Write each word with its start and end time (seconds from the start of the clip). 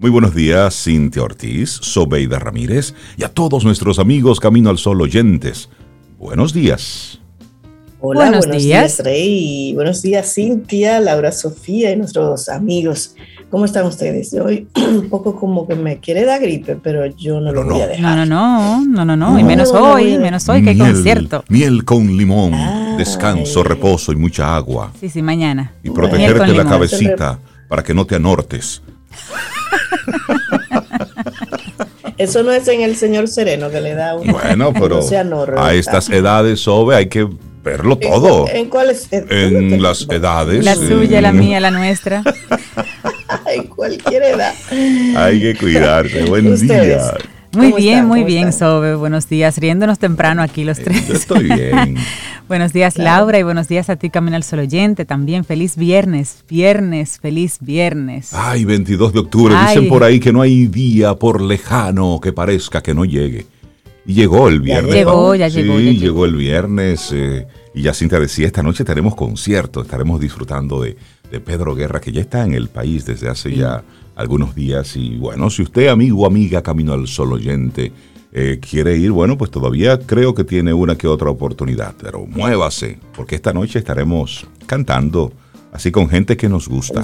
Muy 0.00 0.10
buenos 0.12 0.32
días, 0.32 0.84
Cintia 0.84 1.24
Ortiz, 1.24 1.70
Sobeida 1.70 2.38
Ramírez 2.38 2.94
y 3.16 3.24
a 3.24 3.28
todos 3.28 3.64
nuestros 3.64 3.98
amigos 3.98 4.38
Camino 4.38 4.70
al 4.70 4.78
Sol 4.78 5.02
oyentes. 5.02 5.70
Buenos 6.20 6.52
días. 6.52 7.18
Hola, 7.98 8.30
buenos, 8.30 8.48
días. 8.48 9.00
Rey. 9.00 9.72
Buenos 9.74 10.00
días, 10.00 10.32
Cintia, 10.32 11.00
Laura 11.00 11.32
Sofía 11.32 11.90
y 11.90 11.96
nuestros 11.96 12.48
amigos. 12.48 13.16
¿Cómo 13.50 13.64
están 13.64 13.86
ustedes? 13.86 14.32
Hoy 14.34 14.68
un 14.76 15.08
poco 15.08 15.34
como 15.34 15.66
que 15.66 15.74
me 15.74 15.98
quiere 15.98 16.24
dar 16.24 16.40
gripe, 16.40 16.76
pero 16.76 17.04
yo 17.06 17.40
no 17.40 17.50
lo 17.50 17.64
voy 17.64 17.80
a 17.80 17.88
dejar. 17.88 18.00
No, 18.00 18.24
no, 18.24 18.84
no, 18.86 19.04
no, 19.04 19.16
no, 19.16 19.36
y 19.36 19.42
menos 19.42 19.72
hoy, 19.72 20.16
menos 20.16 20.48
hoy 20.48 20.62
que 20.62 20.70
hay 20.70 20.78
concierto. 20.78 21.42
Miel 21.48 21.84
con 21.84 22.16
limón, 22.16 22.52
descanso, 22.96 23.64
reposo 23.64 24.12
y 24.12 24.16
mucha 24.16 24.54
agua. 24.54 24.92
Sí, 25.00 25.08
sí, 25.08 25.22
mañana. 25.22 25.72
Y 25.82 25.90
protegerte 25.90 26.52
la 26.52 26.64
cabecita 26.66 27.40
para 27.68 27.82
que 27.82 27.94
no 27.94 28.06
te 28.06 28.14
anortes. 28.14 28.80
Eso 32.18 32.42
no 32.42 32.52
es 32.52 32.66
en 32.66 32.80
el 32.80 32.96
señor 32.96 33.28
Sereno 33.28 33.70
que 33.70 33.80
le 33.80 33.94
da 33.94 34.16
un. 34.16 34.26
Bueno, 34.26 34.72
pero 34.72 35.00
a 35.56 35.74
estas 35.74 36.10
edades, 36.10 36.60
Sobe, 36.60 36.96
hay 36.96 37.08
que 37.08 37.28
verlo 37.62 37.96
todo. 37.96 38.48
¿En, 38.48 38.68
cuáles? 38.68 39.08
En 39.12 39.80
las 39.80 40.02
edades. 40.10 40.64
La 40.64 40.74
suya, 40.74 41.20
la 41.20 41.32
mía, 41.32 41.60
la 41.60 41.70
nuestra. 41.70 42.24
en 43.46 43.64
cualquier 43.64 44.24
edad. 44.24 44.52
Hay 45.16 45.40
que 45.40 45.56
cuidarse. 45.56 46.24
Buen 46.24 46.58
día. 46.58 47.14
Muy 47.52 47.72
bien, 47.72 48.06
muy 48.06 48.24
bien, 48.24 48.52
Sobe. 48.52 48.94
Buenos 48.94 49.28
días. 49.28 49.56
Riéndonos 49.58 49.98
temprano 49.98 50.42
aquí 50.42 50.64
los 50.64 50.78
tres. 50.78 51.08
estoy 51.08 51.44
bien. 51.44 51.96
buenos 52.48 52.72
días, 52.72 52.98
Laura, 52.98 53.38
y 53.38 53.42
buenos 53.42 53.68
días 53.68 53.88
a 53.88 53.96
ti, 53.96 54.10
Camino 54.10 54.36
al 54.36 54.42
Sol 54.42 54.60
Oyente. 54.60 55.04
También 55.04 55.44
feliz 55.44 55.76
viernes, 55.76 56.44
viernes, 56.48 57.18
feliz 57.18 57.58
viernes. 57.60 58.30
Ay, 58.32 58.64
22 58.64 59.12
de 59.12 59.18
octubre. 59.18 59.54
Dicen 59.66 59.88
por 59.88 60.04
ahí 60.04 60.20
que 60.20 60.32
no 60.32 60.42
hay 60.42 60.66
día 60.66 61.14
por 61.14 61.40
lejano 61.40 62.20
que 62.22 62.32
parezca 62.32 62.82
que 62.82 62.94
no 62.94 63.04
llegue. 63.04 63.46
Y 64.04 64.14
llegó 64.14 64.48
el 64.48 64.60
viernes. 64.60 64.92
Ya 64.92 64.98
llegó, 64.98 65.34
ya 65.34 65.48
llegó. 65.48 65.78
Sí, 65.78 65.98
llegó. 65.98 66.24
el 66.24 66.36
viernes. 66.36 67.10
Eh, 67.12 67.46
y 67.74 67.82
ya 67.82 67.92
Cintia 67.92 68.18
decía, 68.18 68.46
esta 68.46 68.62
noche 68.62 68.82
tenemos 68.84 69.14
concierto, 69.14 69.82
estaremos 69.82 70.18
disfrutando 70.18 70.80
de, 70.80 70.96
Pedro 71.44 71.74
Guerra, 71.74 72.00
que 72.00 72.10
ya 72.10 72.22
está 72.22 72.42
en 72.42 72.54
el 72.54 72.68
país 72.68 73.04
desde 73.04 73.28
hace 73.28 73.54
ya 73.54 73.84
algunos 74.18 74.54
días. 74.54 74.96
Y 74.96 75.16
bueno, 75.16 75.48
si 75.48 75.62
usted, 75.62 75.88
amigo 75.88 76.22
o 76.22 76.26
amiga, 76.26 76.62
camino 76.62 76.92
al 76.92 77.06
sol 77.06 77.32
oyente, 77.32 77.92
eh, 78.32 78.60
quiere 78.60 78.96
ir, 78.98 79.10
bueno, 79.12 79.38
pues 79.38 79.50
todavía 79.50 79.98
creo 80.00 80.34
que 80.34 80.44
tiene 80.44 80.74
una 80.74 80.96
que 80.96 81.08
otra 81.08 81.30
oportunidad, 81.30 81.94
pero 81.98 82.26
muévase, 82.26 82.98
porque 83.16 83.36
esta 83.36 83.54
noche 83.54 83.78
estaremos 83.78 84.46
cantando 84.66 85.32
así 85.78 85.92
con 85.92 86.08
gente 86.08 86.36
que 86.36 86.48
nos 86.48 86.68
gusta. 86.68 87.02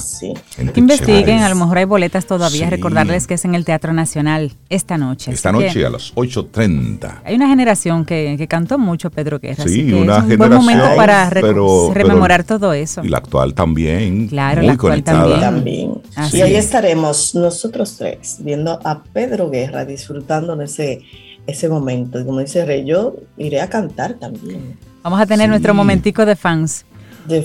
Investiguen, 0.74 1.38
a 1.38 1.48
lo 1.48 1.54
mejor 1.54 1.78
hay 1.78 1.84
boletas 1.84 2.26
todavía. 2.26 2.68
Recordarles 2.68 3.28
que 3.28 3.34
es 3.34 3.44
en 3.44 3.54
el 3.54 3.64
Teatro 3.64 3.92
Nacional 3.92 4.52
esta 4.68 4.98
noche. 4.98 5.30
Esta 5.30 5.52
noche 5.52 5.86
a 5.86 5.90
las 5.90 6.12
8.30. 6.16 7.20
Hay 7.24 7.36
una 7.36 7.48
generación 7.48 8.04
que, 8.04 8.44
cantó 8.48 8.78
mucho 8.78 9.10
Pedro 9.10 9.38
Guerra. 9.38 9.64
Sí, 9.66 9.92
una 9.92 10.18
es 10.18 10.24
un 10.24 10.36
buen 10.36 10.52
momento 10.52 10.84
para 10.96 11.30
rememorar 11.30 12.42
todo 12.42 12.72
eso. 12.72 13.02
Y 13.04 13.08
la 13.08 13.18
actual 13.18 13.54
también. 13.54 14.26
Claro, 14.26 14.62
la 14.62 14.72
actual 14.72 15.04
también. 15.04 16.02
y 16.32 16.40
ahí 16.40 16.56
estaremos 16.56 17.34
nosotros 17.36 17.96
tres 17.96 18.38
viendo 18.40 18.80
a 18.84 19.04
Pedro 19.04 19.50
Guerra 19.50 19.84
disfrutando 19.84 20.56
de 20.56 20.64
ese, 20.64 21.02
ese 21.46 21.68
momento. 21.68 22.18
Y 22.18 22.24
como 22.24 22.40
dice 22.40 22.64
Rey, 22.66 22.84
yo 22.84 23.14
iré 23.36 23.60
a 23.60 23.70
cantar 23.70 24.14
también. 24.14 24.76
Vamos 25.04 25.20
a 25.20 25.26
tener 25.26 25.48
nuestro 25.48 25.74
momentico 25.74 26.26
de 26.26 26.34
fans. 26.34 26.84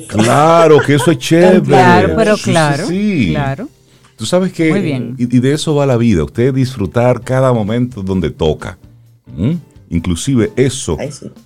Claro, 0.08 0.80
que 0.86 0.96
eso 0.96 1.12
es 1.12 1.18
chévere. 1.20 1.62
Claro, 1.62 2.14
pero 2.16 2.38
claro. 2.38 2.88
Sí, 2.88 3.30
claro. 3.32 3.68
Tú 4.16 4.26
sabes 4.26 4.52
que. 4.52 4.70
Muy 4.70 4.82
bien. 4.82 5.16
Y, 5.18 5.26
de 5.26 5.54
eso 5.54 5.74
va 5.76 5.86
la 5.86 5.96
vida. 5.96 6.24
Usted 6.24 6.54
disfrutar 6.54 7.22
cada 7.22 7.54
momento 7.54 8.02
donde 8.04 8.30
toca. 8.30 8.78
Inclusive 9.90 10.52
eso 10.56 10.98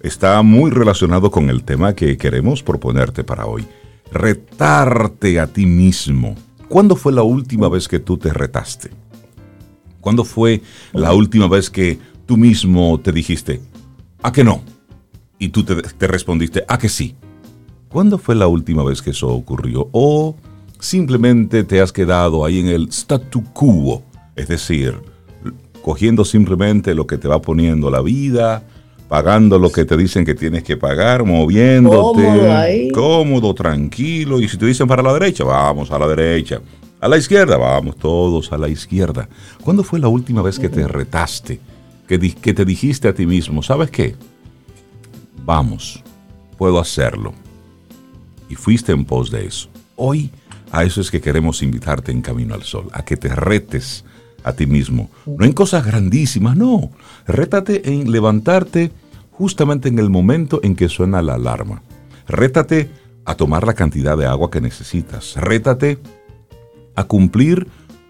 está 0.02 0.42
muy 0.42 0.72
relacionado 0.72 1.30
con 1.30 1.50
el 1.50 1.64
tema 1.64 1.94
que 1.94 2.18
queremos 2.18 2.64
proponerte 2.64 3.24
para 3.24 3.46
hoy. 3.46 3.66
Retarte 4.12 5.40
a 5.40 5.48
ti 5.48 5.66
mismo. 5.66 6.36
¿Cuándo 6.68 6.96
fue 6.96 7.14
la 7.14 7.22
última 7.24 7.70
vez 7.70 7.88
que 7.88 8.00
tú 8.00 8.18
te 8.18 8.34
retaste? 8.34 8.90
¿Cuándo 10.02 10.26
fue 10.26 10.62
la 10.92 11.14
última 11.14 11.48
vez 11.48 11.70
que 11.70 12.00
tú 12.26 12.36
mismo 12.36 13.00
te 13.00 13.12
dijiste, 13.12 13.62
a 14.22 14.32
que 14.32 14.44
no? 14.44 14.64
Y 15.38 15.50
tú 15.50 15.64
te, 15.64 15.76
te 15.76 16.08
respondiste, 16.08 16.66
a 16.68 16.78
que 16.78 16.90
sí. 16.90 17.16
¿Cuándo 17.94 18.18
fue 18.18 18.34
la 18.34 18.48
última 18.48 18.84
vez 18.84 19.04
que 19.04 19.12
eso 19.12 19.28
ocurrió? 19.28 19.88
¿O 19.92 20.36
simplemente 20.80 21.64
te 21.64 21.80
has 21.80 21.92
quedado 21.92 22.44
ahí 22.44 22.60
en 22.60 22.68
el 22.70 22.88
statu 22.88 23.44
quo? 23.54 24.02
Es 24.36 24.48
decir, 24.48 24.96
cogiendo 25.84 26.26
simplemente 26.26 26.96
lo 26.96 27.06
que 27.06 27.20
te 27.20 27.28
va 27.28 27.40
poniendo 27.40 27.92
la 27.92 28.02
vida, 28.02 28.64
pagando 29.08 29.60
lo 29.60 29.72
que 29.72 29.86
te 29.86 29.96
dicen 29.96 30.26
que 30.26 30.34
tienes 30.34 30.64
que 30.64 30.76
pagar, 30.76 31.24
moviéndote, 31.24 32.90
cómodo, 32.92 33.54
tranquilo. 33.54 34.42
Y 34.42 34.50
si 34.50 34.58
te 34.58 34.66
dicen 34.66 34.88
para 34.88 35.04
la 35.04 35.14
derecha, 35.14 35.44
vamos 35.44 35.92
a 35.92 36.00
la 36.00 36.08
derecha. 36.08 36.62
A 37.00 37.08
la 37.08 37.18
izquierda, 37.18 37.58
vamos 37.58 37.96
todos 37.98 38.52
a 38.52 38.58
la 38.58 38.70
izquierda. 38.70 39.30
¿Cuándo 39.64 39.84
fue 39.84 40.00
la 40.00 40.08
última 40.08 40.42
vez 40.42 40.58
que 40.58 40.70
te 40.70 40.88
retaste? 40.88 41.60
Que, 42.08 42.20
que 42.20 42.56
te 42.56 42.66
dijiste 42.66 43.08
a 43.08 43.14
ti 43.14 43.28
mismo, 43.28 43.62
¿sabes 43.62 43.92
qué? 43.92 44.16
Vamos, 45.46 46.02
puedo 46.58 46.80
hacerlo 46.80 47.43
y 48.54 48.56
fuiste 48.56 48.92
en 48.92 49.04
pos 49.04 49.32
de 49.32 49.48
eso. 49.48 49.68
Hoy 49.96 50.30
a 50.72 50.84
eso 50.84 51.02
es 51.02 51.10
que 51.10 51.22
queremos 51.22 51.64
invitarte 51.64 52.12
en 52.12 52.22
Camino 52.22 52.54
al 52.54 52.62
Sol, 52.64 52.88
a 52.94 53.04
que 53.04 53.18
te 53.18 53.30
retes 53.30 54.06
a 54.44 54.54
ti 54.54 54.68
mismo. 54.68 55.10
No 55.26 55.44
en 55.44 55.54
cosas 55.54 55.86
grandísimas, 55.86 56.56
no. 56.56 56.92
Rétate 57.28 57.92
en 57.92 58.12
levantarte 58.12 58.92
justamente 59.32 59.90
en 59.90 59.98
el 59.98 60.12
momento 60.12 60.60
en 60.64 60.76
que 60.76 60.88
suena 60.88 61.24
la 61.24 61.34
alarma. 61.34 61.82
Rétate 62.28 62.92
a 63.26 63.34
tomar 63.36 63.66
la 63.66 63.74
cantidad 63.74 64.18
de 64.18 64.28
agua 64.28 64.52
que 64.52 64.62
necesitas. 64.62 65.36
Rétate 65.36 65.98
a 66.96 67.06
cumplir 67.06 67.68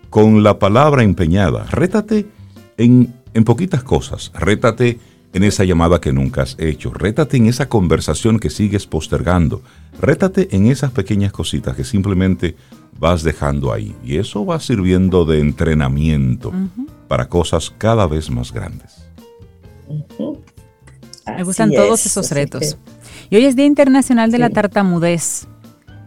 con 0.09 0.43
la 0.43 0.59
palabra 0.59 1.03
empeñada. 1.03 1.65
Rétate 1.71 2.27
en, 2.77 3.13
en 3.33 3.43
poquitas 3.45 3.83
cosas. 3.83 4.31
Rétate 4.33 4.99
en 5.33 5.43
esa 5.43 5.63
llamada 5.63 5.99
que 5.99 6.13
nunca 6.13 6.43
has 6.43 6.55
hecho. 6.59 6.91
Rétate 6.93 7.37
en 7.37 7.47
esa 7.47 7.67
conversación 7.67 8.39
que 8.39 8.49
sigues 8.49 8.85
postergando. 8.85 9.61
Rétate 9.99 10.55
en 10.55 10.67
esas 10.67 10.91
pequeñas 10.91 11.31
cositas 11.31 11.75
que 11.75 11.83
simplemente 11.83 12.55
vas 12.99 13.23
dejando 13.23 13.73
ahí. 13.73 13.95
Y 14.03 14.17
eso 14.17 14.45
va 14.45 14.59
sirviendo 14.59 15.25
de 15.25 15.39
entrenamiento 15.39 16.53
para 17.07 17.27
cosas 17.27 17.73
cada 17.77 18.07
vez 18.07 18.29
más 18.29 18.53
grandes. 18.53 19.03
Me 21.25 21.43
gustan 21.43 21.71
todos 21.71 22.05
esos 22.05 22.31
retos. 22.31 22.77
Y 23.29 23.35
hoy 23.35 23.45
es 23.45 23.55
Día 23.55 23.65
Internacional 23.65 24.31
de 24.31 24.37
la 24.37 24.49
Tartamudez, 24.51 25.47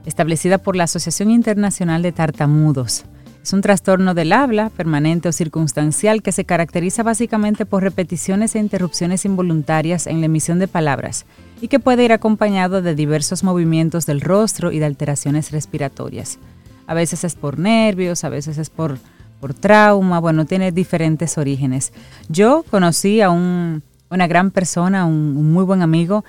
establecida 0.04 0.58
por 0.58 0.76
la 0.76 0.84
Asociación 0.84 1.30
Internacional 1.30 2.02
de 2.02 2.12
Tartamudos. 2.12 3.04
Es 3.46 3.52
un 3.52 3.60
trastorno 3.60 4.12
del 4.12 4.32
habla, 4.32 4.70
permanente 4.70 5.28
o 5.28 5.32
circunstancial, 5.32 6.20
que 6.20 6.32
se 6.32 6.44
caracteriza 6.44 7.04
básicamente 7.04 7.64
por 7.64 7.84
repeticiones 7.84 8.56
e 8.56 8.58
interrupciones 8.58 9.24
involuntarias 9.24 10.08
en 10.08 10.18
la 10.18 10.26
emisión 10.26 10.58
de 10.58 10.66
palabras 10.66 11.26
y 11.60 11.68
que 11.68 11.78
puede 11.78 12.02
ir 12.02 12.12
acompañado 12.12 12.82
de 12.82 12.96
diversos 12.96 13.44
movimientos 13.44 14.04
del 14.04 14.20
rostro 14.20 14.72
y 14.72 14.80
de 14.80 14.86
alteraciones 14.86 15.52
respiratorias. 15.52 16.40
A 16.88 16.94
veces 16.94 17.22
es 17.22 17.36
por 17.36 17.60
nervios, 17.60 18.24
a 18.24 18.30
veces 18.30 18.58
es 18.58 18.68
por, 18.68 18.98
por 19.38 19.54
trauma, 19.54 20.18
bueno, 20.18 20.44
tiene 20.44 20.72
diferentes 20.72 21.38
orígenes. 21.38 21.92
Yo 22.28 22.64
conocí 22.68 23.20
a 23.20 23.30
una 23.30 24.26
gran 24.26 24.50
persona, 24.50 25.06
un, 25.06 25.52
muy 25.52 25.62
buen 25.62 25.82
amigo, 25.82 26.24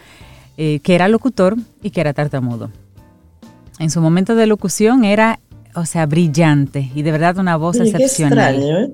eh, 0.56 0.82
que 0.84 0.94
era 0.94 1.08
locutor 1.08 1.56
y 1.82 1.90
que 1.90 2.00
era 2.00 2.14
tartamudo. 2.14 2.70
En 3.80 3.90
su 3.90 4.02
momento 4.02 4.36
de 4.36 4.46
locución 4.46 5.04
era 5.04 5.40
o 5.78 5.86
sea, 5.86 6.06
brillante 6.06 6.92
y 6.96 7.04
de 7.04 7.12
verdad 7.12 7.38
una 7.38 7.56
voz 7.56 7.80
excepcional. 7.80 8.56
extraño, 8.56 8.80
¿eh? 8.80 8.94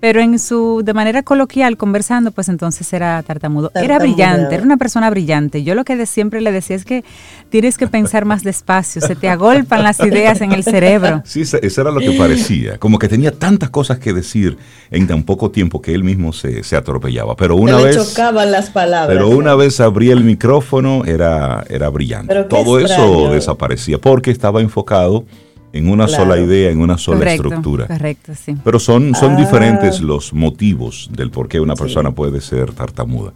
Pero 0.00 0.20
en 0.20 0.38
su, 0.38 0.82
de 0.84 0.94
manera 0.94 1.24
coloquial, 1.24 1.76
conversando, 1.76 2.30
pues 2.30 2.48
entonces 2.48 2.92
era 2.92 3.20
tartamudo. 3.24 3.72
Era 3.74 3.98
brillante, 3.98 4.54
era 4.54 4.62
una 4.62 4.76
persona 4.76 5.10
brillante. 5.10 5.64
Yo 5.64 5.74
lo 5.74 5.84
que 5.84 6.06
siempre 6.06 6.40
le 6.40 6.52
decía 6.52 6.76
es 6.76 6.84
que 6.84 7.04
tienes 7.50 7.76
que 7.76 7.88
pensar 7.88 8.24
más 8.24 8.44
despacio, 8.44 9.02
se 9.02 9.16
te 9.16 9.28
agolpan 9.28 9.82
las 9.82 9.98
ideas 9.98 10.40
en 10.40 10.52
el 10.52 10.62
cerebro. 10.62 11.22
Sí, 11.28 11.42
eso 11.42 11.80
era 11.80 11.90
lo 11.90 12.00
que 12.00 12.12
parecía. 12.12 12.78
Como 12.78 12.98
que 12.98 13.08
tenía 13.08 13.32
tantas 13.32 13.70
cosas 13.70 13.98
que 13.98 14.12
decir 14.12 14.56
en 14.90 15.06
tan 15.06 15.24
poco 15.24 15.50
tiempo 15.50 15.82
que 15.82 15.94
él 15.94 16.02
mismo 16.02 16.32
se, 16.32 16.62
atropellaba. 16.76 17.36
Pero 17.36 17.56
una 17.56 17.76
vez. 17.76 17.96
chocaban 17.96 18.50
las 18.50 18.70
palabras. 18.70 19.08
Pero 19.08 19.28
una 19.28 19.54
vez 19.54 19.80
abría 19.80 20.12
el 20.12 20.24
micrófono, 20.24 21.04
era, 21.04 21.64
era 21.68 21.88
brillante. 21.88 22.44
Todo 22.44 22.78
eso 22.78 23.30
desaparecía 23.30 23.98
porque 23.98 24.30
estaba 24.30 24.60
enfocado 24.60 25.24
en 25.72 25.88
una 25.88 26.08
sola 26.08 26.38
idea, 26.38 26.70
en 26.70 26.80
una 26.80 26.98
sola 26.98 27.32
estructura. 27.32 27.86
Correcto, 27.86 28.32
sí. 28.34 28.56
Pero 28.64 28.78
son, 28.78 29.14
son 29.14 29.34
ah. 29.34 29.36
diferentes 29.36 30.00
los 30.00 30.32
motivos 30.32 31.10
del 31.12 31.30
por 31.30 31.48
qué 31.48 31.60
una 31.60 31.74
persona 31.74 32.12
puede 32.12 32.40
ser 32.40 32.72
tartamuda. 32.72 33.32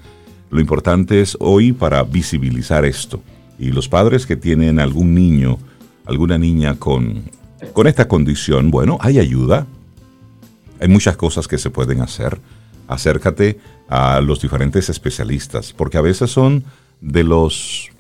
Lo 0.50 0.61
importante 0.61 1.20
es 1.20 1.37
hoy 1.40 1.73
para 1.73 2.02
visibilizar 2.02 2.84
esto. 2.84 3.23
Y 3.58 3.70
los 3.70 3.88
padres 3.88 4.26
que 4.26 4.37
tienen 4.37 4.81
algún 4.81 5.14
niño, 5.14 5.58
alguna 6.06 6.38
niña 6.38 6.75
con, 6.79 7.23
con 7.73 7.87
esta 7.87 8.08
condición, 8.08 8.70
bueno, 8.70 8.99
hay 9.00 9.19
ayuda. 9.19 9.67
hay 10.81 10.88
muchas 10.88 11.17
cosas 11.17 11.49
que 11.49 11.58
se 11.58 11.70
pueden 11.70 12.00
hacer. 12.00 12.38
Acércate 12.88 13.58
a 13.88 14.20
los 14.20 14.40
diferentes 14.40 14.88
especialistas, 14.88 15.73
porque 15.73 15.99
a 15.99 16.00
veces 16.00 16.31
son 16.31 16.64
de 17.00 17.25
los, 17.25 17.91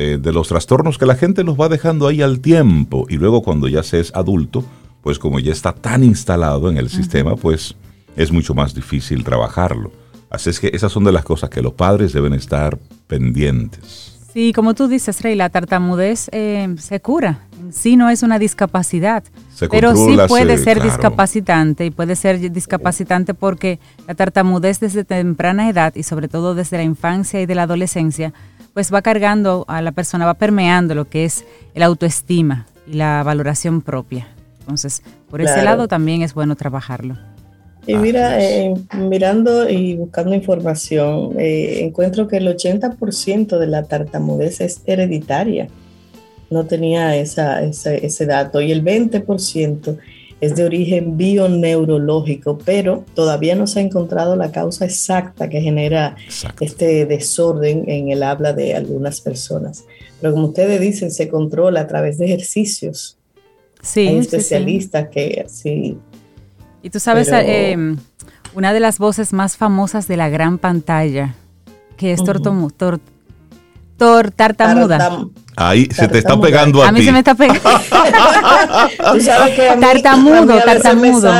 eh, 0.00 0.16
de 0.16 0.32
los 0.32 0.46
trastornos 0.46 0.96
que 0.96 1.06
la 1.06 1.16
gente 1.16 1.42
los 1.42 1.58
va 1.58 1.68
dejando 1.68 2.06
ahí 2.06 2.22
al 2.22 2.38
tiempo 2.38 3.06
y 3.08 3.16
luego 3.16 3.42
cuando 3.42 3.66
ya 3.66 3.82
se 3.82 3.98
es 3.98 4.14
adulto, 4.14 4.64
pues 5.02 5.18
como 5.18 5.40
ya 5.40 5.50
está 5.50 5.72
tan 5.72 6.04
instalado 6.04 6.70
en 6.70 6.76
el 6.76 6.88
sistema, 6.88 7.34
pues 7.34 7.74
es 8.14 8.30
mucho 8.30 8.54
más 8.54 8.76
difícil 8.76 9.24
trabajarlo. 9.24 9.90
Así 10.30 10.50
es 10.50 10.60
que 10.60 10.70
esas 10.72 10.92
son 10.92 11.02
de 11.02 11.10
las 11.10 11.24
cosas 11.24 11.50
que 11.50 11.62
los 11.62 11.72
padres 11.72 12.12
deben 12.12 12.32
estar 12.32 12.78
pendientes. 13.08 14.20
Sí, 14.32 14.52
como 14.52 14.74
tú 14.74 14.86
dices, 14.86 15.20
Rey, 15.20 15.34
la 15.34 15.48
tartamudez 15.48 16.28
eh, 16.30 16.72
se 16.78 17.00
cura. 17.00 17.40
Sí, 17.72 17.96
no 17.96 18.08
es 18.08 18.22
una 18.22 18.38
discapacidad, 18.38 19.24
pero 19.68 19.96
sí 19.96 20.16
puede 20.28 20.58
ser 20.58 20.80
discapacitante 20.80 21.86
y 21.86 21.90
puede 21.90 22.14
ser 22.14 22.52
discapacitante 22.52 23.34
porque 23.34 23.80
la 24.06 24.14
tartamudez 24.14 24.78
desde 24.78 25.02
temprana 25.02 25.68
edad 25.68 25.92
y 25.96 26.04
sobre 26.04 26.28
todo 26.28 26.54
desde 26.54 26.76
la 26.76 26.84
infancia 26.84 27.40
y 27.40 27.46
de 27.46 27.56
la 27.56 27.64
adolescencia, 27.64 28.32
pues 28.78 28.94
va 28.94 29.02
cargando 29.02 29.64
a 29.66 29.82
la 29.82 29.90
persona, 29.90 30.24
va 30.24 30.34
permeando 30.34 30.94
lo 30.94 31.08
que 31.08 31.24
es 31.24 31.44
el 31.74 31.82
autoestima 31.82 32.68
y 32.86 32.92
la 32.92 33.24
valoración 33.24 33.82
propia. 33.82 34.28
Entonces, 34.60 35.02
por 35.28 35.40
ese 35.40 35.64
lado 35.64 35.88
también 35.88 36.22
es 36.22 36.32
bueno 36.32 36.54
trabajarlo. 36.54 37.16
Y 37.88 37.96
mira, 37.96 38.40
eh, 38.40 38.72
mirando 38.96 39.68
y 39.68 39.96
buscando 39.96 40.32
información, 40.32 41.32
eh, 41.40 41.80
encuentro 41.82 42.28
que 42.28 42.36
el 42.36 42.46
80% 42.46 43.58
de 43.58 43.66
la 43.66 43.82
tartamudez 43.82 44.60
es 44.60 44.80
hereditaria. 44.86 45.66
No 46.48 46.66
tenía 46.66 47.16
esa, 47.16 47.60
ese 47.60 48.26
dato. 48.26 48.60
Y 48.60 48.70
el 48.70 48.84
20% 48.84 49.98
es 50.40 50.54
de 50.54 50.64
origen 50.64 51.16
bioneurológico, 51.16 52.58
pero 52.58 53.04
todavía 53.14 53.56
no 53.56 53.66
se 53.66 53.80
ha 53.80 53.82
encontrado 53.82 54.36
la 54.36 54.52
causa 54.52 54.84
exacta 54.84 55.48
que 55.48 55.60
genera 55.60 56.16
este 56.60 57.06
desorden 57.06 57.88
en 57.88 58.10
el 58.10 58.22
habla 58.22 58.52
de 58.52 58.74
algunas 58.74 59.20
personas. 59.20 59.84
Pero 60.20 60.34
como 60.34 60.48
ustedes 60.48 60.80
dicen, 60.80 61.10
se 61.10 61.28
controla 61.28 61.80
a 61.80 61.86
través 61.86 62.18
de 62.18 62.26
ejercicios. 62.26 63.18
Sí, 63.82 64.08
Hay 64.08 64.18
especialistas 64.18 65.08
que 65.08 65.44
sí 65.48 65.96
y 66.82 66.90
tú 66.90 67.00
sabes, 67.00 67.28
eh, 67.32 67.76
una 68.54 68.72
de 68.72 68.80
las 68.80 68.98
voces 68.98 69.32
más 69.32 69.56
famosas 69.56 70.06
de 70.08 70.16
la 70.16 70.28
gran 70.28 70.58
pantalla, 70.58 71.34
que 71.96 72.12
es 72.12 72.20
uh 72.20 73.00
tor, 73.98 74.30
tartamuda. 74.30 75.26
Ahí 75.56 75.88
se 75.90 76.08
te 76.08 76.18
está 76.18 76.40
pegando 76.40 76.82
a, 76.82 76.88
a 76.88 76.92
mí 76.92 77.02
se 77.02 77.12
me 77.12 77.18
está 77.18 77.34
pegando. 77.34 77.60
tartamudo, 79.80 80.58
tartamudo. 80.60 81.30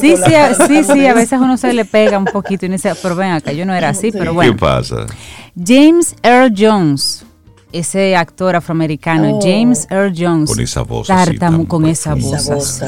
sí, 0.00 0.16
sí, 0.16 0.32
sí, 0.66 0.84
sí, 0.84 1.06
a 1.06 1.14
veces 1.14 1.38
uno 1.38 1.56
se 1.56 1.72
le 1.72 1.84
pega 1.84 2.18
un 2.18 2.24
poquito 2.24 2.66
y 2.66 2.70
dice, 2.70 2.92
pero 3.02 3.14
ven 3.14 3.32
acá, 3.32 3.52
yo 3.52 3.64
no 3.66 3.74
era 3.74 3.90
así, 3.90 4.10
pero 4.10 4.34
bueno. 4.34 4.52
¿Qué 4.52 4.58
pasa? 4.58 5.06
James 5.54 6.16
Earl 6.22 6.52
Jones 6.56 7.24
ese 7.72 8.16
actor 8.16 8.56
afroamericano, 8.56 9.36
oh. 9.36 9.40
James 9.40 9.86
Earl 9.90 10.12
Jones. 10.16 10.50
Con 10.50 10.60
esa 10.60 10.82
voz. 10.82 11.08
con 11.68 11.86
esa 11.86 12.14
voz. 12.14 12.82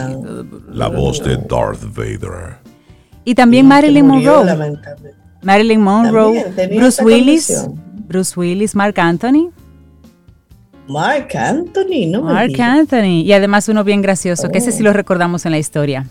La 0.73 0.89
voz 0.89 1.23
de 1.23 1.37
Darth 1.37 1.85
Vader. 1.95 2.57
Y 3.25 3.35
también 3.35 3.67
Marilyn 3.67 4.07
Monroe. 4.07 4.79
Marilyn 5.43 5.81
Monroe, 5.81 6.45
Bruce 6.77 7.03
Willis, 7.03 7.67
Bruce 8.13 8.39
Willis, 8.39 8.75
Mark 8.75 9.01
Anthony. 9.01 9.51
Mark 10.87 11.35
Anthony, 11.35 12.07
¿no? 12.09 12.23
Mark 12.23 12.61
Anthony. 12.61 13.23
Y 13.25 13.33
además 13.33 13.69
uno 13.69 13.85
bien 13.85 14.03
gracioso, 14.03 14.51
que 14.51 14.59
ese 14.59 14.71
sí 14.71 14.83
lo 14.83 14.91
oh. 14.91 14.93
recordamos 14.93 15.47
en 15.47 15.53
la 15.53 15.59
historia. 15.59 16.07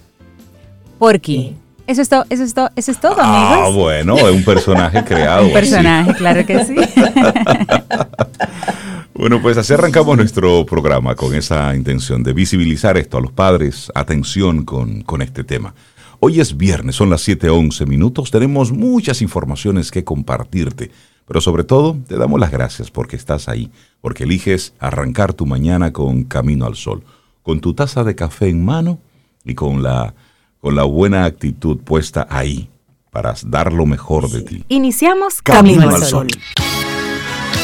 Porky. 0.98 1.56
Eso 1.86 2.02
es 2.02 2.10
todo, 2.10 2.26
eso 2.30 2.44
es 2.44 2.54
todo, 2.54 2.70
eso 2.76 2.92
es 2.92 3.00
todo, 3.00 3.16
ah, 3.18 3.70
bueno, 3.74 4.16
es 4.16 4.36
un 4.36 4.46
personaje 4.46 5.04
creado. 5.06 5.48
un 5.48 5.52
personaje, 5.52 6.14
claro 6.14 6.46
que 6.46 6.64
sí. 6.64 6.76
bueno, 9.14 9.42
pues 9.42 9.58
así 9.58 9.74
arrancamos 9.74 10.16
nuestro 10.16 10.66
programa 10.66 11.16
con 11.16 11.36
esa 11.36 11.76
intención 11.76 12.24
de 12.24 12.34
visibilizar 12.34 12.98
esto 12.98 13.18
a 13.18 13.22
los 13.22 13.32
padres. 13.32 13.92
Atención 13.94 14.64
con, 14.64 15.02
con 15.02 15.22
este 15.22 15.44
tema. 15.44 15.74
Hoy 16.20 16.40
es 16.40 16.56
viernes, 16.56 16.96
son 16.96 17.10
las 17.10 17.28
7:11 17.28 17.88
minutos. 17.88 18.32
Tenemos 18.32 18.72
muchas 18.72 19.22
informaciones 19.24 19.90
que 19.90 20.04
compartirte, 20.04 20.92
pero 21.32 21.40
sobre 21.40 21.64
todo 21.64 21.96
te 22.10 22.18
damos 22.18 22.42
las 22.42 22.52
gracias 22.52 22.92
porque 22.92 23.16
estás 23.16 23.48
ahí, 23.48 23.72
porque 24.02 24.26
eliges 24.26 24.74
arrancar 24.80 25.32
tu 25.32 25.46
mañana 25.46 25.94
con 25.94 26.26
Camino 26.26 26.66
al 26.66 26.76
Sol, 26.76 27.06
con 27.42 27.62
tu 27.62 27.74
taza 27.74 28.04
de 28.04 28.16
café 28.16 28.50
en 28.50 28.66
mano 28.66 29.00
y 29.46 29.56
con 29.56 29.82
la 29.82 30.14
con 30.60 30.76
la 30.76 30.84
buena 30.84 31.24
actitud 31.24 31.78
puesta 31.78 32.28
ahí 32.30 32.68
para 33.12 33.34
dar 33.46 33.72
lo 33.72 33.86
mejor 33.86 34.30
de 34.30 34.42
ti. 34.42 34.66
Iniciamos 34.68 35.42
Camino, 35.42 35.90
al 35.90 36.04
Sol. 36.04 36.28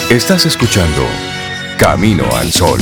Estás 0.10 0.46
escuchando 0.46 1.04
Camino 1.78 2.24
al 2.38 2.50
Sol. 2.54 2.80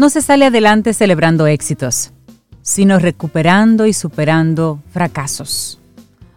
No 0.00 0.08
se 0.08 0.22
sale 0.22 0.46
adelante 0.46 0.94
celebrando 0.94 1.46
éxitos 1.46 2.12
sino 2.62 2.98
recuperando 2.98 3.84
y 3.84 3.92
superando 3.92 4.80
fracasos. 4.92 5.78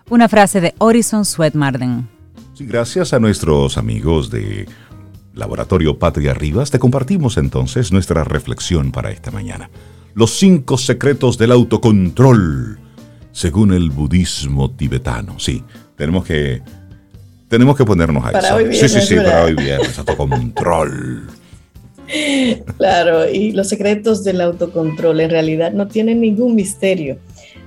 Una 0.10 0.28
frase 0.28 0.60
de 0.60 0.74
Horizon 0.80 1.24
Sweatmarden. 1.24 2.10
Sí, 2.56 2.66
gracias 2.66 3.14
a 3.14 3.20
nuestros 3.20 3.78
amigos 3.78 4.30
de 4.30 4.68
Laboratorio 5.34 5.98
Patria 5.98 6.34
Rivas, 6.34 6.72
te 6.72 6.80
compartimos 6.80 7.38
entonces 7.38 7.94
nuestra 7.94 8.26
reflexión 8.26 8.92
para 8.92 9.12
esta 9.12 9.32
mañana. 9.32 9.70
Los 10.14 10.32
cinco 10.32 10.78
secretos 10.78 11.38
del 11.38 11.54
autocontrol, 11.54 12.80
según 13.32 13.72
el 13.72 13.92
budismo 13.92 14.72
tibetano. 14.72 15.40
Sí, 15.40 15.64
tenemos 15.96 16.26
que, 16.26 16.62
tenemos 17.48 17.78
que 17.78 17.86
ponernos 17.86 18.26
a 18.26 18.32
eso. 18.32 18.58
sí, 18.74 18.90
sí, 18.90 19.02
sí, 19.02 19.16
para 19.16 19.46
hoy 19.46 19.56
viernes, 19.56 19.98
autocontrol. 20.00 21.28
Claro, 22.78 23.30
y 23.30 23.52
los 23.52 23.70
secretos 23.70 24.24
del 24.24 24.42
autocontrol 24.42 25.20
en 25.22 25.30
realidad 25.30 25.74
no 25.74 25.88
tienen 25.88 26.22
ningún 26.22 26.56
misterio. 26.56 27.18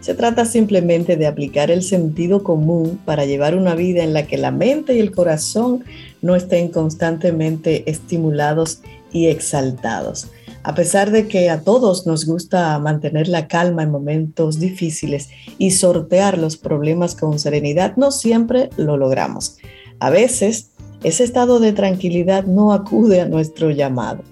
Se 0.01 0.15
trata 0.15 0.45
simplemente 0.45 1.17
de 1.17 1.27
aplicar 1.27 1.71
el 1.71 1.83
sentido 1.83 2.43
común 2.45 3.01
para 3.05 3.25
llevar 3.25 3.57
una 3.57 3.75
vida 3.75 4.05
en 4.05 4.13
la 4.13 4.27
que 4.27 4.37
la 4.37 4.51
mente 4.51 4.95
y 4.95 5.01
el 5.01 5.11
corazón 5.11 5.85
no 6.23 6.37
estén 6.37 6.69
constantemente 6.69 7.91
estimulados 7.91 8.83
y 9.13 9.27
exaltados. 9.27 10.29
A 10.63 10.75
pesar 10.75 11.13
de 11.13 11.29
que 11.29 11.49
a 11.49 11.61
todos 11.61 12.07
nos 12.07 12.27
gusta 12.27 12.79
mantener 12.79 13.29
la 13.29 13.47
calma 13.47 13.85
en 13.85 13.91
momentos 13.91 14.59
difíciles 14.59 15.29
y 15.59 15.71
sortear 15.71 16.39
los 16.39 16.57
problemas 16.57 17.15
con 17.15 17.39
serenidad, 17.39 17.97
no 17.97 18.11
siempre 18.11 18.71
lo 18.77 18.97
logramos. 18.97 19.59
A 20.01 20.11
veces 20.11 20.71
ese 21.05 21.25
estado 21.25 21.61
de 21.61 21.73
tranquilidad 21.73 22.45
no 22.45 22.73
acude 22.73 23.21
a 23.21 23.29
nuestro 23.29 23.71
llamado. 23.71 24.23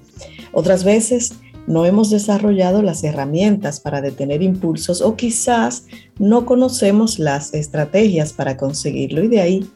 Otras 0.55 0.85
veces 0.85 1.35
no 1.67 1.85
hemos 1.85 2.11
desarrollado 2.11 2.83
las 2.83 3.03
herramientas 3.05 3.81
para 3.81 4.01
detener 4.01 4.43
impulsos 4.43 5.01
o 5.01 5.17
quizás 5.17 5.87
no 6.19 6.47
conocemos 6.47 7.19
las 7.19 7.55
estrategias 7.55 8.33
para 8.33 8.57
conseguirlo 8.57 9.25
y 9.25 9.29
de 9.29 9.41
ahí 9.41 9.71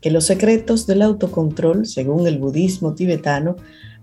que 0.00 0.10
los 0.10 0.26
secretos 0.26 0.86
del 0.86 1.02
autocontrol, 1.02 1.86
según 1.86 2.26
el 2.26 2.38
budismo 2.38 2.94
tibetano, 2.94 3.56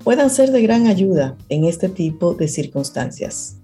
puedan 0.04 0.30
ser 0.30 0.52
de 0.52 0.62
gran 0.62 0.88
ayuda 0.88 1.36
en 1.50 1.66
este 1.66 1.90
tipo 1.90 2.34
de 2.34 2.48
circunstancias. 2.48 3.58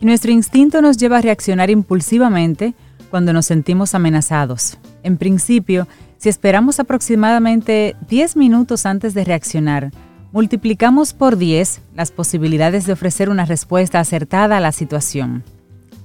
nuestro 0.00 0.32
instinto 0.32 0.82
nos 0.82 0.96
lleva 0.96 1.18
a 1.18 1.22
reaccionar 1.22 1.70
impulsivamente 1.70 2.74
cuando 3.10 3.32
nos 3.32 3.46
sentimos 3.46 3.94
amenazados. 3.94 4.78
En 5.04 5.16
principio, 5.18 5.86
si 6.18 6.28
esperamos 6.28 6.80
aproximadamente 6.80 7.94
10 8.08 8.36
minutos 8.36 8.86
antes 8.86 9.14
de 9.14 9.24
reaccionar, 9.24 9.92
multiplicamos 10.32 11.12
por 11.12 11.36
10 11.36 11.80
las 11.94 12.10
posibilidades 12.10 12.86
de 12.86 12.94
ofrecer 12.94 13.28
una 13.28 13.44
respuesta 13.44 14.00
acertada 14.00 14.56
a 14.56 14.60
la 14.60 14.72
situación. 14.72 15.44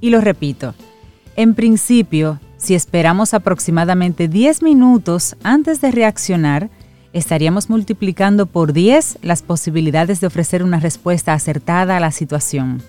Y 0.02 0.10
lo 0.10 0.22
repito, 0.22 0.76
en 1.36 1.56
principio, 1.56 2.40
si 2.58 2.76
esperamos 2.76 3.34
aproximadamente 3.34 4.28
10 4.28 4.62
minutos 4.64 5.36
antes 5.44 5.82
de 5.82 5.92
reaccionar, 5.92 6.70
estaríamos 7.14 7.70
multiplicando 7.70 8.46
por 8.46 8.74
10 8.74 9.20
las 9.22 9.42
posibilidades 9.42 10.20
de 10.20 10.28
ofrecer 10.28 10.64
una 10.64 10.80
respuesta 10.80 11.34
acertada 11.34 11.98
a 11.98 12.00
la 12.00 12.12
situación 12.12 12.82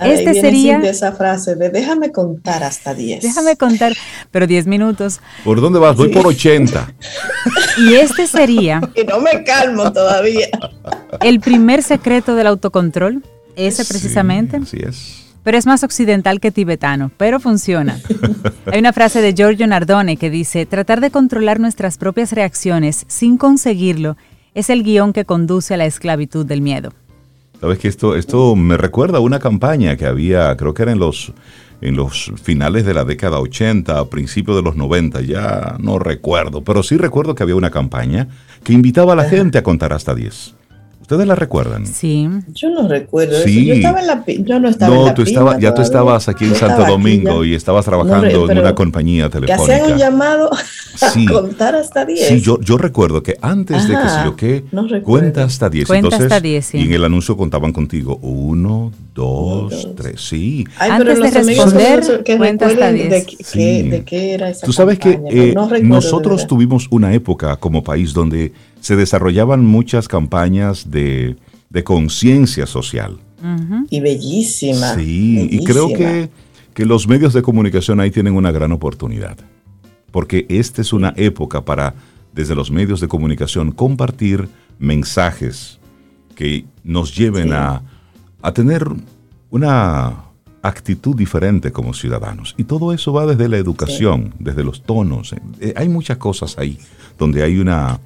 este 0.00 0.34
sería 0.40 0.78
esa 0.78 1.12
frase 1.12 1.54
de 1.54 1.70
déjame 1.70 2.12
contar 2.12 2.62
hasta 2.64 2.94
10. 2.94 3.22
Déjame 3.22 3.56
contar, 3.56 3.92
pero 4.30 4.46
10 4.46 4.66
minutos. 4.66 5.20
¿Por 5.44 5.60
dónde 5.60 5.78
vas? 5.78 5.96
Voy 5.96 6.08
por 6.08 6.26
80. 6.26 6.94
Y 7.78 7.94
este 7.94 8.26
sería 8.26 8.80
Y 8.94 9.04
no 9.04 9.20
me 9.20 9.44
calmo 9.44 9.92
todavía. 9.92 10.48
El 11.20 11.40
primer 11.40 11.82
secreto 11.82 12.34
del 12.34 12.46
autocontrol, 12.46 13.22
ese 13.56 13.84
precisamente. 13.84 14.58
Así 14.58 14.78
es. 14.78 15.26
pero 15.42 15.58
es 15.58 15.66
más 15.66 15.82
occidental 15.82 16.40
que 16.40 16.50
tibetano, 16.50 17.10
pero 17.16 17.40
funciona. 17.40 18.00
Hay 18.66 18.78
una 18.78 18.92
frase 18.92 19.20
de 19.20 19.34
Giorgio 19.34 19.66
Nardone 19.66 20.16
que 20.16 20.30
dice, 20.30 20.66
tratar 20.66 21.00
de 21.00 21.10
controlar 21.10 21.60
nuestras 21.60 21.98
propias 21.98 22.32
reacciones 22.32 23.04
sin 23.08 23.36
conseguirlo 23.36 24.16
es 24.54 24.68
el 24.70 24.82
guion 24.82 25.12
que 25.12 25.24
conduce 25.24 25.74
a 25.74 25.76
la 25.76 25.86
esclavitud 25.86 26.44
del 26.44 26.60
miedo. 26.60 26.92
Sabes 27.62 27.78
que 27.78 27.86
esto, 27.86 28.16
esto 28.16 28.56
me 28.56 28.76
recuerda 28.76 29.18
a 29.18 29.20
una 29.20 29.38
campaña 29.38 29.96
que 29.96 30.04
había, 30.04 30.56
creo 30.56 30.74
que 30.74 30.82
era 30.82 30.90
en 30.90 30.98
los, 30.98 31.32
en 31.80 31.94
los 31.94 32.32
finales 32.42 32.84
de 32.84 32.92
la 32.92 33.04
década 33.04 33.38
80, 33.38 34.00
a 34.00 34.10
principios 34.10 34.56
de 34.56 34.64
los 34.64 34.74
90, 34.74 35.20
ya 35.20 35.76
no 35.78 36.00
recuerdo, 36.00 36.64
pero 36.64 36.82
sí 36.82 36.96
recuerdo 36.96 37.36
que 37.36 37.44
había 37.44 37.54
una 37.54 37.70
campaña 37.70 38.26
que 38.64 38.72
invitaba 38.72 39.12
a 39.12 39.16
la 39.16 39.24
gente 39.30 39.58
a 39.58 39.62
contar 39.62 39.92
hasta 39.92 40.12
10. 40.12 40.56
¿Ustedes 41.12 41.28
la 41.28 41.34
recuerdan? 41.34 41.86
Sí. 41.86 42.26
Yo 42.54 42.70
no 42.70 42.88
recuerdo. 42.88 43.38
Sí. 43.44 43.66
Yo, 43.66 43.74
estaba 43.74 44.00
en 44.00 44.06
la, 44.06 44.24
yo 44.26 44.58
no 44.58 44.66
estaba 44.70 44.96
en 44.96 45.04
la 45.04 45.12
tú 45.12 45.20
estaba, 45.20 45.60
ya 45.60 45.74
tú 45.74 45.82
estabas 45.82 46.26
aquí 46.26 46.46
en 46.46 46.54
Santo 46.54 46.86
Domingo 46.86 47.44
y 47.44 47.54
estabas 47.54 47.84
trabajando 47.84 48.50
en 48.50 48.58
una 48.58 48.74
compañía 48.74 49.28
telefónica. 49.28 49.62
Que 49.66 49.74
hacían 49.74 49.92
un 49.92 49.98
llamado 49.98 50.48
a 51.02 51.30
contar 51.30 51.74
hasta 51.74 52.06
10. 52.06 52.28
Sí, 52.28 52.40
yo, 52.40 52.58
yo 52.62 52.78
recuerdo 52.78 53.22
que 53.22 53.36
antes 53.42 53.86
de 53.88 53.94
que 53.94 54.08
se 54.08 54.24
yo 54.24 54.36
qué, 54.36 54.64
cuenta 55.02 55.44
hasta 55.44 55.68
10. 55.68 55.86
Cuenta 55.86 56.16
hasta 56.16 56.40
10, 56.40 56.64
sí. 56.64 56.78
Y 56.78 56.84
en 56.84 56.92
el 56.94 57.04
anuncio 57.04 57.36
contaban 57.36 57.74
contigo. 57.74 58.18
Uno, 58.22 58.90
dos, 59.14 59.90
tres. 59.94 60.18
Sí. 60.18 60.64
Ay, 60.78 60.92
antes 60.92 61.20
de 61.20 61.30
responder, 61.30 62.24
cuenta 62.38 62.68
hasta 62.68 62.90
10. 62.90 63.10
De, 63.10 63.26
qué, 63.26 63.82
de 63.82 64.02
qué 64.04 64.32
era 64.32 64.48
esa 64.48 64.64
Tú 64.64 64.72
sabes 64.72 64.98
que 64.98 65.20
eh, 65.30 65.54
nosotros 65.82 66.46
tuvimos 66.46 66.86
una 66.90 67.12
época 67.12 67.56
como 67.56 67.84
país 67.84 68.14
donde 68.14 68.52
se 68.82 68.96
desarrollaban 68.96 69.64
muchas 69.64 70.08
campañas 70.08 70.90
de, 70.90 71.36
conciencia 71.84 72.66
social. 72.66 73.18
Y 73.88 74.00
bellísima. 74.00 74.94
Sí, 74.94 75.48
y 75.50 75.64
creo 75.64 75.88
que, 75.88 76.28
que 76.74 76.84
los 76.84 77.08
medios 77.08 77.32
de 77.32 77.42
comunicación 77.42 78.00
ahí 78.00 78.10
tienen 78.10 78.34
una 78.34 78.52
gran 78.52 78.72
oportunidad, 78.72 79.38
porque 80.10 80.46
esta 80.48 80.82
es 80.82 80.92
una 80.92 81.14
época 81.16 81.64
para, 81.64 81.94
desde 82.34 82.54
los 82.54 82.70
medios 82.70 83.00
de 83.00 83.08
comunicación, 83.08 83.72
compartir 83.72 84.48
mensajes 84.78 85.78
que 86.34 86.64
nos 86.82 87.16
lleven 87.16 87.52
a, 87.52 87.82
a 88.42 88.52
tener 88.52 88.84
una 89.50 90.24
actitud 90.62 91.16
diferente 91.16 91.70
como 91.70 91.94
ciudadanos. 91.94 92.54
Y 92.58 92.64
todo 92.64 92.92
eso 92.92 93.12
va 93.12 93.26
desde 93.26 93.48
la 93.48 93.58
educación, 93.58 94.34
desde 94.38 94.64
los 94.64 94.82
tonos. 94.82 95.34
Eh, 95.60 95.72
hay 95.76 95.88
muchas 95.88 96.16
cosas 96.18 96.58
ahí 96.58 96.78
donde 97.18 97.42
hay 97.42 97.58
una, 97.58 98.00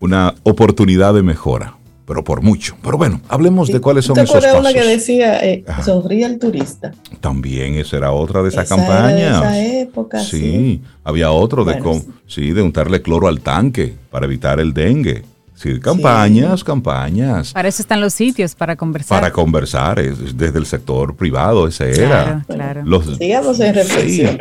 una 0.00 0.34
oportunidad 0.42 1.14
de 1.14 1.22
mejora, 1.22 1.76
pero 2.06 2.22
por 2.24 2.42
mucho. 2.42 2.76
Pero 2.82 2.96
bueno, 2.98 3.20
hablemos 3.28 3.68
de 3.68 3.80
cuáles 3.80 4.04
son 4.04 4.18
esos 4.18 4.42
pasos. 4.42 4.60
una 4.60 4.72
que 4.72 4.84
decía, 4.84 5.44
eh, 5.44 5.64
sonríe 5.84 6.24
al 6.24 6.38
turista. 6.38 6.92
También 7.20 7.74
esa 7.74 7.96
era 7.96 8.12
otra 8.12 8.42
de 8.42 8.50
esas 8.50 8.68
campañas. 8.68 9.38
esa 9.38 9.66
época, 9.66 10.20
sí, 10.20 10.80
había 11.04 11.30
otro 11.30 11.64
de, 11.64 11.82
sí, 12.26 12.52
de 12.52 12.62
untarle 12.62 13.02
cloro 13.02 13.28
al 13.28 13.40
tanque 13.40 13.94
para 14.10 14.26
evitar 14.26 14.60
el 14.60 14.72
dengue. 14.72 15.24
Sí, 15.56 15.80
campañas, 15.80 16.62
campañas. 16.62 17.54
Para 17.54 17.68
eso 17.68 17.80
están 17.80 17.98
los 18.02 18.12
sitios, 18.12 18.54
para 18.54 18.76
conversar. 18.76 19.18
Para 19.18 19.32
conversar, 19.32 19.96
desde 19.96 20.58
el 20.58 20.66
sector 20.66 21.16
privado, 21.16 21.66
ese 21.66 22.04
era. 22.04 22.44
Claro, 22.46 23.02
Sigamos 23.18 23.58
en 23.60 23.74
reflexión. 23.74 24.38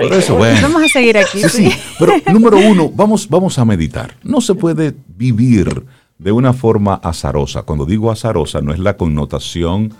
Vamos 0.61 0.83
a 0.83 0.87
seguir 0.89 1.17
aquí. 1.17 1.41
Sí, 1.47 1.71
Pero 1.97 2.13
número 2.33 2.57
uno, 2.57 2.91
vamos, 2.93 3.29
vamos 3.29 3.57
a 3.57 3.63
meditar. 3.63 4.13
No 4.23 4.41
se 4.41 4.55
puede 4.55 4.93
vivir 5.15 5.85
de 6.17 6.31
una 6.33 6.51
forma 6.51 6.95
azarosa. 6.95 7.63
Cuando 7.63 7.85
digo 7.85 8.11
azarosa, 8.11 8.59
no 8.59 8.73
es 8.73 8.79
la 8.79 8.97
connotación 8.97 9.93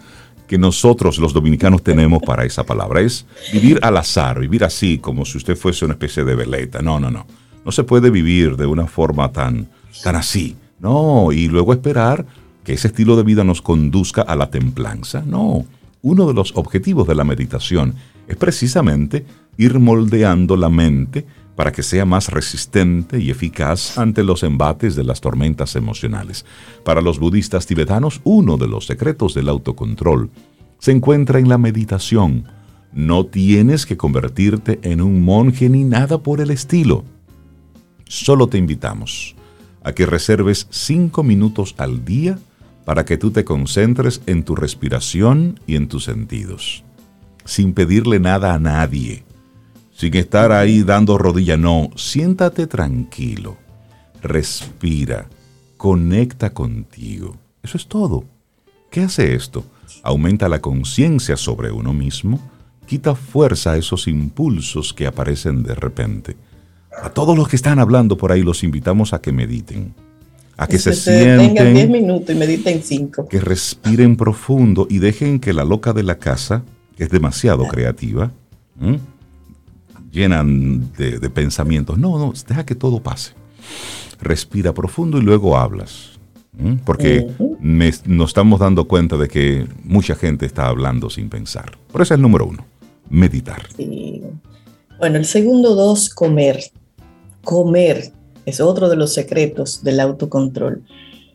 que 0.47 0.57
nosotros 0.57 1.17
los 1.17 1.31
dominicanos 1.31 1.81
tenemos 1.81 2.21
para 2.23 2.43
esa 2.43 2.65
palabra. 2.65 2.99
Es 2.99 3.25
vivir 3.53 3.79
al 3.83 3.95
azar, 3.95 4.41
vivir 4.41 4.65
así, 4.65 4.97
como 4.97 5.23
si 5.23 5.37
usted 5.37 5.55
fuese 5.55 5.85
una 5.85 5.93
especie 5.93 6.25
de 6.25 6.35
veleta. 6.35 6.81
No, 6.81 6.99
no, 6.99 7.09
no. 7.09 7.25
No 7.63 7.71
se 7.71 7.85
puede 7.85 8.09
vivir 8.09 8.57
de 8.57 8.65
una 8.65 8.85
forma 8.85 9.31
tan, 9.31 9.69
tan 10.03 10.17
así 10.17 10.57
no, 10.79 11.31
y 11.31 11.47
luego 11.47 11.73
esperar 11.73 12.25
que 12.63 12.73
ese 12.73 12.87
estilo 12.87 13.15
de 13.15 13.23
vida 13.23 13.43
nos 13.43 13.61
conduzca 13.61 14.21
a 14.21 14.35
la 14.35 14.49
templanza. 14.49 15.23
No, 15.25 15.65
uno 16.01 16.27
de 16.27 16.33
los 16.33 16.55
objetivos 16.55 17.07
de 17.07 17.15
la 17.15 17.23
meditación 17.23 17.95
es 18.27 18.35
precisamente 18.35 19.25
ir 19.57 19.79
moldeando 19.79 20.57
la 20.57 20.69
mente 20.69 21.25
para 21.55 21.71
que 21.71 21.83
sea 21.83 22.03
más 22.03 22.29
resistente 22.29 23.19
y 23.19 23.29
eficaz 23.29 23.97
ante 23.97 24.23
los 24.23 24.43
embates 24.43 24.95
de 24.95 25.05
las 25.05 25.21
tormentas 25.21 25.77
emocionales. 25.77 26.45
Para 26.83 27.01
los 27.01 27.17
budistas 27.17 27.65
tibetanos, 27.65 28.19
uno 28.25 28.57
de 28.57 28.67
los 28.67 28.85
secretos 28.85 29.33
del 29.33 29.47
autocontrol 29.47 30.29
se 30.79 30.91
encuentra 30.91 31.39
en 31.39 31.47
la 31.47 31.57
meditación. 31.57 32.45
No 32.91 33.25
tienes 33.25 33.85
que 33.85 33.95
convertirte 33.95 34.79
en 34.83 35.01
un 35.01 35.23
monje 35.23 35.69
ni 35.69 35.85
nada 35.85 36.17
por 36.17 36.41
el 36.41 36.51
estilo. 36.51 37.05
Solo 38.05 38.47
te 38.47 38.57
invitamos 38.57 39.35
a 39.85 39.93
que 39.93 40.07
reserves 40.07 40.67
cinco 40.71 41.21
minutos 41.21 41.75
al 41.77 42.03
día 42.03 42.39
para 42.85 43.05
que 43.05 43.17
tú 43.17 43.29
te 43.29 43.45
concentres 43.45 44.21
en 44.25 44.43
tu 44.43 44.55
respiración 44.55 45.59
y 45.67 45.75
en 45.75 45.87
tus 45.87 46.05
sentidos, 46.05 46.83
sin 47.45 47.73
pedirle 47.73 48.19
nada 48.19 48.55
a 48.55 48.59
nadie, 48.59 49.23
sin 49.93 50.15
estar 50.15 50.51
ahí 50.51 50.81
dando 50.81 51.19
rodilla, 51.19 51.55
no, 51.55 51.91
siéntate 51.95 52.65
tranquilo, 52.65 53.57
respira, 54.23 55.29
conecta 55.77 56.51
contigo. 56.51 57.37
Eso 57.61 57.77
es 57.77 57.87
todo. 57.87 58.25
¿Qué 58.89 59.01
hace 59.01 59.35
esto? 59.35 59.65
Aumenta 60.01 60.49
la 60.49 60.61
conciencia 60.61 61.37
sobre 61.37 61.71
uno 61.71 61.93
mismo, 61.93 62.39
quita 62.87 63.13
fuerza 63.13 63.73
a 63.73 63.77
esos 63.77 64.07
impulsos 64.07 64.93
que 64.93 65.05
aparecen 65.05 65.61
de 65.61 65.75
repente 65.75 66.37
a 67.01 67.09
todos 67.09 67.37
los 67.37 67.47
que 67.47 67.55
están 67.55 67.79
hablando 67.79 68.17
por 68.17 68.31
ahí 68.31 68.41
los 68.41 68.63
invitamos 68.63 69.13
a 69.13 69.21
que 69.21 69.31
mediten, 69.31 69.93
a 70.57 70.67
que 70.67 70.79
se, 70.79 70.93
sienten. 70.93 71.55
Tengan 71.55 71.73
10 71.73 71.89
minutos 71.89 72.35
y 72.35 72.39
mediten 72.39 72.81
5. 72.81 73.27
Que 73.27 73.39
respiren 73.39 74.15
profundo 74.15 74.87
y 74.89 74.99
dejen 74.99 75.39
que 75.39 75.53
la 75.53 75.63
loca 75.63 75.93
de 75.93 76.03
la 76.03 76.17
casa, 76.17 76.63
que 76.97 77.03
es 77.03 77.09
demasiado 77.09 77.67
creativa, 77.67 78.31
llenan 80.11 80.91
de, 80.93 81.29
pensamientos. 81.29 81.97
No, 81.97 82.17
no, 82.17 82.33
deja 82.47 82.65
que 82.65 82.75
todo 82.75 83.01
pase. 83.01 83.33
Respira 84.21 84.73
profundo 84.73 85.17
y 85.17 85.21
luego 85.21 85.57
hablas. 85.57 86.11
Porque 86.85 87.27
nos 87.59 88.29
estamos 88.29 88.61
dando 88.61 88.87
cuenta 88.87 89.17
de 89.17 89.27
que 89.27 89.67
mucha 89.83 90.15
gente 90.15 90.45
está 90.45 90.67
hablando 90.67 91.09
sin 91.09 91.27
pensar. 91.27 91.77
Por 91.91 92.01
eso 92.01 92.13
es 92.13 92.17
el 92.17 92.21
número 92.21 92.45
uno, 92.45 92.65
meditar. 93.09 93.67
Bueno, 94.97 95.17
el 95.17 95.25
segundo 95.25 95.75
dos, 95.75 96.09
comer 96.09 96.63
comer 97.45 98.11
es 98.45 98.59
otro 98.59 98.89
de 98.89 98.97
los 98.97 99.13
secretos 99.13 99.83
del 99.83 100.01
autocontrol. 100.01 100.83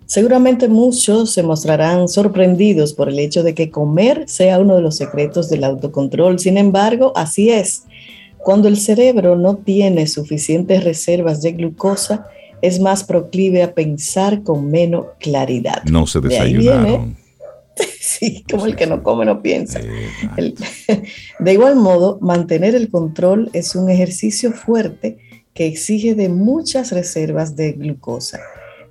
Seguramente 0.04 0.68
muchos 0.68 1.30
se 1.30 1.42
mostrarán 1.42 2.08
sorprendidos 2.08 2.92
por 2.92 3.08
el 3.08 3.18
hecho 3.18 3.42
de 3.42 3.54
que 3.54 3.70
comer 3.70 4.24
sea 4.28 4.58
uno 4.58 4.76
de 4.76 4.82
los 4.82 4.96
secretos 4.96 5.48
del 5.48 5.64
autocontrol. 5.64 6.38
Sin 6.38 6.58
embargo, 6.58 7.12
así 7.14 7.50
es. 7.50 7.84
Cuando 8.38 8.68
el 8.68 8.76
cerebro 8.76 9.36
no 9.36 9.56
tiene 9.56 10.06
suficientes 10.06 10.82
reservas 10.82 11.42
de 11.42 11.52
glucosa, 11.52 12.26
es 12.60 12.80
más 12.80 13.04
proclive 13.04 13.62
a 13.62 13.72
pensar 13.72 14.42
con 14.42 14.70
menos 14.70 15.06
claridad. 15.20 15.84
No 15.84 16.06
se 16.06 16.20
desayunaron. 16.20 17.16
Sí, 17.98 18.44
como 18.50 18.66
el 18.66 18.76
que 18.76 18.86
no 18.86 19.02
come 19.02 19.24
no 19.24 19.40
piensa. 19.40 19.80
de 21.38 21.52
igual 21.52 21.76
modo, 21.76 22.18
mantener 22.20 22.74
el 22.74 22.90
control 22.90 23.48
es 23.54 23.74
un 23.74 23.88
ejercicio 23.88 24.52
fuerte 24.52 25.16
exige 25.66 26.14
de 26.14 26.28
muchas 26.28 26.92
reservas 26.92 27.56
de 27.56 27.72
glucosa. 27.72 28.40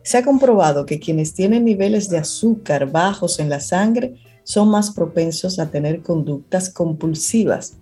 Se 0.03 0.17
ha 0.17 0.23
comprobado 0.23 0.85
que 0.85 0.99
quienes 0.99 1.33
tienen 1.33 1.65
niveles 1.65 2.09
de 2.09 2.17
azúcar 2.17 2.91
bajos 2.91 3.39
en 3.39 3.49
la 3.49 3.59
sangre 3.59 4.15
son 4.43 4.69
más 4.69 4.91
propensos 4.91 5.59
a 5.59 5.69
tener 5.69 6.01
conductas 6.01 6.69
compulsivas. 6.69 7.77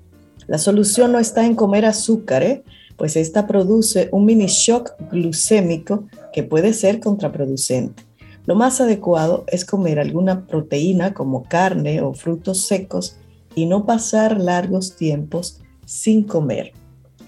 La 0.47 0.57
solución 0.57 1.11
no 1.11 1.19
está 1.19 1.45
en 1.45 1.55
comer 1.55 1.85
azúcar, 1.85 2.43
¿eh? 2.43 2.63
pues 2.97 3.15
esta 3.15 3.45
produce 3.47 4.09
un 4.11 4.25
mini 4.25 4.47
shock 4.47 4.91
glucémico 5.11 6.07
que 6.33 6.43
puede 6.43 6.73
ser 6.73 6.99
contraproducente. 6.99 8.03
Lo 8.45 8.55
más 8.55 8.79
adecuado 8.79 9.43
es 9.47 9.65
comer 9.65 9.99
alguna 9.99 10.47
proteína 10.47 11.13
como 11.13 11.43
carne 11.43 12.01
o 12.01 12.13
frutos 12.13 12.65
secos 12.65 13.17
y 13.55 13.65
no 13.65 13.85
pasar 13.85 14.39
largos 14.39 14.95
tiempos 14.95 15.59
sin 15.85 16.23
comer. 16.23 16.71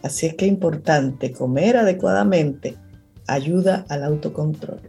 Así 0.03 0.25
es 0.25 0.35
que 0.35 0.45
es 0.45 0.51
importante 0.51 1.31
comer 1.31 1.77
adecuadamente 1.77 2.77
ayuda 3.27 3.85
al 3.89 4.03
autocontrol. 4.03 4.79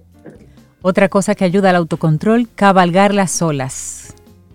Otra 0.83 1.09
cosa 1.09 1.35
que 1.35 1.45
ayuda 1.45 1.71
al 1.71 1.77
autocontrol, 1.77 2.49
cabalgar 2.55 3.13
las 3.13 3.43
olas. 3.43 4.15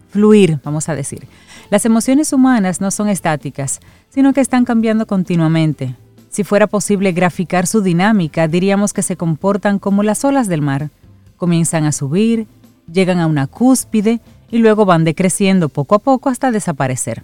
Fluir, 0.10 0.60
vamos 0.64 0.90
a 0.90 0.96
decir. 0.96 1.28
Las 1.70 1.86
emociones 1.86 2.34
humanas 2.34 2.82
no 2.82 2.90
son 2.90 3.10
estáticas, 3.10 3.80
sino 4.10 4.34
que 4.34 4.42
están 4.42 4.66
cambiando 4.66 5.06
continuamente. 5.06 5.96
Si 6.30 6.44
fuera 6.44 6.68
posible 6.68 7.12
graficar 7.12 7.68
su 7.68 7.82
dinámica, 7.82 8.48
diríamos 8.48 8.94
que 8.94 9.02
se 9.02 9.18
comportan 9.18 9.80
como 9.80 10.04
las 10.04 10.26
olas 10.26 10.48
del 10.48 10.62
mar. 10.62 10.90
Comienzan 11.38 11.86
a 11.86 11.92
subir, 11.92 12.48
llegan 12.92 13.20
a 13.20 13.28
una 13.28 13.48
cúspide 13.48 14.20
y 14.50 14.58
luego 14.58 14.86
van 14.86 15.04
decreciendo 15.04 15.70
poco 15.70 15.96
a 15.96 16.00
poco 16.00 16.30
hasta 16.30 16.52
desaparecer. 16.52 17.24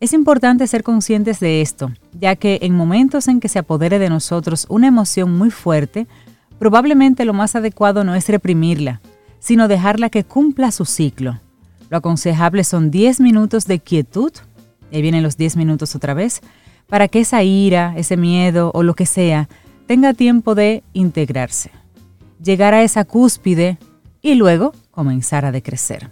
Es 0.00 0.14
importante 0.14 0.66
ser 0.66 0.82
conscientes 0.82 1.40
de 1.40 1.60
esto, 1.60 1.92
ya 2.18 2.34
que 2.34 2.60
en 2.62 2.74
momentos 2.74 3.28
en 3.28 3.38
que 3.38 3.50
se 3.50 3.58
apodere 3.58 3.98
de 3.98 4.08
nosotros 4.08 4.64
una 4.70 4.88
emoción 4.88 5.36
muy 5.36 5.50
fuerte, 5.50 6.06
probablemente 6.58 7.26
lo 7.26 7.34
más 7.34 7.54
adecuado 7.54 8.02
no 8.02 8.14
es 8.14 8.26
reprimirla, 8.26 9.02
sino 9.40 9.68
dejarla 9.68 10.08
que 10.08 10.24
cumpla 10.24 10.70
su 10.70 10.86
ciclo. 10.86 11.38
Lo 11.90 11.98
aconsejable 11.98 12.64
son 12.64 12.90
10 12.90 13.20
minutos 13.20 13.66
de 13.66 13.78
quietud, 13.78 14.32
y 14.90 14.96
ahí 14.96 15.02
vienen 15.02 15.22
los 15.22 15.36
10 15.36 15.58
minutos 15.58 15.94
otra 15.94 16.14
vez, 16.14 16.40
para 16.88 17.06
que 17.06 17.20
esa 17.20 17.42
ira, 17.42 17.92
ese 17.98 18.16
miedo 18.16 18.70
o 18.72 18.82
lo 18.82 18.94
que 18.94 19.04
sea 19.04 19.50
tenga 19.86 20.14
tiempo 20.14 20.54
de 20.54 20.82
integrarse, 20.94 21.72
llegar 22.42 22.72
a 22.72 22.82
esa 22.84 23.04
cúspide 23.04 23.76
y 24.22 24.34
luego 24.34 24.72
comenzar 24.92 25.44
a 25.44 25.52
decrecer. 25.52 26.08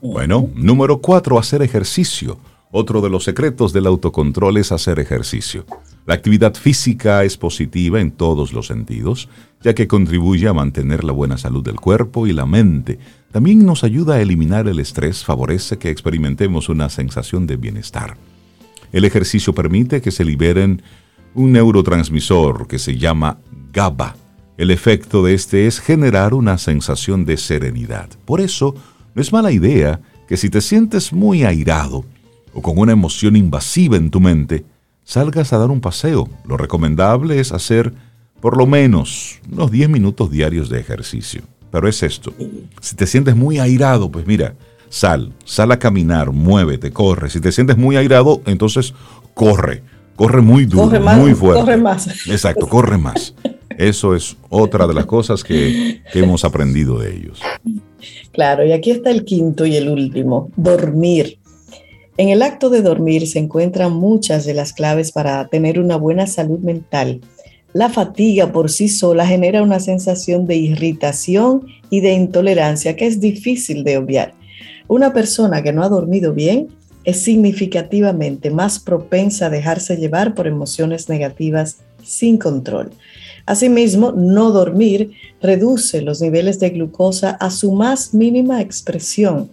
Bueno, 0.00 0.48
número 0.54 1.02
4, 1.02 1.38
hacer 1.38 1.60
ejercicio. 1.60 2.38
Otro 2.76 3.00
de 3.00 3.08
los 3.08 3.22
secretos 3.22 3.72
del 3.72 3.86
autocontrol 3.86 4.56
es 4.56 4.72
hacer 4.72 4.98
ejercicio. 4.98 5.64
La 6.06 6.14
actividad 6.14 6.54
física 6.54 7.22
es 7.22 7.36
positiva 7.36 8.00
en 8.00 8.10
todos 8.10 8.52
los 8.52 8.66
sentidos, 8.66 9.28
ya 9.62 9.76
que 9.76 9.86
contribuye 9.86 10.48
a 10.48 10.52
mantener 10.52 11.04
la 11.04 11.12
buena 11.12 11.38
salud 11.38 11.62
del 11.62 11.76
cuerpo 11.76 12.26
y 12.26 12.32
la 12.32 12.46
mente. 12.46 12.98
También 13.30 13.64
nos 13.64 13.84
ayuda 13.84 14.14
a 14.14 14.20
eliminar 14.20 14.66
el 14.66 14.80
estrés, 14.80 15.22
favorece 15.22 15.78
que 15.78 15.88
experimentemos 15.88 16.68
una 16.68 16.88
sensación 16.88 17.46
de 17.46 17.54
bienestar. 17.58 18.16
El 18.90 19.04
ejercicio 19.04 19.54
permite 19.54 20.00
que 20.00 20.10
se 20.10 20.24
liberen 20.24 20.82
un 21.32 21.52
neurotransmisor 21.52 22.66
que 22.66 22.80
se 22.80 22.98
llama 22.98 23.38
GABA. 23.72 24.16
El 24.58 24.72
efecto 24.72 25.22
de 25.22 25.34
este 25.34 25.68
es 25.68 25.78
generar 25.78 26.34
una 26.34 26.58
sensación 26.58 27.24
de 27.24 27.36
serenidad. 27.36 28.08
Por 28.24 28.40
eso, 28.40 28.74
no 29.14 29.22
es 29.22 29.32
mala 29.32 29.52
idea 29.52 30.00
que 30.26 30.36
si 30.36 30.50
te 30.50 30.60
sientes 30.60 31.12
muy 31.12 31.44
airado, 31.44 32.04
o 32.54 32.62
con 32.62 32.78
una 32.78 32.92
emoción 32.92 33.36
invasiva 33.36 33.96
en 33.96 34.10
tu 34.10 34.20
mente, 34.20 34.64
salgas 35.04 35.52
a 35.52 35.58
dar 35.58 35.70
un 35.70 35.80
paseo. 35.80 36.28
Lo 36.46 36.56
recomendable 36.56 37.40
es 37.40 37.52
hacer 37.52 37.92
por 38.40 38.56
lo 38.56 38.66
menos 38.66 39.40
unos 39.50 39.70
10 39.70 39.88
minutos 39.88 40.30
diarios 40.30 40.68
de 40.68 40.80
ejercicio. 40.80 41.42
Pero 41.70 41.88
es 41.88 42.02
esto. 42.02 42.32
Si 42.80 42.94
te 42.94 43.06
sientes 43.06 43.34
muy 43.34 43.58
airado, 43.58 44.10
pues 44.10 44.26
mira, 44.26 44.54
sal, 44.88 45.32
sal 45.44 45.72
a 45.72 45.78
caminar, 45.78 46.30
muévete, 46.30 46.92
corre. 46.92 47.30
Si 47.30 47.40
te 47.40 47.50
sientes 47.50 47.76
muy 47.76 47.96
airado, 47.96 48.42
entonces 48.46 48.94
corre. 49.34 49.82
Corre 50.14 50.40
muy 50.40 50.66
duro, 50.66 51.00
muy 51.00 51.34
fuerte. 51.34 51.60
Corre 51.60 51.76
más. 51.76 52.06
Exacto, 52.28 52.68
corre 52.68 52.98
más. 52.98 53.34
Eso 53.76 54.14
es 54.14 54.36
otra 54.48 54.86
de 54.86 54.94
las 54.94 55.06
cosas 55.06 55.42
que, 55.42 56.02
que 56.12 56.20
hemos 56.20 56.44
aprendido 56.44 56.98
de 57.00 57.16
ellos. 57.16 57.40
Claro, 58.30 58.64
y 58.64 58.72
aquí 58.72 58.92
está 58.92 59.10
el 59.10 59.24
quinto 59.24 59.66
y 59.66 59.74
el 59.74 59.88
último, 59.88 60.50
dormir. 60.54 61.38
En 62.16 62.28
el 62.28 62.42
acto 62.42 62.70
de 62.70 62.80
dormir 62.80 63.26
se 63.26 63.40
encuentran 63.40 63.92
muchas 63.92 64.44
de 64.44 64.54
las 64.54 64.72
claves 64.72 65.10
para 65.10 65.48
tener 65.48 65.80
una 65.80 65.96
buena 65.96 66.28
salud 66.28 66.60
mental. 66.60 67.20
La 67.72 67.88
fatiga 67.88 68.52
por 68.52 68.70
sí 68.70 68.88
sola 68.88 69.26
genera 69.26 69.64
una 69.64 69.80
sensación 69.80 70.46
de 70.46 70.54
irritación 70.54 71.66
y 71.90 72.00
de 72.02 72.12
intolerancia 72.12 72.94
que 72.94 73.06
es 73.06 73.20
difícil 73.20 73.82
de 73.82 73.98
obviar. 73.98 74.32
Una 74.86 75.12
persona 75.12 75.60
que 75.64 75.72
no 75.72 75.82
ha 75.82 75.88
dormido 75.88 76.32
bien 76.32 76.68
es 77.02 77.20
significativamente 77.20 78.48
más 78.50 78.78
propensa 78.78 79.46
a 79.46 79.50
dejarse 79.50 79.96
llevar 79.96 80.34
por 80.34 80.46
emociones 80.46 81.08
negativas 81.08 81.78
sin 82.04 82.38
control. 82.38 82.90
Asimismo, 83.44 84.12
no 84.12 84.52
dormir 84.52 85.10
reduce 85.42 86.00
los 86.00 86.22
niveles 86.22 86.60
de 86.60 86.70
glucosa 86.70 87.30
a 87.32 87.50
su 87.50 87.72
más 87.72 88.14
mínima 88.14 88.60
expresión 88.60 89.50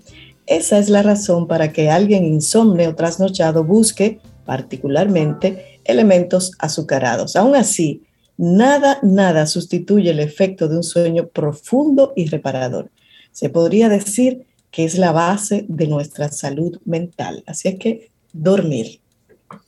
esa 0.47 0.79
es 0.79 0.89
la 0.89 1.03
razón 1.03 1.47
para 1.47 1.71
que 1.71 1.89
alguien 1.89 2.25
insomne 2.25 2.87
o 2.87 2.95
trasnochado 2.95 3.63
busque 3.63 4.19
particularmente 4.45 5.79
elementos 5.85 6.51
azucarados. 6.59 7.35
Aún 7.35 7.55
así, 7.55 8.03
nada, 8.37 8.99
nada 9.03 9.45
sustituye 9.45 10.11
el 10.11 10.19
efecto 10.19 10.67
de 10.67 10.77
un 10.77 10.83
sueño 10.83 11.27
profundo 11.27 12.13
y 12.15 12.25
reparador. 12.25 12.89
Se 13.31 13.49
podría 13.49 13.87
decir 13.87 14.45
que 14.71 14.83
es 14.83 14.97
la 14.97 15.11
base 15.11 15.65
de 15.67 15.87
nuestra 15.87 16.29
salud 16.29 16.77
mental. 16.85 17.43
Así 17.45 17.69
es 17.69 17.75
que 17.79 18.11
dormir. 18.33 18.99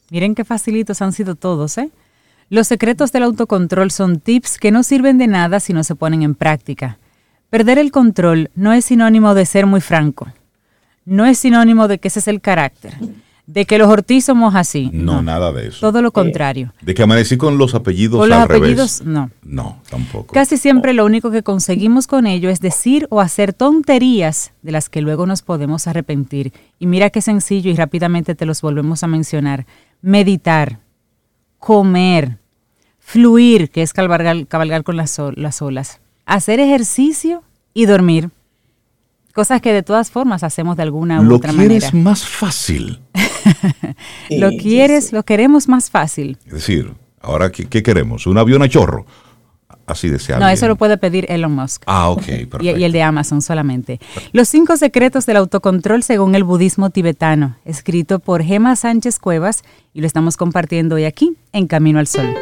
Miren 0.09 0.35
qué 0.35 0.43
facilitos 0.43 1.01
han 1.01 1.13
sido 1.13 1.35
todos, 1.35 1.77
¿eh? 1.77 1.91
Los 2.49 2.67
secretos 2.67 3.11
del 3.11 3.23
autocontrol 3.23 3.89
son 3.89 4.19
tips 4.19 4.57
que 4.57 4.71
no 4.71 4.83
sirven 4.83 5.17
de 5.17 5.27
nada 5.27 5.59
si 5.59 5.73
no 5.73 5.83
se 5.83 5.95
ponen 5.95 6.23
en 6.23 6.35
práctica. 6.35 6.99
Perder 7.49 7.79
el 7.79 7.91
control 7.91 8.51
no 8.53 8.73
es 8.73 8.85
sinónimo 8.85 9.33
de 9.33 9.45
ser 9.45 9.65
muy 9.65 9.81
franco 9.81 10.27
no 11.05 11.25
es 11.25 11.39
sinónimo 11.39 11.87
de 11.87 11.99
que 11.99 12.07
ese 12.07 12.19
es 12.19 12.27
el 12.27 12.41
carácter. 12.41 12.93
De 13.45 13.65
que 13.65 13.77
los 13.77 13.89
Ortiz 13.89 14.23
somos 14.23 14.55
así. 14.55 14.89
No, 14.93 15.21
nada 15.21 15.51
de 15.51 15.67
eso. 15.67 15.81
Todo 15.81 16.01
lo 16.01 16.13
contrario. 16.13 16.73
De 16.81 16.93
que 16.93 17.03
amanecí 17.03 17.35
con 17.35 17.57
los 17.57 17.75
apellidos 17.75 18.17
con 18.21 18.29
los 18.29 18.37
apellidos, 18.37 19.01
no. 19.03 19.31
No, 19.43 19.81
tampoco. 19.89 20.33
Casi 20.33 20.55
siempre 20.55 20.93
lo 20.93 21.05
único 21.05 21.29
que 21.29 21.43
conseguimos 21.43 22.07
con 22.07 22.25
ello 22.25 22.49
es 22.49 22.61
decir 22.61 23.05
o 23.09 23.19
hacer 23.19 23.51
tonterías 23.51 24.53
de 24.61 24.71
las 24.71 24.87
que 24.87 25.01
luego 25.01 25.25
nos 25.25 25.41
podemos 25.41 25.87
arrepentir. 25.87 26.53
Y 26.79 26.87
mira 26.87 27.09
qué 27.09 27.21
sencillo 27.21 27.69
y 27.69 27.75
rápidamente 27.75 28.33
te 28.33 28.45
los 28.45 28.61
volvemos 28.61 29.03
a 29.03 29.07
mencionar. 29.07 29.65
Meditar, 30.01 30.79
comer, 31.59 32.37
fluir, 32.99 33.69
que 33.69 33.81
es 33.81 33.91
cabalgar, 33.91 34.47
cabalgar 34.47 34.83
con 34.83 34.95
las, 34.95 35.19
las 35.35 35.61
olas, 35.61 35.99
hacer 36.25 36.61
ejercicio 36.61 37.43
y 37.73 37.87
dormir. 37.87 38.29
Cosas 39.33 39.61
que 39.61 39.73
de 39.73 39.81
todas 39.81 40.11
formas 40.11 40.43
hacemos 40.43 40.77
de 40.77 40.83
alguna 40.83 41.19
u 41.19 41.33
otra 41.33 41.51
manera. 41.51 41.73
Lo 41.73 41.79
quieres 41.79 41.93
más 41.93 42.25
fácil. 42.25 42.99
lo 44.29 44.49
quieres, 44.51 45.11
lo 45.11 45.23
queremos 45.23 45.67
más 45.67 45.89
fácil. 45.89 46.37
Es 46.45 46.53
decir, 46.53 46.93
ahora, 47.19 47.51
¿qué, 47.51 47.81
queremos? 47.81 48.27
¿Un 48.27 48.37
avión 48.37 48.61
a 48.61 48.69
chorro? 48.69 49.07
Así 49.87 50.07
desea. 50.07 50.37
No, 50.37 50.47
eso 50.47 50.67
lo 50.67 50.75
puede 50.75 50.97
pedir 50.97 51.25
Elon 51.29 51.51
Musk. 51.51 51.81
Ah, 51.87 52.09
ok, 52.09 52.23
perfecto. 52.23 52.57
Y, 52.61 52.69
y, 52.69 52.83
el 52.83 52.91
de 52.91 53.01
Amazon 53.01 53.41
solamente. 53.41 53.99
Los 54.33 54.49
cinco 54.49 54.77
secretos 54.77 55.25
del 55.25 55.37
autocontrol 55.37 56.03
según 56.03 56.35
el 56.35 56.43
budismo 56.43 56.91
tibetano, 56.91 57.57
escrito 57.65 58.19
por 58.19 58.43
Gema 58.43 58.75
Sánchez 58.75 59.17
Cuevas, 59.17 59.63
y 59.93 60.01
lo 60.01 60.07
estamos 60.07 60.37
compartiendo 60.37 60.95
hoy 60.95 61.05
aquí, 61.05 61.35
en 61.51 61.65
Camino 61.65 61.97
al 61.97 62.07
Sol. 62.07 62.33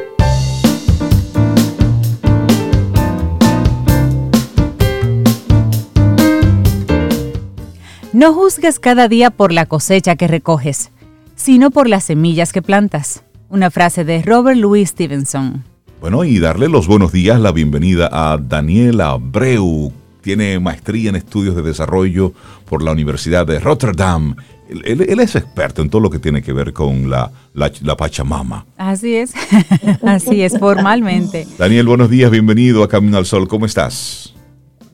No 8.13 8.33
juzgues 8.33 8.77
cada 8.77 9.07
día 9.07 9.29
por 9.29 9.53
la 9.53 9.65
cosecha 9.65 10.17
que 10.17 10.27
recoges, 10.27 10.91
sino 11.35 11.71
por 11.71 11.87
las 11.87 12.03
semillas 12.03 12.51
que 12.51 12.61
plantas. 12.61 13.23
Una 13.47 13.71
frase 13.71 14.03
de 14.03 14.21
Robert 14.21 14.57
Louis 14.57 14.89
Stevenson. 14.89 15.63
Bueno, 16.01 16.25
y 16.25 16.39
darle 16.39 16.67
los 16.67 16.87
buenos 16.87 17.13
días, 17.13 17.39
la 17.39 17.53
bienvenida 17.53 18.09
a 18.11 18.37
Daniela 18.37 19.11
Abreu. 19.11 19.93
Tiene 20.19 20.59
maestría 20.59 21.09
en 21.09 21.15
estudios 21.15 21.55
de 21.55 21.61
desarrollo 21.61 22.33
por 22.65 22.83
la 22.83 22.91
Universidad 22.91 23.47
de 23.47 23.61
Rotterdam. 23.61 24.35
Él, 24.67 25.19
es 25.19 25.37
experto 25.37 25.81
en 25.81 25.89
todo 25.89 26.01
lo 26.01 26.09
que 26.09 26.19
tiene 26.19 26.41
que 26.41 26.51
ver 26.51 26.73
con 26.73 27.09
la, 27.09 27.31
la, 27.53 27.71
la 27.81 27.95
Pachamama. 27.95 28.65
Así 28.75 29.15
es, 29.15 29.33
así 30.05 30.41
es, 30.41 30.59
formalmente. 30.59 31.47
Daniel, 31.57 31.87
buenos 31.87 32.09
días, 32.09 32.29
bienvenido 32.29 32.83
a 32.83 32.89
Camino 32.89 33.17
al 33.17 33.25
Sol. 33.25 33.47
¿Cómo 33.47 33.65
estás? 33.65 34.33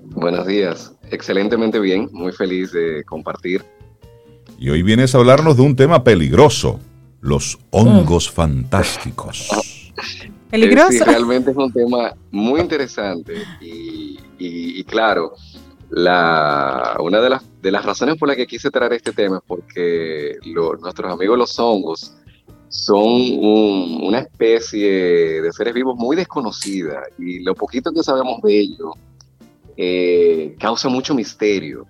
Buenos 0.04 0.46
días. 0.46 0.94
Excelentemente 1.12 1.80
bien, 1.80 2.10
muy 2.12 2.32
feliz 2.32 2.72
de 2.72 3.04
compartir. 3.04 3.64
Y 4.60 4.70
hoy 4.70 4.82
vienes 4.84 5.14
a 5.14 5.20
hablarnos 5.20 5.56
de 5.56 5.64
un 5.64 5.76
tema 5.76 6.04
peligroso, 6.04 6.80
los 7.22 7.60
hongos 7.70 8.30
fantásticos. 8.30 9.50
¿Peligroso? 10.50 10.92
Sí, 10.92 11.00
realmente 11.00 11.52
es 11.52 11.58
un 11.58 11.72
tema 11.72 12.14
muy 12.32 12.62
interesante 12.62 13.36
y, 13.60 14.84
claro, 14.86 15.34
la, 15.90 16.96
una 17.00 17.20
de 17.20 17.30
las, 17.30 17.44
de 17.62 17.72
las 17.72 17.86
razones 17.86 18.16
por 18.18 18.28
las 18.30 18.38
que 18.38 18.48
quise 18.48 18.72
traer 18.72 18.94
este 18.94 19.12
tema 19.12 19.38
es 19.38 19.44
porque 19.46 20.38
nuestros 20.82 21.12
amigos 21.12 21.38
los 21.38 21.60
hongos 21.60 22.16
son 22.70 23.04
una 23.04 24.20
especie 24.20 25.42
de 25.42 25.52
seres 25.52 25.74
vivos 25.74 25.96
muy 25.98 26.16
desconocida 26.16 27.04
y 27.18 27.40
lo 27.40 27.54
poquito 27.56 27.92
que 27.92 28.04
sabemos 28.04 28.42
de 28.42 28.60
ellos 28.60 28.92
eh, 29.78 30.56
causa 30.60 30.90
mucho 30.90 31.14
misterio. 31.14 31.86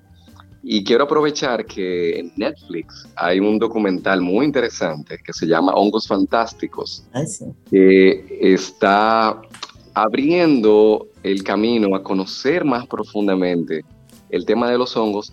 Y 0.61 0.83
quiero 0.83 1.05
aprovechar 1.05 1.65
que 1.65 2.19
en 2.19 2.33
Netflix 2.35 3.07
hay 3.15 3.39
un 3.39 3.57
documental 3.57 4.21
muy 4.21 4.45
interesante 4.45 5.17
que 5.23 5.31
se 5.31 5.47
llama 5.47 5.71
Hongos 5.73 6.07
Fantásticos, 6.07 7.05
que 7.71 8.37
está 8.41 9.39
abriendo 9.93 11.07
el 11.23 11.43
camino 11.43 11.95
a 11.95 12.03
conocer 12.03 12.65
más 12.65 12.85
profundamente 12.85 13.85
el 14.29 14.45
tema 14.45 14.69
de 14.69 14.77
los 14.77 14.95
hongos 14.97 15.31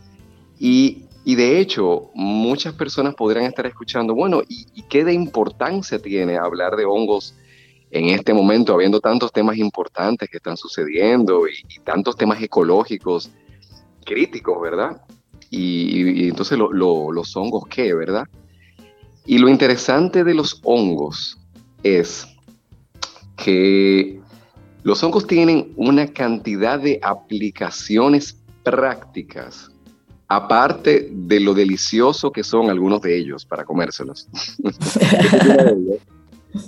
y, 0.58 1.04
de 1.24 1.58
hecho 1.58 2.10
muchas 2.14 2.74
personas 2.74 3.14
podrían 3.14 3.46
estar 3.46 3.66
escuchando, 3.66 4.14
bueno, 4.14 4.42
¿y, 4.48 4.66
¿y, 4.74 4.82
qué 4.82 5.04
de 5.04 5.14
importancia 5.14 5.98
tiene 5.98 6.36
hablar 6.36 6.76
de 6.76 6.84
hongos 6.84 7.34
en 7.94 8.06
este 8.06 8.34
momento, 8.34 8.74
habiendo 8.74 9.00
tantos 9.00 9.30
temas 9.30 9.56
importantes 9.56 10.28
que 10.28 10.38
están 10.38 10.56
sucediendo 10.56 11.46
y, 11.46 11.78
tantos 11.84 12.16
temas 12.16 12.42
ecológicos 12.42 13.30
críticos, 14.04 14.60
¿verdad? 14.60 15.00
Y, 15.48 16.26
entonces 16.28 16.58
los 16.58 17.36
hongos, 17.36 17.64
¿qué, 17.70 17.94
verdad? 17.94 18.24
Y 19.24 19.38
lo 19.38 19.48
interesante 19.48 20.24
de 20.24 20.34
los 20.34 20.60
hongos 20.64 21.38
es 21.84 22.26
que 23.36 24.20
los 24.82 25.00
hongos 25.04 25.28
tienen 25.28 25.72
una 25.76 26.08
cantidad 26.08 26.80
de 26.80 26.98
aplicaciones 27.00 28.42
prácticas, 28.64 29.70
aparte 30.26 31.10
de 31.12 31.38
lo 31.38 31.54
delicioso 31.54 32.32
que 32.32 32.42
son 32.42 32.70
algunos 32.70 33.00
de 33.02 33.16
ellos 33.16 33.44
para 33.44 33.64
comérselos. 33.64 34.26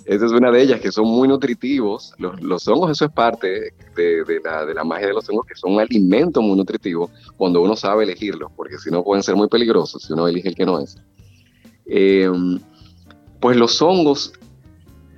Esa 0.04 0.26
es 0.26 0.32
una 0.32 0.50
de 0.50 0.62
ellas, 0.62 0.80
que 0.80 0.90
son 0.90 1.06
muy 1.06 1.28
nutritivos. 1.28 2.12
Los, 2.18 2.66
hongos, 2.66 2.90
eso 2.90 3.04
es 3.04 3.12
parte 3.12 3.72
de, 3.94 4.40
la, 4.74 4.84
magia 4.84 5.08
de 5.08 5.14
los 5.14 5.28
hongos, 5.28 5.46
que 5.46 5.54
son 5.54 5.74
un 5.74 5.80
alimento 5.80 6.42
muy 6.42 6.56
nutritivo 6.56 7.10
cuando 7.36 7.60
uno 7.62 7.76
sabe 7.76 8.04
elegirlos, 8.04 8.50
porque 8.56 8.78
si 8.78 8.90
no 8.90 9.04
pueden 9.04 9.22
ser 9.22 9.36
muy 9.36 9.48
peligrosos 9.48 10.02
si 10.02 10.12
uno 10.12 10.26
elige 10.26 10.48
el 10.48 10.54
que 10.54 10.66
no 10.66 10.80
es. 10.80 10.96
Eh, 11.86 12.28
pues 13.40 13.56
los 13.56 13.80
hongos 13.80 14.32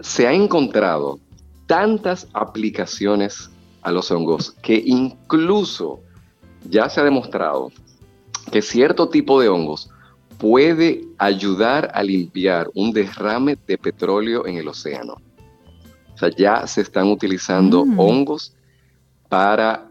se 0.01 0.27
ha 0.27 0.33
encontrado 0.33 1.19
tantas 1.67 2.29
aplicaciones 2.35 3.51
a 3.83 3.93
los 3.93 4.11
hongos 4.11 4.53
que 4.63 4.83
incluso 4.85 6.01
ya 6.69 6.89
se 6.89 7.01
ha 7.01 7.05
demostrado 7.05 7.71
que 8.51 8.63
cierto 8.63 9.09
tipo 9.09 9.41
de 9.41 9.49
hongos 9.49 9.91
puede 10.39 11.05
ayudar 11.19 11.91
a 11.93 12.03
limpiar 12.03 12.71
un 12.75 12.93
derrame 12.93 13.59
de 13.67 13.77
petróleo 13.77 14.47
en 14.47 14.57
el 14.57 14.69
océano. 14.69 15.17
O 16.15 16.19
sea, 16.19 16.31
ya 16.31 16.67
se 16.67 16.81
están 16.81 17.09
utilizando 17.09 17.85
mm. 17.85 17.99
hongos 17.99 18.55
para, 19.29 19.89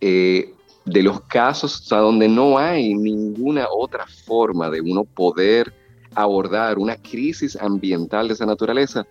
eh, 0.00 0.52
de 0.84 1.02
los 1.02 1.22
casos 1.22 1.86
donde 1.88 2.28
no 2.28 2.58
hay 2.58 2.94
ninguna 2.94 3.66
otra 3.70 4.06
forma 4.06 4.70
de 4.70 4.80
uno 4.80 5.04
poder 5.04 5.72
abordar 6.14 6.78
una 6.78 6.96
crisis 6.96 7.56
ambiental 7.56 8.28
de 8.28 8.34
esa 8.34 8.46
naturaleza, 8.46 9.06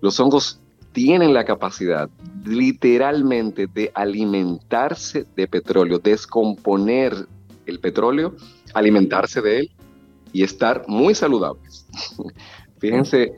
los 0.00 0.18
hongos 0.20 0.60
tienen 0.92 1.34
la 1.34 1.44
capacidad 1.44 2.08
literalmente 2.44 3.66
de 3.66 3.90
alimentarse 3.94 5.26
de 5.36 5.46
petróleo, 5.46 5.98
descomponer 5.98 7.26
el 7.66 7.80
petróleo, 7.80 8.34
alimentarse 8.72 9.40
de 9.42 9.60
él 9.60 9.70
y 10.32 10.42
estar 10.42 10.84
muy 10.88 11.14
saludables. 11.14 11.86
Fíjense, 12.78 13.32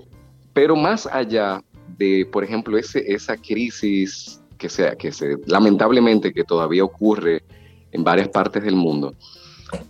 pero 0.53 0.77
más 0.77 1.07
allá 1.07 1.63
de, 1.97 2.27
por 2.31 2.45
ejemplo, 2.45 2.77
ese, 2.79 3.03
esa 3.13 3.37
crisis 3.37 4.41
que, 4.59 4.69
sea, 4.69 4.97
que 4.97 5.13
se, 5.13 5.37
lamentablemente 5.47 6.33
que 6.33 6.45
todavía 6.45 6.85
ocurre 6.85 7.43
en 7.93 8.05
varias 8.05 8.29
partes 8.29 8.63
del 8.63 8.77
mundo, 8.77 9.15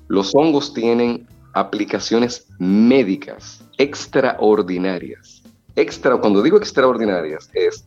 los 0.09 0.35
hongos 0.35 0.73
tienen 0.73 1.27
aplicaciones 1.53 2.47
médicas 2.59 3.65
extraordinarias. 3.79 5.43
Extra, 5.75 6.17
cuando 6.19 6.43
digo 6.43 6.59
extraordinarias, 6.59 7.51
es 7.55 7.87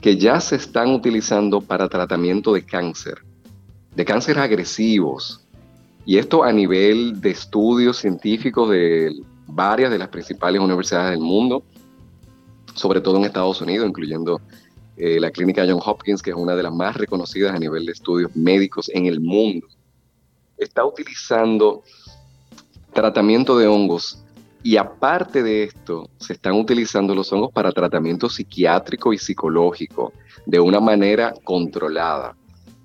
que 0.00 0.16
ya 0.16 0.40
se 0.40 0.56
están 0.56 0.90
utilizando 0.90 1.60
para 1.60 1.88
tratamiento 1.88 2.52
de 2.52 2.64
cáncer, 2.64 3.18
de 3.94 4.04
cáncer 4.04 4.38
agresivos, 4.38 5.43
y 6.06 6.18
esto 6.18 6.44
a 6.44 6.52
nivel 6.52 7.20
de 7.20 7.30
estudios 7.30 7.98
científicos 7.98 8.70
de 8.70 9.14
varias 9.46 9.90
de 9.90 9.98
las 9.98 10.08
principales 10.08 10.60
universidades 10.60 11.12
del 11.12 11.20
mundo, 11.20 11.62
sobre 12.74 13.00
todo 13.00 13.16
en 13.16 13.24
Estados 13.24 13.60
Unidos, 13.60 13.88
incluyendo 13.88 14.40
eh, 14.96 15.18
la 15.18 15.30
clínica 15.30 15.64
John 15.66 15.80
Hopkins, 15.84 16.22
que 16.22 16.30
es 16.30 16.36
una 16.36 16.54
de 16.54 16.62
las 16.62 16.72
más 16.72 16.96
reconocidas 16.96 17.54
a 17.54 17.58
nivel 17.58 17.86
de 17.86 17.92
estudios 17.92 18.34
médicos 18.36 18.90
en 18.92 19.06
el 19.06 19.20
mundo. 19.20 19.66
Está 20.58 20.84
utilizando 20.84 21.82
tratamiento 22.92 23.58
de 23.58 23.66
hongos 23.66 24.24
y 24.62 24.76
aparte 24.76 25.42
de 25.42 25.64
esto, 25.64 26.08
se 26.18 26.32
están 26.32 26.54
utilizando 26.54 27.14
los 27.14 27.30
hongos 27.32 27.52
para 27.52 27.72
tratamiento 27.72 28.30
psiquiátrico 28.30 29.12
y 29.12 29.18
psicológico 29.18 30.12
de 30.46 30.58
una 30.58 30.80
manera 30.80 31.34
controlada. 31.44 32.34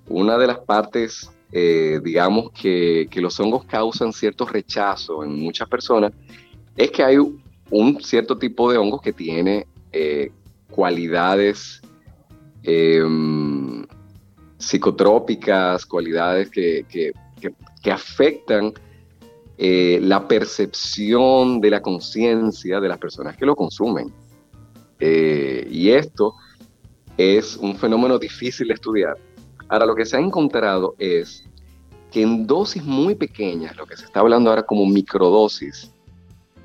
Una 0.08 0.36
de 0.36 0.46
las 0.46 0.58
partes 0.58 1.30
eh, 1.52 2.00
digamos, 2.02 2.52
que, 2.52 3.08
los 3.16 3.38
hongos 3.40 3.64
causan 3.64 4.12
cierto 4.12 4.46
rechazo 4.46 5.24
en 5.24 5.40
muchas 5.40 5.68
personas, 5.68 6.12
es 6.76 6.90
que 6.92 7.02
hay 7.02 7.16
un 7.70 8.02
cierto 8.02 8.38
tipo 8.38 8.70
de 8.70 8.78
hongos 8.78 9.02
que 9.02 9.12
tiene 9.12 9.66
eh, 9.92 10.30
cualidades 10.70 11.80
em, 12.62 13.84
psicotrópicas, 14.58 15.84
cualidades 15.86 16.50
que, 16.50 17.12
afectan 17.90 18.72
eh, 19.58 19.98
la 20.02 20.28
percepción 20.28 21.60
de 21.60 21.70
la 21.70 21.82
conciencia 21.82 22.78
de 22.78 22.88
las 22.88 22.98
personas 22.98 23.36
que 23.36 23.44
lo 23.44 23.56
consumen. 23.56 24.12
y 25.00 25.90
esto 25.90 26.34
es 27.16 27.56
un 27.56 27.76
fenómeno 27.76 28.18
difícil 28.18 28.68
de 28.68 28.74
estudiar 28.74 29.16
Ahora, 29.70 29.86
lo 29.86 29.94
que 29.94 30.04
se 30.04 30.16
ha 30.16 30.20
encontrado 30.20 30.96
es 30.98 31.44
que 32.10 32.22
en 32.22 32.44
dosis 32.44 32.84
muy 32.84 33.14
pequeñas, 33.14 33.76
lo 33.76 33.86
que 33.86 33.96
se 33.96 34.04
está 34.04 34.18
hablando 34.18 34.50
ahora 34.50 34.64
como 34.64 34.84
microdosis, 34.84 35.92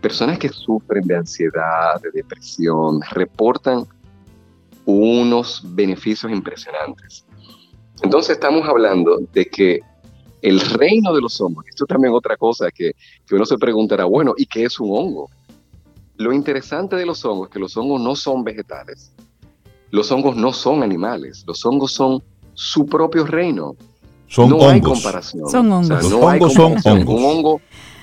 personas 0.02 0.40
que 0.40 0.50
sufren 0.50 1.06
de 1.06 1.16
ansiedad, 1.16 2.02
de 2.02 2.10
depresión, 2.12 3.00
reportan 3.12 3.86
unos 4.86 5.62
beneficios 5.64 6.32
impresionantes. 6.32 7.26
Entonces 8.02 8.32
estamos 8.32 8.68
hablando 8.68 9.20
de 9.32 9.46
que 9.46 9.82
el 10.42 10.60
reino 10.60 11.14
de 11.14 11.22
los 11.22 11.40
hongos, 11.40 11.66
esto 11.68 11.86
también 11.86 12.12
es 12.12 12.18
otra 12.18 12.38
cosa 12.38 12.72
que, 12.72 12.94
que 13.28 13.36
uno 13.36 13.46
se 13.46 13.58
preguntará, 13.60 14.06
bueno, 14.06 14.34
¿y 14.36 14.48
qué 14.48 14.64
es 14.64 14.80
un 14.80 14.90
hongo? 14.98 15.30
Lo 16.18 16.34
interesante 16.34 16.96
de 16.96 17.06
los 17.06 17.24
hongos 17.24 17.50
es 17.50 17.54
que 17.54 17.60
los 17.60 17.78
hongos 17.78 18.02
no 18.02 18.16
son 18.16 18.44
vegetales, 18.44 19.12
los 19.92 20.12
hongos 20.12 20.36
no 20.36 20.52
son 20.54 20.82
animales, 20.82 21.44
los 21.46 21.64
hongos 21.66 21.92
son 21.92 22.24
su 22.56 22.86
propio 22.88 23.26
reino. 23.26 23.76
Son 24.28 24.50
no 24.50 24.56
hongos. 24.56 24.74
hay 24.74 24.82
comparación. 24.82 25.50
Son 25.50 25.72
hongos. 25.72 26.04
Los 26.04 26.14
hongos 26.14 26.54
son 26.54 26.76
hongos. 26.84 27.16
Un 27.16 27.26
hongo 27.26 27.62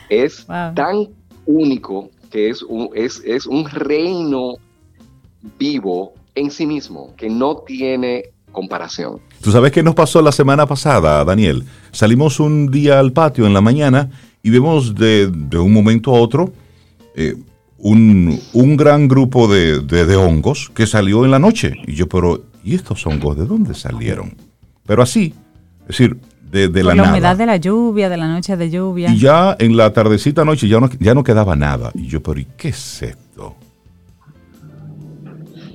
es 0.09 0.47
tan 0.47 1.09
único 1.47 2.11
que 2.31 2.49
es 2.51 2.62
un, 2.62 2.91
es, 2.95 3.21
es 3.25 3.47
un 3.47 3.69
reino 3.69 4.55
vivo 5.59 6.12
en 6.35 6.51
sí 6.51 6.67
mismo, 6.67 7.15
que 7.17 7.29
no 7.29 7.57
tiene 7.57 8.31
comparación. 8.53 9.21
¿Tú 9.41 9.51
sabes 9.51 9.73
qué 9.73 9.83
nos 9.83 9.95
pasó 9.95 10.23
la 10.23 10.33
semana 10.33 10.67
pasada, 10.67 11.25
Daniel? 11.25 11.65
Salimos 11.91 12.41
un 12.41 12.71
día 12.71 12.99
al 12.99 13.12
patio 13.12 13.47
en 13.47 13.55
la 13.55 13.61
mañana 13.61 14.11
y 14.43 14.51
vemos 14.51 14.95
de, 14.95 15.29
de 15.29 15.59
un 15.59 15.73
momento 15.73 16.15
a 16.15 16.21
otro 16.21 16.53
eh, 17.15 17.35
un, 17.79 18.41
un, 18.53 18.77
gran 18.77 19.09
grupo 19.09 19.49
de, 19.49 19.81
de, 19.81 20.07
de, 20.07 20.17
hongos 20.17 20.71
que 20.73 20.87
salió 20.87 21.25
en 21.25 21.33
la 21.33 21.41
noche. 21.41 21.75
Y 21.87 21.95
yo, 21.95 22.09
pero 22.09 22.43
¿y 22.64 22.75
estos 22.75 23.07
hongos 23.07 23.37
de 23.37 23.46
dónde 23.46 23.75
salieron? 23.75 24.35
Pero 24.87 25.03
así, 25.03 25.35
es 25.83 25.88
decir, 25.88 26.18
de, 26.51 26.68
de 26.68 26.85
la, 26.85 26.94
la 26.94 27.05
humedad 27.05 27.37
de 27.37 27.46
la 27.46 27.57
lluvia, 27.57 28.09
de 28.09 28.16
la 28.16 28.29
noche 28.29 28.57
de 28.57 28.70
lluvia. 28.70 29.11
Y 29.11 29.18
ya 29.18 29.57
en 29.59 29.77
la 29.77 29.92
tardecita 29.92 30.44
noche 30.44 30.68
ya 30.68 30.81
no, 30.81 30.90
ya 31.01 31.14
no 31.14 31.25
quedaba 31.25 31.57
nada. 31.57 31.90
Y 31.94 32.07
yo, 32.07 32.22
pero 32.22 32.40
¿y 32.40 32.46
qué 32.57 32.68
es 32.68 33.03
esto? 33.03 33.57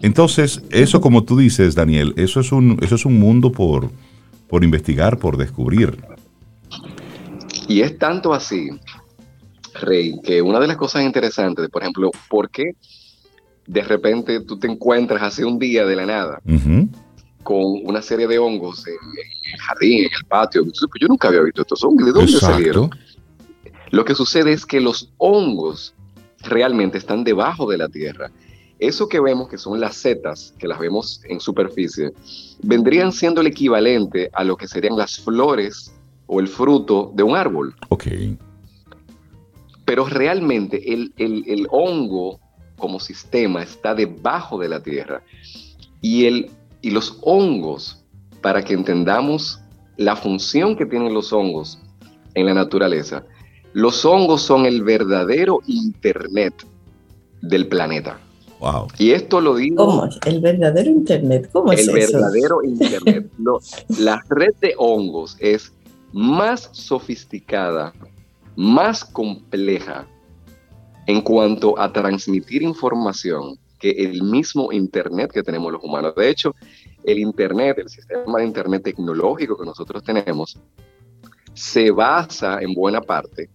Entonces, 0.01 0.61
eso 0.69 1.01
como 1.01 1.23
tú 1.23 1.37
dices, 1.37 1.73
Daniel, 1.73 2.13
eso 2.15 2.39
es 2.39 2.51
un, 2.51 2.77
eso 2.81 2.95
es 2.95 3.05
un 3.05 3.19
mundo 3.19 3.51
por, 3.51 3.89
por 4.47 4.63
investigar, 4.63 5.17
por 5.17 5.37
descubrir. 5.37 5.97
Y 7.67 7.81
es 7.81 7.97
tanto 7.97 8.33
así, 8.33 8.69
Rey, 9.81 10.19
que 10.23 10.41
una 10.41 10.59
de 10.59 10.67
las 10.67 10.77
cosas 10.77 11.03
interesantes, 11.03 11.69
por 11.69 11.81
ejemplo, 11.81 12.11
¿por 12.29 12.49
qué 12.49 12.75
de 13.67 13.83
repente 13.83 14.39
tú 14.39 14.57
te 14.57 14.67
encuentras 14.67 15.21
hace 15.21 15.45
un 15.45 15.59
día 15.59 15.85
de 15.85 15.95
la 15.95 16.05
nada 16.05 16.41
con 17.43 17.63
una 17.85 18.01
serie 18.01 18.27
de 18.27 18.39
hongos 18.39 18.85
en, 18.87 18.93
el 18.93 19.59
jardín, 19.59 19.99
en 19.99 20.05
el 20.05 20.25
patio. 20.27 20.65
Yo 20.99 21.07
nunca 21.07 21.29
había 21.29 21.41
visto 21.41 21.61
estos 21.61 21.81
hongos. 21.81 22.05
¿De 22.05 22.11
dónde 22.11 22.31
salieron? 22.33 22.89
Lo 23.91 24.03
que 24.03 24.15
sucede 24.15 24.51
es 24.51 24.65
que 24.65 24.81
los 24.81 25.13
hongos 25.17 25.93
realmente 26.41 26.97
están 26.97 27.23
debajo 27.23 27.69
de 27.69 27.77
la 27.77 27.87
tierra. 27.87 28.31
Eso 28.79 29.07
que 29.07 29.21
vemos, 29.21 29.47
que 29.47 29.57
son 29.57 29.79
las 29.79 29.95
setas, 29.95 30.53
que 30.59 30.67
las 30.67 30.77
vemos 30.77 31.21
en 31.29 31.39
superficie, 31.39 32.11
vendrían 32.63 33.13
siendo 33.13 33.39
el 33.39 33.47
equivalente 33.47 34.29
a 34.33 34.43
lo 34.43 34.57
que 34.57 34.67
serían 34.67 34.97
las 34.97 35.17
flores 35.19 35.93
o 36.25 36.41
el 36.41 36.49
fruto 36.49 37.13
de 37.15 37.23
un 37.23 37.35
árbol. 37.37 37.75
Ok. 37.87 38.07
Pero 39.85 40.05
realmente 40.05 40.93
el, 40.93 41.13
el, 41.17 41.45
el 41.47 41.65
hongo 41.71 42.41
como 42.77 42.99
sistema 42.99 43.63
está 43.63 43.93
debajo 43.93 44.57
de 44.57 44.69
la 44.69 44.81
tierra. 44.81 45.23
Y, 46.01 46.25
el, 46.25 46.51
y 46.81 46.91
los 46.91 47.17
hongos, 47.21 48.03
para 48.41 48.63
que 48.63 48.73
entendamos 48.73 49.59
la 49.97 50.15
función 50.15 50.75
que 50.75 50.85
tienen 50.85 51.13
los 51.13 51.33
hongos 51.33 51.79
en 52.35 52.45
la 52.45 52.53
naturaleza, 52.53 53.23
los 53.73 54.05
hongos 54.05 54.41
son 54.41 54.65
el 54.65 54.83
verdadero 54.83 55.59
Internet 55.67 56.53
del 57.41 57.67
planeta. 57.67 58.19
Wow. 58.59 58.87
Y 58.97 59.11
esto 59.11 59.39
lo 59.39 59.55
digo. 59.55 59.85
¿Cómo? 59.85 60.09
¿El 60.25 60.41
verdadero 60.41 60.89
Internet? 60.89 61.49
¿Cómo 61.51 61.71
es 61.73 61.87
el 61.87 61.93
verdadero 61.93 62.63
Internet. 62.63 63.29
la 63.99 64.23
red 64.29 64.53
de 64.61 64.73
hongos 64.77 65.37
es 65.39 65.71
más 66.11 66.69
sofisticada, 66.71 67.93
más 68.55 69.03
compleja 69.05 70.07
en 71.07 71.21
cuanto 71.21 71.79
a 71.79 71.91
transmitir 71.91 72.61
información 72.61 73.57
que 73.79 73.91
el 73.91 74.23
mismo 74.23 74.71
Internet 74.71 75.31
que 75.31 75.43
tenemos 75.43 75.71
los 75.71 75.83
humanos. 75.83 76.13
De 76.15 76.29
hecho, 76.29 76.53
el 77.03 77.19
Internet, 77.19 77.77
el 77.79 77.89
sistema 77.89 78.39
de 78.39 78.45
Internet 78.45 78.83
tecnológico 78.83 79.57
que 79.57 79.65
nosotros 79.65 80.03
tenemos, 80.03 80.59
se 81.53 81.91
basa 81.91 82.59
en 82.61 82.73
buena 82.73 83.01
parte 83.01 83.49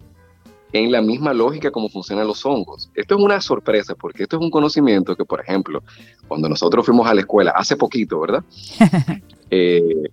en 0.72 0.90
la 0.90 1.02
misma 1.02 1.34
lógica 1.34 1.70
como 1.70 1.90
funcionan 1.90 2.26
los 2.26 2.46
hongos. 2.46 2.90
Esto 2.94 3.16
es 3.16 3.22
una 3.22 3.40
sorpresa 3.42 3.94
porque 3.94 4.22
esto 4.22 4.36
es 4.36 4.42
un 4.42 4.50
conocimiento 4.50 5.14
que, 5.14 5.24
por 5.26 5.40
ejemplo, 5.40 5.82
cuando 6.26 6.48
nosotros 6.48 6.86
fuimos 6.86 7.06
a 7.06 7.14
la 7.14 7.20
escuela 7.20 7.52
hace 7.54 7.76
poquito, 7.76 8.20
¿verdad? 8.20 8.44
Eh, 9.54 10.04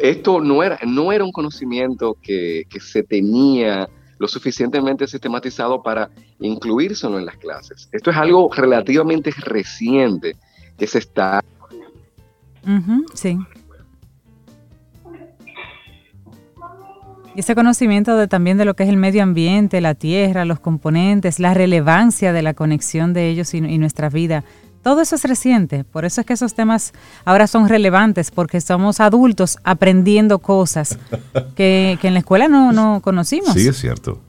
esto 0.00 0.40
no 0.40 0.62
era, 0.62 0.78
no 0.86 1.10
era 1.10 1.24
un 1.24 1.32
conocimiento 1.32 2.16
que, 2.22 2.62
que 2.70 2.78
se 2.78 3.02
tenía 3.02 3.88
lo 4.18 4.28
suficientemente 4.28 5.06
sistematizado 5.06 5.82
para 5.82 6.10
incluírselo 6.40 7.18
en 7.18 7.26
las 7.26 7.36
clases. 7.36 7.88
Esto 7.92 8.10
es 8.10 8.16
algo 8.16 8.50
relativamente 8.52 9.30
reciente 9.30 10.36
que 10.78 10.86
se 10.86 10.98
está... 10.98 11.42
sí. 13.14 13.38
Y 17.34 17.40
ese 17.40 17.54
conocimiento 17.54 18.16
de, 18.16 18.28
también 18.28 18.58
de 18.58 18.66
lo 18.66 18.74
que 18.74 18.82
es 18.82 18.90
el 18.90 18.98
medio 18.98 19.22
ambiente, 19.22 19.80
la 19.80 19.94
tierra, 19.94 20.44
los 20.44 20.60
componentes, 20.60 21.40
la 21.40 21.54
relevancia 21.54 22.32
de 22.32 22.42
la 22.42 22.52
conexión 22.52 23.14
de 23.14 23.30
ellos 23.30 23.54
y, 23.54 23.60
nuestra 23.60 24.10
vida, 24.10 24.44
todo 24.82 25.00
eso 25.00 25.14
es 25.14 25.24
reciente. 25.24 25.84
Por 25.84 26.04
eso 26.04 26.20
es 26.20 26.26
que 26.26 26.32
esos 26.32 26.54
temas 26.54 26.92
ahora 27.24 27.46
son 27.46 27.68
relevantes, 27.68 28.30
porque 28.30 28.60
somos 28.60 29.00
adultos 29.00 29.58
aprendiendo 29.64 30.38
cosas 30.38 30.98
que, 31.54 31.98
en 32.02 32.14
la 32.14 32.20
escuela 32.20 32.48
no, 32.48 32.72
no 32.72 33.00
conocimos. 33.02 33.54
Sí, 33.54 33.68
es 33.68 33.76
cierto. 33.76 34.20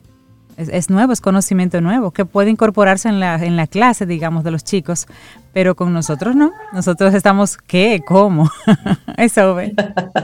Es, 0.56 0.92
nuevo, 0.92 1.14
es 1.14 1.20
conocimiento 1.20 1.82
nuevo, 1.82 2.12
que 2.12 2.26
puede 2.26 2.52
incorporarse 2.52 3.10
en 3.10 3.20
la, 3.20 3.36
en 3.44 3.56
la 3.56 3.66
clase, 3.66 4.06
digamos, 4.06 4.44
de 4.44 4.52
los 4.52 4.64
chicos, 4.64 5.08
pero 5.52 5.76
con 5.76 5.92
nosotros 5.94 6.36
no. 6.36 6.52
Nosotros 6.72 7.14
estamos, 7.16 7.58
¿qué? 7.58 8.04
¿Cómo? 8.06 8.52
Eso, 9.18 9.56
¿ve? 9.56 9.74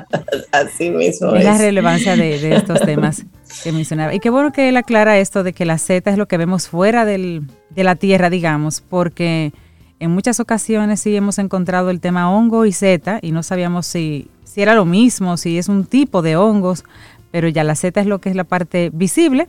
Así 0.52 0.92
mismo. 0.92 1.34
Es, 1.34 1.44
la 1.44 1.58
relevancia 1.58 2.16
de, 2.16 2.56
estos 2.56 2.80
temas 2.82 3.26
que 3.64 3.72
mencionaba. 3.72 4.14
Y 4.14 4.20
qué 4.20 4.30
bueno 4.30 4.52
que 4.52 4.70
él 4.70 4.78
aclara 4.78 5.18
esto 5.18 5.42
de 5.42 5.54
que 5.54 5.66
la 5.66 5.80
Z 5.80 6.12
es 6.12 6.18
lo 6.18 6.28
que 6.28 6.38
vemos 6.38 6.68
fuera 6.68 7.06
del, 7.06 7.48
de 7.72 7.84
la 7.84 7.96
Tierra, 7.96 8.30
digamos, 8.30 8.82
porque 8.82 9.52
en 10.00 10.12
muchas 10.12 10.40
ocasiones 10.40 11.00
sí 11.00 11.16
hemos 11.16 11.40
encontrado 11.40 11.90
el 11.90 12.00
tema 12.00 12.32
hongo 12.32 12.66
y 12.66 12.72
Z 12.72 13.20
y 13.22 13.32
no 13.32 13.44
sabíamos 13.44 13.86
si, 13.86 14.30
si 14.44 14.62
era 14.62 14.76
lo 14.76 14.86
mismo, 14.86 15.38
si 15.38 15.58
es 15.58 15.70
un 15.70 15.86
tipo 15.86 16.22
de 16.22 16.36
hongos, 16.36 16.84
pero 17.32 17.48
ya 17.48 17.64
la 17.64 17.76
Z 17.76 18.00
es 18.00 18.08
lo 18.08 18.20
que 18.20 18.30
es 18.30 18.36
la 18.36 18.44
parte 18.44 18.90
visible 18.94 19.48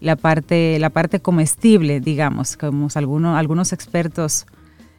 la 0.00 0.16
parte, 0.16 0.78
la 0.78 0.90
parte 0.90 1.20
comestible, 1.20 2.00
digamos, 2.00 2.56
como 2.56 2.88
algunos, 2.94 3.36
algunos 3.38 3.72
expertos 3.72 4.46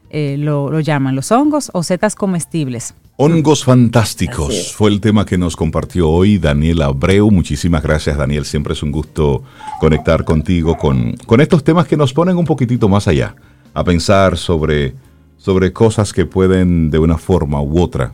eh, 0.10 0.38
lo, 0.38 0.80
llaman, 0.80 1.16
los 1.16 1.32
hongos 1.32 1.70
o 1.74 1.84
setas 1.84 2.16
comestibles. 2.16 2.94
Hongos 3.18 3.64
fantásticos 3.64 4.74
fue 4.74 4.92
el 4.92 5.02
tema 5.02 5.26
que 5.26 5.40
nos 5.40 5.56
compartió 5.56 6.08
hoy 6.08 6.38
Daniel 6.38 6.84
Abreu. 6.84 7.32
Muchísimas 7.32 7.82
gracias 7.82 8.16
Daniel, 8.18 8.46
siempre 8.46 8.74
es 8.74 8.84
un 8.84 8.92
gusto 8.92 9.44
conectar 9.80 10.24
contigo 10.24 10.78
con, 10.78 11.16
con 11.26 11.42
estos 11.42 11.64
temas 11.64 11.88
que 11.88 11.98
nos 11.98 12.14
ponen 12.14 12.38
un 12.38 12.46
poquitito 12.46 12.88
más 12.88 13.08
allá, 13.08 13.36
a 13.74 13.84
pensar 13.84 14.38
sobre, 14.38 14.94
sobre 15.38 15.74
cosas 15.74 16.14
que 16.14 16.26
pueden 16.26 16.90
de 16.90 17.00
una 17.00 17.18
forma 17.18 17.62
u 17.62 17.80
otra 17.80 18.14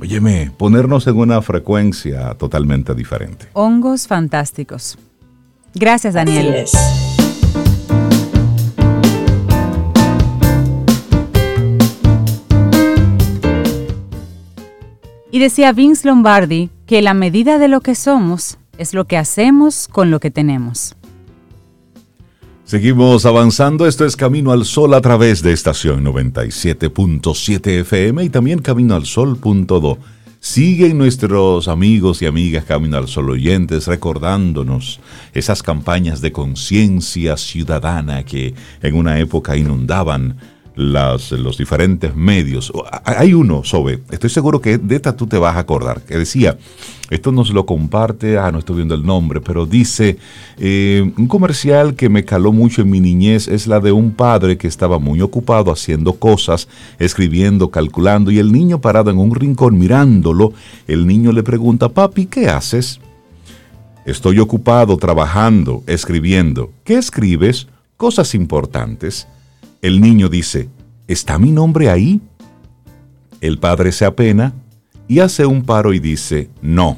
Óyeme, 0.00 0.50
ponernos 0.56 1.06
en 1.06 1.16
una 1.16 1.40
frecuencia 1.40 2.34
totalmente 2.34 2.94
diferente. 2.94 3.46
Hongos 3.52 4.06
fantásticos. 4.06 4.98
Gracias, 5.74 6.14
Daniel. 6.14 6.66
Y 15.30 15.38
decía 15.38 15.72
Vince 15.72 16.06
Lombardi 16.06 16.70
que 16.86 17.02
la 17.02 17.14
medida 17.14 17.58
de 17.58 17.68
lo 17.68 17.80
que 17.80 17.94
somos 17.94 18.58
es 18.78 18.94
lo 18.94 19.06
que 19.06 19.16
hacemos 19.16 19.88
con 19.88 20.10
lo 20.10 20.20
que 20.20 20.30
tenemos. 20.30 20.96
Seguimos 22.66 23.26
avanzando, 23.26 23.86
esto 23.86 24.06
es 24.06 24.16
Camino 24.16 24.50
al 24.50 24.64
Sol 24.64 24.94
a 24.94 25.02
través 25.02 25.42
de 25.42 25.52
estación 25.52 26.02
97.7 26.02 27.80
FM 27.80 28.24
y 28.24 28.30
también 28.30 28.60
Camino 28.60 28.94
al 28.94 29.04
Sol.do. 29.04 29.98
Siguen 30.40 30.96
nuestros 30.96 31.68
amigos 31.68 32.22
y 32.22 32.26
amigas 32.26 32.64
Camino 32.64 32.96
al 32.96 33.06
Sol 33.06 33.28
oyentes 33.28 33.86
recordándonos 33.86 34.98
esas 35.34 35.62
campañas 35.62 36.22
de 36.22 36.32
conciencia 36.32 37.36
ciudadana 37.36 38.24
que 38.24 38.54
en 38.80 38.94
una 38.94 39.18
época 39.18 39.58
inundaban 39.58 40.38
las, 40.76 41.32
los 41.32 41.58
diferentes 41.58 42.14
medios. 42.14 42.72
Hay 43.04 43.34
uno, 43.34 43.62
Sobe, 43.64 44.00
estoy 44.10 44.30
seguro 44.30 44.60
que 44.60 44.78
de 44.78 44.96
esta 44.96 45.16
tú 45.16 45.26
te 45.26 45.38
vas 45.38 45.56
a 45.56 45.60
acordar, 45.60 46.02
que 46.02 46.18
decía, 46.18 46.58
esto 47.10 47.32
nos 47.32 47.50
lo 47.50 47.66
comparte, 47.66 48.38
ah, 48.38 48.50
no 48.50 48.58
estoy 48.58 48.76
viendo 48.76 48.94
el 48.94 49.04
nombre, 49.04 49.40
pero 49.40 49.66
dice, 49.66 50.18
eh, 50.58 51.12
un 51.16 51.26
comercial 51.28 51.94
que 51.94 52.08
me 52.08 52.24
caló 52.24 52.52
mucho 52.52 52.82
en 52.82 52.90
mi 52.90 53.00
niñez 53.00 53.46
es 53.46 53.66
la 53.66 53.80
de 53.80 53.92
un 53.92 54.12
padre 54.12 54.56
que 54.56 54.66
estaba 54.66 54.98
muy 54.98 55.20
ocupado 55.20 55.70
haciendo 55.70 56.14
cosas, 56.14 56.68
escribiendo, 56.98 57.70
calculando, 57.70 58.30
y 58.30 58.38
el 58.38 58.52
niño 58.52 58.80
parado 58.80 59.10
en 59.10 59.18
un 59.18 59.34
rincón 59.34 59.78
mirándolo, 59.78 60.52
el 60.88 61.06
niño 61.06 61.32
le 61.32 61.42
pregunta, 61.42 61.88
papi, 61.88 62.26
¿qué 62.26 62.48
haces? 62.48 63.00
Estoy 64.06 64.38
ocupado 64.38 64.96
trabajando, 64.98 65.82
escribiendo. 65.86 66.70
¿Qué 66.84 66.96
escribes? 66.96 67.68
Cosas 67.96 68.34
importantes. 68.34 69.26
El 69.84 70.00
niño 70.00 70.30
dice, 70.30 70.70
¿está 71.08 71.38
mi 71.38 71.50
nombre 71.50 71.90
ahí? 71.90 72.18
El 73.42 73.58
padre 73.58 73.92
se 73.92 74.06
apena 74.06 74.54
y 75.08 75.18
hace 75.18 75.44
un 75.44 75.62
paro 75.62 75.92
y 75.92 75.98
dice, 75.98 76.48
no, 76.62 76.96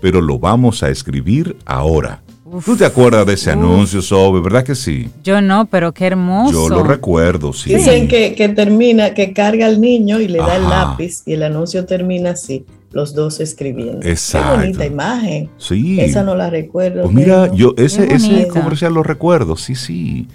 pero 0.00 0.20
lo 0.20 0.40
vamos 0.40 0.82
a 0.82 0.88
escribir 0.90 1.56
ahora. 1.64 2.24
¿Tú 2.64 2.76
te 2.76 2.84
acuerdas 2.84 3.24
de 3.24 3.34
ese 3.34 3.52
anuncio, 3.52 4.02
Sobe? 4.02 4.40
¿Verdad 4.40 4.64
que 4.64 4.74
sí? 4.74 5.10
Yo 5.22 5.40
no, 5.40 5.66
pero 5.66 5.94
qué 5.94 6.06
hermoso. 6.06 6.50
Yo 6.50 6.68
lo 6.70 6.82
recuerdo, 6.82 7.52
sí. 7.52 7.72
Dicen 7.72 8.08
que, 8.08 8.34
que 8.34 8.48
termina, 8.48 9.14
que 9.14 9.32
carga 9.32 9.66
al 9.66 9.80
niño 9.80 10.18
y 10.18 10.26
le 10.26 10.38
da 10.38 10.56
el 10.56 10.64
lápiz 10.64 11.22
y 11.26 11.34
el 11.34 11.44
anuncio 11.44 11.86
termina 11.86 12.30
así, 12.30 12.66
los 12.90 13.14
dos 13.14 13.38
escribiendo. 13.38 14.04
Exacto. 14.04 14.54
Qué 14.54 14.60
bonita 14.60 14.86
imagen. 14.86 15.50
Sí. 15.56 16.00
Esa 16.00 16.24
no 16.24 16.34
la 16.34 16.50
recuerdo. 16.50 17.02
Pues 17.02 17.14
mira, 17.14 17.54
yo 17.54 17.74
ese, 17.76 18.12
ese 18.12 18.48
comercial 18.48 18.92
lo 18.92 19.04
recuerdo, 19.04 19.56
sí, 19.56 19.76
sí. 19.76 20.26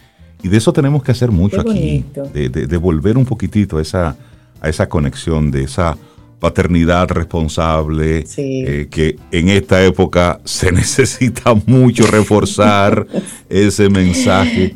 Y 0.41 0.47
de 0.47 0.58
eso 0.58 0.71
tenemos 0.71 1.04
que 1.04 1.12
hacer 1.12 1.32
mucho 1.32 1.60
aquí, 1.62 2.06
de, 2.34 2.78
volver 2.78 3.17
un 3.17 3.25
poquitito 3.25 3.78
a 3.78 3.82
esa, 3.82 4.15
a 4.62 4.69
esa 4.69 4.88
conexión, 4.88 5.52
de 5.52 5.63
esa 5.63 5.97
paternidad 6.39 7.10
responsable, 7.10 8.25
eh, 8.38 8.88
que 8.89 9.17
en 9.32 9.49
esta 9.49 9.84
época 9.84 10.39
se 10.45 10.71
necesita 10.71 11.54
mucho 11.65 12.08
reforzar 12.08 13.06
ese 13.49 13.89
mensaje. 13.89 14.75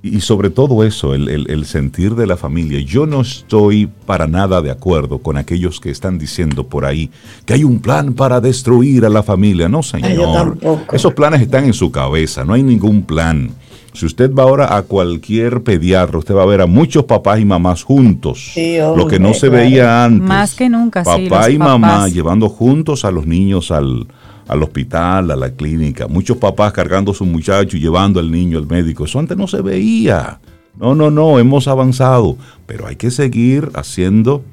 Y 0.00 0.20
sobre 0.20 0.48
todo 0.48 0.84
eso, 0.84 1.12
el, 1.12 1.28
el, 1.28 1.66
sentir 1.66 2.14
de 2.14 2.26
la 2.26 2.36
familia. 2.36 2.80
Yo 2.80 3.04
no 3.04 3.20
estoy 3.22 3.88
para 4.06 4.28
nada 4.28 4.62
de 4.62 4.70
acuerdo 4.70 5.18
con 5.18 5.36
aquellos 5.36 5.80
que 5.80 5.90
están 5.90 6.18
diciendo 6.18 6.68
por 6.68 6.84
ahí 6.84 7.10
que 7.44 7.54
hay 7.54 7.64
un 7.64 7.80
plan 7.80 8.14
para 8.14 8.40
destruir 8.40 9.04
a 9.04 9.08
la 9.08 9.24
familia. 9.24 9.68
No, 9.68 9.82
señor. 9.82 10.56
Esos 10.92 11.14
planes 11.14 11.42
están 11.42 11.64
en 11.64 11.72
su 11.72 11.90
cabeza, 11.90 12.44
no 12.44 12.52
hay 12.52 12.62
ningún 12.62 13.02
plan. 13.02 13.50
Si 13.92 14.06
usted 14.06 14.32
va 14.32 14.44
ahora 14.44 14.76
a 14.76 14.82
cualquier 14.82 15.62
pediatra, 15.62 16.18
usted 16.18 16.34
va 16.34 16.42
a 16.42 16.46
ver 16.46 16.60
a 16.60 16.66
muchos 16.66 17.04
papás 17.04 17.40
y 17.40 17.44
mamás 17.44 17.82
juntos. 17.82 18.52
lo 18.96 19.06
que 19.06 19.18
no 19.18 19.34
se 19.34 19.48
veía 19.48 20.04
antes. 20.04 20.26
Más 20.26 20.54
que 20.54 20.68
nunca, 20.68 21.02
Papá 21.02 21.50
y 21.50 21.58
mamá 21.58 22.08
llevando 22.08 22.48
juntos 22.48 23.04
a 23.04 23.10
los 23.10 23.26
niños 23.26 23.70
al, 23.70 24.06
hospital, 24.48 25.30
a 25.30 25.36
la 25.36 25.50
clínica. 25.50 26.06
Muchos 26.06 26.36
papás 26.36 26.72
cargando 26.72 27.12
a 27.12 27.14
su 27.14 27.24
muchacho 27.24 27.76
y 27.76 27.80
llevando 27.80 28.20
al 28.20 28.30
niño 28.30 28.58
al 28.58 28.66
médico. 28.66 29.04
Eso 29.04 29.18
antes 29.18 29.36
no 29.36 29.46
se 29.46 29.62
veía. 29.62 30.40
No, 30.78 30.94
no, 30.94 31.10
no, 31.10 31.38
hemos 31.38 31.66
avanzado. 31.66 32.36
Pero 32.66 32.86
hay 32.86 32.96
que 32.96 33.10
seguir 33.10 33.70
haciendo 33.74 34.44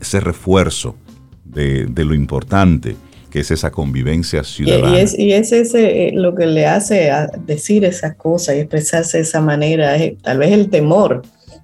ese 0.00 0.20
refuerzo 0.20 0.96
de, 1.44 1.86
de 1.86 2.04
lo 2.04 2.14
importante 2.14 2.96
que 3.30 3.40
es 3.40 3.50
esa 3.50 3.70
convivencia 3.70 4.44
ciudadana. 4.44 4.98
Y, 4.98 5.00
es, 5.00 5.18
y 5.18 5.32
es, 5.32 5.52
ese 5.52 6.08
eh, 6.08 6.12
lo 6.12 6.34
que 6.34 6.46
le 6.46 6.66
hace 6.66 7.10
a 7.10 7.26
decir 7.26 7.84
esas 7.84 8.16
cosas 8.16 8.56
y 8.56 8.58
expresarse 8.58 9.18
de 9.18 9.22
esa 9.22 9.40
manera, 9.40 9.96
es 9.96 10.18
tal 10.22 10.38
vez 10.38 10.52
el 10.52 10.68
temor 10.68 11.22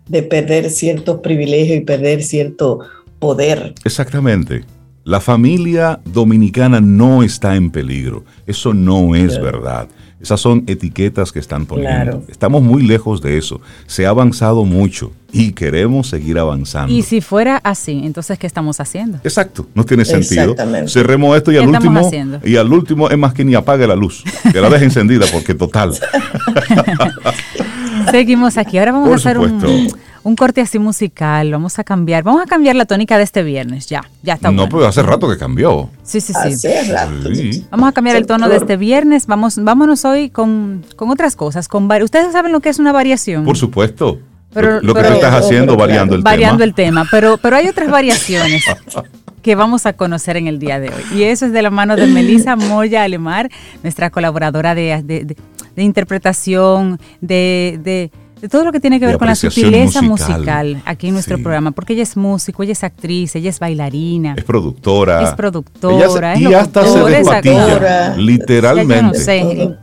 de 0.09 0.22
perder 0.22 0.70
ciertos 0.70 1.20
privilegios 1.20 1.79
y 1.79 1.81
perder 1.81 2.22
cierto 2.22 2.81
poder. 3.18 3.74
Exactamente. 3.85 4.64
La 5.05 5.20
familia 5.20 6.00
dominicana 6.05 6.81
no 6.81 7.22
está 7.22 7.55
en 7.55 7.70
peligro. 7.70 8.24
Eso 8.46 8.74
no 8.74 9.14
es 9.14 9.40
verdad. 9.40 9.88
Esas 10.20 10.40
son 10.40 10.64
etiquetas 10.66 11.31
que 11.31 11.38
están 11.38 11.66
poniendo. 11.66 12.24
Estamos 12.29 12.62
muy 12.62 12.83
lejos 12.83 13.20
de 13.20 13.37
eso. 13.37 13.61
Se 13.87 14.07
ha 14.07 14.11
avanzado 14.11 14.64
mucho 14.64 15.12
y 15.31 15.52
queremos 15.52 16.09
seguir 16.09 16.38
avanzando. 16.38 16.92
Y 16.92 17.02
si 17.02 17.20
fuera 17.20 17.59
así, 17.59 18.00
entonces 18.02 18.38
¿qué 18.38 18.46
estamos 18.46 18.81
haciendo? 18.81 19.18
Exacto, 19.24 19.66
no 19.74 19.85
tiene 19.85 20.05
sentido. 20.05 20.55
Cerremos 20.88 21.37
esto 21.37 21.52
y 21.52 21.59
al 21.59 21.68
último 21.68 22.11
y 22.44 22.57
al 22.57 22.72
último 22.72 23.11
es 23.11 23.18
más 23.18 23.35
que 23.35 23.44
ni 23.44 23.55
apague 23.55 23.87
la 23.87 23.96
luz, 23.96 24.24
que 24.52 24.61
la 24.61 24.70
deje 24.70 24.87
encendida 24.87 25.26
porque 25.31 25.55
total. 25.55 25.92
Seguimos 28.11 28.57
aquí. 28.57 28.79
Ahora 28.79 28.92
vamos 28.92 29.11
a 29.11 29.14
hacer 29.14 29.38
un, 29.38 29.92
un, 30.23 30.37
corte 30.37 30.61
así 30.61 30.79
musical. 30.79 31.51
Vamos 31.51 31.79
a 31.79 31.85
cambiar. 31.85 32.23
Vamos 32.23 32.42
a 32.42 32.47
cambiar 32.47 32.77
la 32.77 32.85
tónica 32.85 33.16
de 33.19 33.25
este 33.25 33.42
viernes. 33.42 33.87
Ya, 33.87 34.05
ya 34.23 34.35
está. 34.35 34.51
No, 34.51 34.69
pero 34.69 34.87
hace 34.87 35.03
rato 35.03 35.29
que 35.29 35.37
cambió. 35.38 35.88
Sí, 36.03 36.21
sí, 36.21 36.33
sí. 36.57 37.66
Vamos 37.71 37.88
a 37.88 37.92
cambiar 37.92 38.16
el 38.16 38.27
tono 38.27 38.49
de 38.49 38.57
este 38.57 38.77
viernes. 38.77 39.27
Vamos, 39.27 39.62
vámonos 39.62 40.05
hoy 40.05 40.31
con, 40.31 40.85
con 40.97 41.11
otras 41.11 41.37
cosas. 41.37 41.69
Con 41.69 41.90
Ustedes 42.03 42.33
saben 42.33 42.53
lo 42.53 42.61
que 42.61 42.69
es 42.69 42.79
una 42.79 42.92
variación. 42.92 43.45
Por 43.45 43.57
supuesto. 43.57 44.19
Pero, 44.53 44.81
lo, 44.81 44.95
que 44.95 45.03
tú 45.03 45.12
estás 45.12 45.35
haciendo 45.35 45.77
variando 45.77 46.14
el 46.14 46.23
tema. 46.23 46.31
Variando 46.31 46.64
el 46.64 46.75
tema, 46.75 47.07
pero, 47.11 47.37
pero 47.37 47.57
hay 47.57 47.69
otras 47.69 47.90
variaciones 47.90 48.64
que 49.46 49.54
vamos 49.54 49.87
a 49.87 49.92
conocer 49.92 50.37
en 50.37 50.48
el 50.48 50.59
día 50.59 50.80
de 50.80 50.88
hoy. 50.88 51.04
Y 51.14 51.22
eso 51.22 51.46
es 51.46 51.52
de 51.52 51.62
la 51.62 51.70
mano 51.70 51.94
de 51.94 52.09
Melissa 52.09 52.56
Moya 52.56 53.04
Alemar, 53.04 53.48
nuestra 53.85 54.11
colaboradora 54.11 54.74
de, 54.74 55.37
interpretación, 55.76 56.98
de, 57.20 58.11
todo 58.50 58.64
lo 58.64 58.72
que 58.72 58.80
tiene 58.80 58.98
que 58.98 59.06
ver 59.06 59.18
con 59.18 59.28
la 59.28 59.37
sutileza 59.37 60.02
musical. 60.02 60.82
aquí 60.85 61.06
en 61.06 61.12
nuestro 61.12 61.38
programa, 61.38 61.70
porque 61.70 61.92
ella 61.92 62.02
es 62.02 62.16
músico, 62.16 62.64
ella 62.64 62.72
es 62.72 62.82
actriz, 62.82 63.37
ella 63.37 63.50
es 63.50 63.61
bailarina. 63.61 64.35
Es 64.37 64.42
productora. 64.42 65.22
Es 65.22 65.35
productora. 65.35 66.37
y 66.37 66.52
hasta 66.52 66.85
se 66.85 66.98
despatilla, 66.98 68.16
literalmente. 68.16 69.00
no 69.00 69.14
sé, 69.14 69.76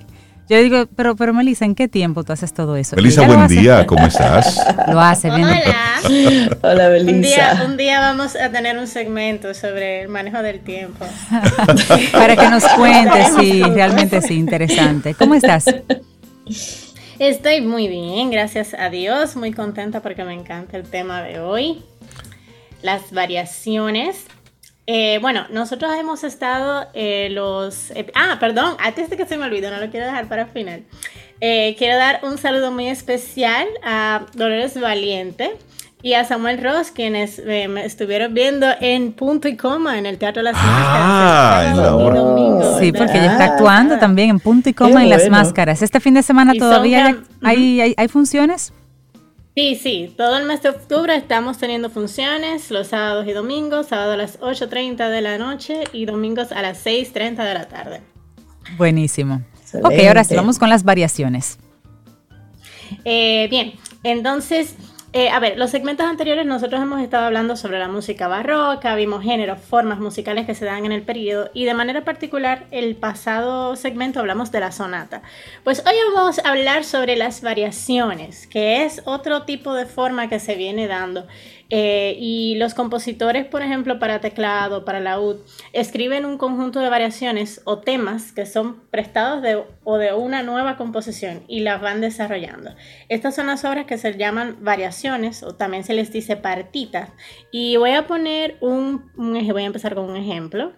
yo 0.50 0.58
digo, 0.62 0.88
pero, 0.96 1.16
pero 1.16 1.34
Melissa, 1.34 1.66
¿en 1.66 1.74
qué 1.74 1.88
tiempo 1.88 2.24
tú 2.24 2.34
haces 2.34 2.54
todo 2.54 2.76
eso? 2.76 2.96
Melissa, 2.96 3.26
buen 3.26 3.48
día, 3.48 3.86
¿cómo 3.86 4.06
estás? 4.06 4.62
Lo 4.88 5.00
hace 5.00 5.30
bien. 5.30 5.46
Hola. 5.46 6.58
Hola, 6.62 6.90
Melissa. 6.90 7.14
Un 7.14 7.22
día, 7.22 7.64
un 7.66 7.78
día 7.78 8.00
vamos 8.02 8.36
a 8.36 8.50
tener 8.50 8.78
un 8.78 8.88
segmento 8.88 9.54
sobre 9.54 10.02
el 10.02 10.10
manejo 10.10 10.42
del 10.42 10.60
tiempo. 10.60 11.06
Para 12.12 12.36
que 12.36 12.50
nos 12.50 12.64
cuentes 12.70 13.28
si 13.40 13.64
realmente 13.64 14.18
es 14.18 14.30
interesante. 14.32 15.14
¿Cómo 15.14 15.36
estás? 15.36 15.66
Estoy 17.20 17.62
muy 17.62 17.88
bien, 17.88 18.30
gracias 18.30 18.74
a 18.74 18.90
Dios, 18.90 19.36
muy 19.38 19.54
contenta 19.54 20.02
porque 20.02 20.26
me 20.26 20.34
encanta 20.34 20.76
el 20.76 20.84
tema 20.84 21.22
de 21.22 21.40
hoy. 21.40 21.84
Las 22.82 23.12
variaciones 23.12 24.26
eh, 24.86 25.20
bueno, 25.22 25.46
nosotros 25.50 25.92
hemos 25.98 26.24
estado 26.24 26.88
eh, 26.94 27.30
los... 27.32 27.94
ah, 28.16 28.38
perdón, 28.40 28.76
antes 28.80 29.10
de 29.10 29.16
que 29.16 29.26
se 29.26 29.38
me 29.38 29.46
olvide, 29.46 29.72
no 29.72 29.78
lo 29.80 29.90
quiero 29.90 30.06
dejar 30.06 30.28
para 30.28 30.44
el 30.44 30.50
final. 30.50 30.84
Eh, 31.40 31.76
quiero 31.78 31.98
dar 31.98 32.20
un 32.24 32.38
saludo 32.38 32.72
muy 32.72 32.88
especial 32.88 33.68
a 33.84 34.26
Dolores 34.34 34.80
Valiente 34.80 35.56
y 36.02 36.16
a 36.16 36.26
Samuel 36.26 36.62
Ross, 36.62 36.92
quienes 36.92 37.42
me 37.46 37.86
estuvieron 37.86 38.34
viendo 38.34 38.68
en 38.82 39.14
punto 39.14 39.48
y 39.48 39.56
coma 39.56 39.98
en 39.98 40.06
el 40.06 40.18
Teatro 40.18 40.42
Las 40.42 40.56
ah, 40.58 41.74
Máscaras. 41.76 42.80
sí, 42.80 42.92
porque 42.92 43.18
ella 43.20 43.32
está 43.32 43.46
actuando 43.46 43.98
también 44.00 44.32
en 44.32 44.40
punto 44.42 44.70
y 44.70 44.74
coma 44.74 45.04
en 45.04 45.10
Las 45.10 45.30
Máscaras. 45.30 45.82
Este 45.82 46.02
fin 46.02 46.14
de 46.14 46.24
semana 46.24 46.54
todavía 46.58 47.22
hay, 47.42 47.96
hay 47.96 48.08
funciones. 48.10 48.74
Sí, 49.56 49.76
sí, 49.76 50.14
todo 50.18 50.38
el 50.38 50.46
mes 50.46 50.64
de 50.64 50.70
octubre 50.70 51.16
estamos 51.16 51.60
teniendo 51.60 51.92
funciones 51.92 52.72
los 52.72 52.88
sábados 52.88 53.28
y 53.28 53.34
domingos, 53.34 53.88
sábado 53.88 54.14
a 54.14 54.18
las 54.18 54.40
8.30 54.40 55.10
de 55.10 55.22
la 55.22 55.38
noche 55.38 55.84
y 55.94 56.06
domingos 56.06 56.52
a 56.52 56.64
las 56.64 56.84
6.30 56.84 57.44
de 57.46 57.54
la 57.54 57.68
tarde. 57.68 58.02
Buenísimo. 58.78 59.44
Ok, 59.84 59.94
ahora 60.08 60.24
sí, 60.24 60.36
vamos 60.36 60.58
con 60.58 60.70
las 60.70 60.84
variaciones. 60.84 61.60
Eh, 63.06 63.48
bien, 63.50 63.74
entonces 64.04 64.76
eh, 65.14 65.30
a 65.30 65.40
ver, 65.40 65.60
los 65.60 65.70
segmentos 65.70 66.08
anteriores 66.08 66.44
nosotros 66.44 66.82
hemos 66.82 67.00
estado 67.00 67.28
hablando 67.28 67.56
sobre 67.56 67.78
la 67.78 67.88
música 67.88 68.28
barroca, 68.28 68.96
vimos 68.96 69.24
géneros, 69.24 69.62
formas 69.62 70.00
musicales 70.00 70.48
que 70.48 70.56
se 70.56 70.66
dan 70.66 70.86
en 70.86 70.92
el 70.92 71.04
periodo 71.04 71.52
y 71.54 71.66
de 71.66 71.76
manera 71.76 72.04
particular 72.04 72.66
el 72.72 72.96
pasado 72.96 73.76
segmento 73.76 74.20
hablamos 74.20 74.52
de 74.52 74.60
la 74.60 74.72
sonata. 74.72 75.22
Pues 75.64 75.84
hoy 75.86 75.94
vamos 76.16 76.40
a 76.40 76.50
hablar 76.50 76.84
sobre 76.84 77.16
las 77.16 77.42
variaciones, 77.42 78.48
que 78.48 78.86
es 78.86 79.04
otro 79.06 79.44
tipo 79.44 79.76
de 79.76 79.86
forma 79.86 80.30
que 80.30 80.40
se 80.40 80.56
viene 80.56 80.88
dando 80.88 81.28
eh, 81.70 82.16
y 82.20 82.56
los 82.56 82.74
compositores, 82.74 83.46
por 83.46 83.62
ejemplo, 83.62 83.98
para 84.00 84.22
teclado, 84.22 84.86
para 84.86 85.00
laúd, 85.00 85.38
escriben 85.72 86.26
un 86.26 86.38
conjunto 86.38 86.80
de 86.80 86.90
variaciones 86.90 87.62
o 87.66 87.80
temas 87.80 88.32
que 88.32 88.46
son 88.46 88.82
prestados 88.92 89.42
de, 89.42 89.64
o 89.84 89.98
de 89.98 90.14
una 90.14 90.44
nueva 90.44 90.78
composición 90.78 91.44
y 91.48 91.62
las 91.62 91.82
van 91.82 92.02
desarrollando. 92.02 92.76
Estas 93.10 93.36
son 93.36 93.48
las 93.48 93.66
obras 93.66 93.86
que 93.86 93.98
se 93.98 94.18
llaman 94.18 94.58
variaciones 94.62 95.44
o 95.44 95.56
también 95.56 95.84
se 95.84 95.94
les 95.94 96.12
dice 96.12 96.36
partitas. 96.36 97.10
Y 97.52 97.78
voy 97.78 97.92
a 97.92 98.08
poner 98.08 98.58
un, 98.62 99.12
voy 99.16 99.64
a 99.64 99.66
empezar 99.66 99.96
con 99.96 100.06
un 100.10 100.18
ejemplo. 100.18 100.74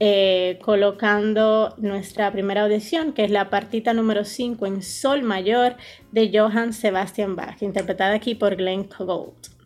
Eh, 0.00 0.60
colocando 0.62 1.74
nuestra 1.78 2.30
primera 2.30 2.62
audición, 2.62 3.12
que 3.12 3.24
es 3.24 3.32
la 3.32 3.50
partita 3.50 3.94
número 3.94 4.24
5 4.24 4.64
en 4.66 4.82
Sol 4.82 5.24
mayor 5.24 5.74
de 6.12 6.30
Johann 6.32 6.72
Sebastian 6.72 7.34
Bach, 7.34 7.60
interpretada 7.62 8.14
aquí 8.14 8.36
por 8.36 8.54
Glenn 8.54 8.88
Gould. 8.96 9.57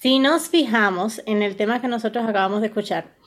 Si 0.00 0.20
nos 0.20 0.48
fijamos 0.48 1.20
en 1.26 1.42
el 1.42 1.56
tema 1.56 1.80
que 1.80 1.88
nosotros 1.88 2.24
acabamos 2.26 2.60
de 2.60 2.68
escuchar, 2.68 3.17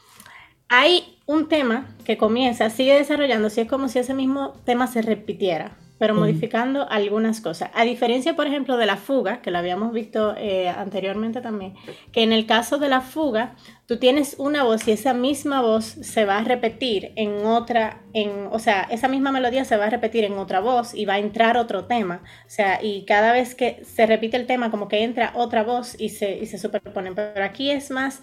hay 0.71 1.17
un 1.25 1.49
tema 1.49 1.85
que 2.05 2.17
comienza, 2.17 2.69
sigue 2.69 2.95
desarrollando, 2.95 3.49
si 3.49 3.59
es 3.59 3.67
como 3.67 3.89
si 3.89 3.99
ese 3.99 4.13
mismo 4.13 4.53
tema 4.63 4.87
se 4.87 5.01
repitiera, 5.01 5.75
pero 5.99 6.15
modificando 6.15 6.89
algunas 6.89 7.41
cosas. 7.41 7.69
A 7.73 7.83
diferencia, 7.83 8.37
por 8.37 8.47
ejemplo, 8.47 8.77
de 8.77 8.85
la 8.85 8.95
fuga, 8.95 9.41
que 9.41 9.51
lo 9.51 9.57
habíamos 9.57 9.91
visto 9.91 10.33
eh, 10.37 10.69
anteriormente 10.69 11.41
también, 11.41 11.75
que 12.13 12.23
en 12.23 12.31
el 12.31 12.45
caso 12.45 12.77
de 12.77 12.87
la 12.87 13.01
fuga, 13.01 13.55
tú 13.85 13.97
tienes 13.97 14.37
una 14.39 14.63
voz 14.63 14.87
y 14.87 14.93
esa 14.93 15.13
misma 15.13 15.61
voz 15.61 15.83
se 15.83 16.23
va 16.23 16.37
a 16.37 16.43
repetir 16.45 17.11
en 17.17 17.45
otra, 17.45 18.01
en, 18.13 18.47
o 18.49 18.57
sea, 18.57 18.87
esa 18.89 19.09
misma 19.09 19.33
melodía 19.33 19.65
se 19.65 19.75
va 19.75 19.87
a 19.87 19.89
repetir 19.89 20.23
en 20.23 20.37
otra 20.37 20.61
voz 20.61 20.93
y 20.93 21.03
va 21.03 21.15
a 21.15 21.19
entrar 21.19 21.57
otro 21.57 21.83
tema. 21.83 22.23
O 22.45 22.49
sea, 22.49 22.81
y 22.81 23.03
cada 23.03 23.33
vez 23.33 23.55
que 23.55 23.83
se 23.83 24.05
repite 24.05 24.37
el 24.37 24.47
tema, 24.47 24.71
como 24.71 24.87
que 24.87 25.03
entra 25.03 25.33
otra 25.35 25.63
voz 25.63 25.99
y 25.99 26.09
se, 26.09 26.37
y 26.37 26.45
se 26.45 26.57
superponen. 26.57 27.13
Pero 27.13 27.43
aquí 27.43 27.71
es 27.71 27.91
más 27.91 28.21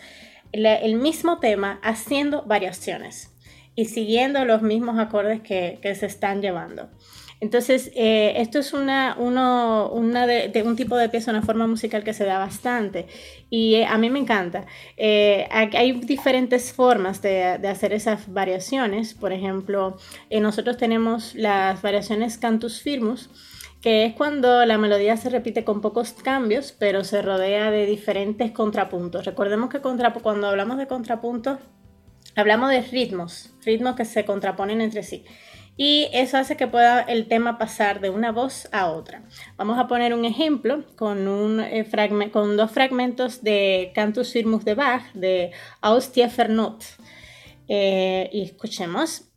el 0.52 0.94
mismo 0.96 1.38
tema 1.38 1.80
haciendo 1.82 2.42
variaciones 2.42 3.34
y 3.78 3.84
siguiendo 3.84 4.44
los 4.44 4.60
mismos 4.60 4.98
acordes 4.98 5.40
que, 5.40 5.78
se 5.94 6.06
están 6.06 6.42
llevando. 6.42 6.88
Entonces, 7.40 7.92
eh, 7.94 8.32
esto 8.38 8.58
es 8.58 8.72
una, 8.72 9.14
uno, 9.16 9.92
de, 10.26 10.62
un 10.66 10.74
tipo 10.74 10.96
de 10.96 11.08
pieza, 11.08 11.30
una 11.30 11.42
forma 11.42 11.68
musical 11.68 12.02
que 12.02 12.12
se 12.12 12.24
da 12.24 12.38
bastante 12.38 13.06
y 13.48 13.76
eh, 13.76 13.86
a 13.86 13.96
mí 13.96 14.10
me 14.10 14.18
encanta. 14.18 14.66
Eh, 14.96 15.46
hay 15.50 15.92
diferentes 15.92 16.72
formas 16.72 17.22
de, 17.22 17.44
hacer 17.68 17.92
esas 17.92 18.32
variaciones. 18.32 19.14
Por 19.14 19.32
ejemplo, 19.32 19.96
nosotros 20.28 20.76
tenemos 20.76 21.36
las 21.36 21.80
variaciones 21.80 22.36
cantus 22.36 22.82
firmus, 22.82 23.30
que 23.80 24.04
es 24.04 24.14
cuando 24.14 24.64
la 24.66 24.78
melodía 24.78 25.16
se 25.16 25.30
repite 25.30 25.64
con 25.64 25.80
pocos 25.80 26.12
cambios, 26.12 26.74
pero 26.78 27.04
se 27.04 27.22
rodea 27.22 27.70
de 27.70 27.86
diferentes 27.86 28.50
contrapuntos. 28.50 29.24
Recordemos 29.24 29.70
que 29.70 29.80
cuando 29.80 30.48
hablamos 30.48 30.78
de 30.78 30.86
contrapuntos, 30.86 31.58
hablamos 32.34 32.70
de 32.70 32.82
ritmos, 32.82 33.54
ritmos 33.64 33.94
que 33.94 34.04
se 34.04 34.24
contraponen 34.24 34.80
entre 34.80 35.02
sí. 35.02 35.24
Y 35.80 36.08
eso 36.12 36.38
hace 36.38 36.56
que 36.56 36.66
pueda 36.66 37.02
el 37.02 37.28
tema 37.28 37.56
pasar 37.56 38.00
de 38.00 38.10
una 38.10 38.32
voz 38.32 38.68
a 38.72 38.88
otra. 38.90 39.22
Vamos 39.56 39.78
a 39.78 39.86
poner 39.86 40.12
un 40.12 40.24
ejemplo 40.24 40.84
con, 40.96 41.28
un, 41.28 41.60
eh, 41.60 41.86
con 42.32 42.56
dos 42.56 42.72
fragmentos 42.72 43.44
de 43.44 43.92
Cantus 43.94 44.32
Firmus 44.32 44.64
de 44.64 44.74
Bach, 44.74 45.12
de 45.14 45.52
Austia 45.80 46.28
Fernot. 46.28 46.84
Eh, 47.68 48.28
y 48.32 48.42
escuchemos. 48.42 49.30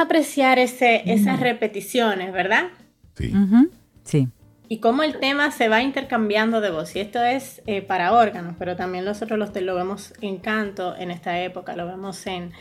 Apreciar 0.00 0.58
ese, 0.58 1.02
esas 1.06 1.40
repeticiones, 1.40 2.32
¿verdad? 2.32 2.64
Sí. 3.16 3.32
Sí. 4.04 4.28
Y 4.72 4.78
cómo 4.78 5.02
el 5.02 5.18
tema 5.18 5.50
se 5.50 5.68
va 5.68 5.82
intercambiando 5.82 6.60
de 6.60 6.70
voz. 6.70 6.94
Y 6.94 7.00
esto 7.00 7.20
es 7.24 7.60
eh, 7.66 7.82
para 7.82 8.12
órganos, 8.12 8.54
pero 8.56 8.76
también 8.76 9.04
nosotros 9.04 9.36
los, 9.36 9.54
lo 9.60 9.74
vemos 9.74 10.14
en 10.20 10.38
canto 10.38 10.96
en 10.96 11.10
esta 11.10 11.40
época, 11.40 11.74
lo 11.74 11.86
vemos 11.86 12.24
en, 12.28 12.52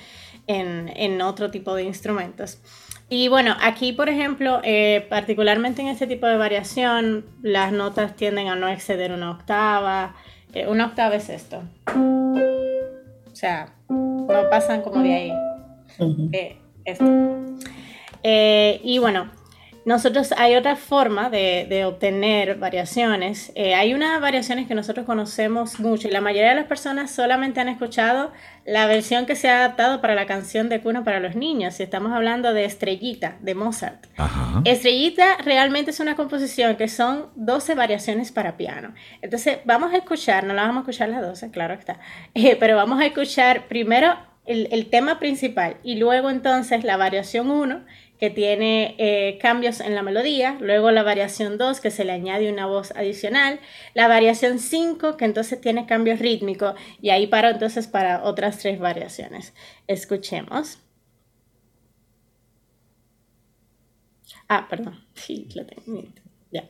en, 0.47 1.21
otro 1.21 1.51
tipo 1.51 1.75
de 1.75 1.83
instrumentos. 1.83 2.57
Y 3.09 3.27
bueno, 3.27 3.55
aquí 3.61 3.93
por 3.93 4.09
ejemplo, 4.09 4.59
eh, 4.63 5.05
particularmente 5.07 5.83
en 5.83 5.87
este 5.87 6.07
tipo 6.07 6.25
de 6.25 6.37
variación, 6.37 7.25
las 7.43 7.71
notas 7.71 8.15
tienden 8.15 8.47
a 8.47 8.55
no 8.55 8.67
exceder 8.69 9.11
una 9.11 9.29
octava. 9.29 10.15
Eh, 10.53 10.65
una 10.67 10.87
octava 10.87 11.15
es 11.15 11.29
esto. 11.29 11.61
O 11.95 13.35
sea, 13.35 13.71
no 13.87 14.49
pasan 14.49 14.81
como 14.81 15.03
de 15.03 15.13
ahí. 15.13 15.33
Esto. 16.91 17.05
y 18.23 18.99
bueno, 18.99 19.29
nosotros 19.89 20.33
hay 20.37 20.55
otra 20.55 20.75
forma 20.75 21.31
de, 21.31 21.83
obtener 21.83 22.59
variaciones. 22.59 23.51
Eh, 23.55 23.73
hay 23.73 23.95
unas 23.95 24.21
variaciones 24.21 24.67
que 24.67 24.75
nosotros 24.75 25.05
conocemos 25.05 25.79
mucho 25.79 26.07
y 26.07 26.11
la 26.11 26.21
mayoría 26.21 26.49
de 26.49 26.55
las 26.55 26.67
personas 26.67 27.09
solamente 27.09 27.59
han 27.59 27.69
escuchado 27.69 28.31
la 28.65 28.85
versión 28.85 29.25
que 29.25 29.35
se 29.35 29.49
ha 29.49 29.57
adaptado 29.57 29.99
para 29.99 30.13
la 30.13 30.27
canción 30.27 30.69
de 30.69 30.81
cuna 30.81 31.03
para 31.03 31.19
los 31.19 31.35
niños. 31.35 31.79
Y 31.79 31.83
estamos 31.83 32.11
hablando 32.11 32.53
de 32.53 32.65
Estrellita, 32.65 33.37
de 33.39 33.55
Mozart. 33.55 34.05
Estrellita 34.65 35.37
realmente 35.43 35.89
es 35.89 35.99
una 35.99 36.15
composición 36.15 36.75
que 36.75 36.87
son 36.87 37.29
12 37.35 37.73
variaciones 37.73 38.31
para 38.31 38.57
piano. 38.57 38.93
Entonces 39.23 39.57
vamos 39.65 39.93
a 39.93 39.97
escuchar, 39.97 40.43
no 40.43 40.53
la 40.53 40.63
vamos 40.63 40.77
a 40.77 40.79
escuchar 40.81 41.09
las 41.09 41.21
12, 41.21 41.51
claro 41.51 41.73
está, 41.73 41.99
eh, 42.35 42.57
pero 42.59 42.75
vamos 42.75 43.01
a 43.01 43.07
escuchar 43.07 43.67
primero 43.67 44.28
el, 44.49 44.89
tema 44.89 45.19
principal 45.19 45.77
y 45.83 45.95
luego 45.95 46.29
entonces 46.29 46.83
la 46.83 46.97
variación 46.97 47.51
1 47.51 47.85
que 48.19 48.29
tiene 48.29 48.95
eh, 48.97 49.37
cambios 49.39 49.79
en 49.79 49.95
la 49.95 50.01
melodía, 50.01 50.57
luego 50.59 50.91
la 50.91 51.03
variación 51.03 51.57
2 51.57 51.79
que 51.79 51.91
se 51.91 52.03
le 52.03 52.11
añade 52.11 52.51
una 52.51 52.65
voz 52.65 52.91
adicional, 52.95 53.59
la 53.93 54.07
variación 54.07 54.59
5 54.59 55.17
que 55.17 55.25
entonces 55.25 55.61
tiene 55.61 55.85
cambios 55.85 56.19
rítmicos 56.19 56.73
y 57.01 57.11
ahí 57.11 57.27
paro 57.27 57.49
entonces 57.49 57.87
para 57.87 58.23
otras 58.23 58.57
tres 58.57 58.79
variaciones. 58.79 59.53
Escuchemos. 59.87 60.79
Ah, 64.47 64.67
perdón, 64.67 65.05
sí, 65.13 65.47
lo 65.53 65.65
tengo. 65.65 66.03
Ya. 66.51 66.67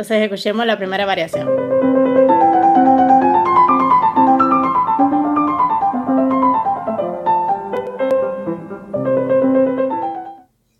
Entonces 0.00 0.22
escuchemos 0.22 0.64
la 0.64 0.78
primera 0.78 1.04
variación. 1.04 1.46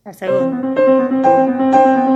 La 0.04 0.14
segunda. 0.14 2.09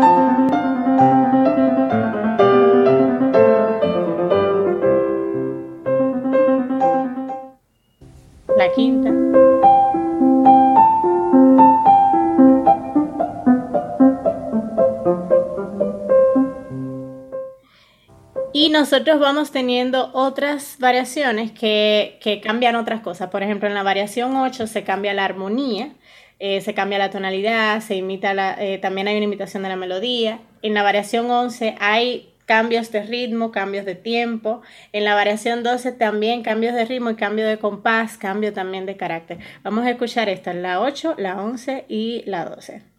Nosotros 18.75 19.21
vamos 19.21 19.53
teniendo 19.53 20.11
otras 20.15 20.79
variaciones 20.81 21.53
que, 21.53 22.19
cambian 22.43 22.75
otras 22.75 23.03
cosas. 23.03 23.31
Por 23.31 23.45
ejemplo, 23.45 23.69
en 23.69 23.75
la 23.75 23.85
variación 23.85 24.35
8 24.35 24.67
se 24.67 24.83
cambia 24.83 25.15
la 25.15 25.25
armonía, 25.25 25.93
eh, 26.41 26.61
se 26.61 26.75
cambia 26.75 26.99
la 26.99 27.11
tonalidad, 27.11 27.81
se 27.81 27.95
imita 27.95 28.35
la, 28.35 28.57
eh, 28.61 28.79
también 28.79 29.07
hay 29.07 29.15
una 29.15 29.27
imitación 29.27 29.63
de 29.63 29.69
la 29.69 29.77
melodía. 29.77 30.41
En 30.61 30.75
la 30.75 30.83
variación 30.83 31.31
11 31.31 31.77
hay 31.79 32.35
cambios 32.47 32.91
de 32.91 33.05
ritmo, 33.05 33.53
cambios 33.53 33.85
de 33.85 33.95
tiempo. 33.95 34.61
En 34.93 35.05
la 35.05 35.15
variación 35.15 35.63
12 35.63 35.93
también 35.93 36.43
cambios 36.43 36.75
de 36.75 36.85
ritmo 36.85 37.11
y 37.11 37.15
cambio 37.15 37.47
de 37.47 37.59
compás, 37.59 38.19
cambio 38.19 38.53
también 38.53 38.87
de 38.87 38.97
carácter. 38.97 39.39
Vamos 39.63 39.87
a 39.87 39.91
escuchar 39.91 40.29
estas, 40.29 40.57
la 40.57 40.81
8, 40.81 41.15
la 41.17 41.41
11 41.41 41.85
y 41.89 42.25
la 42.27 42.45
12. 42.45 42.94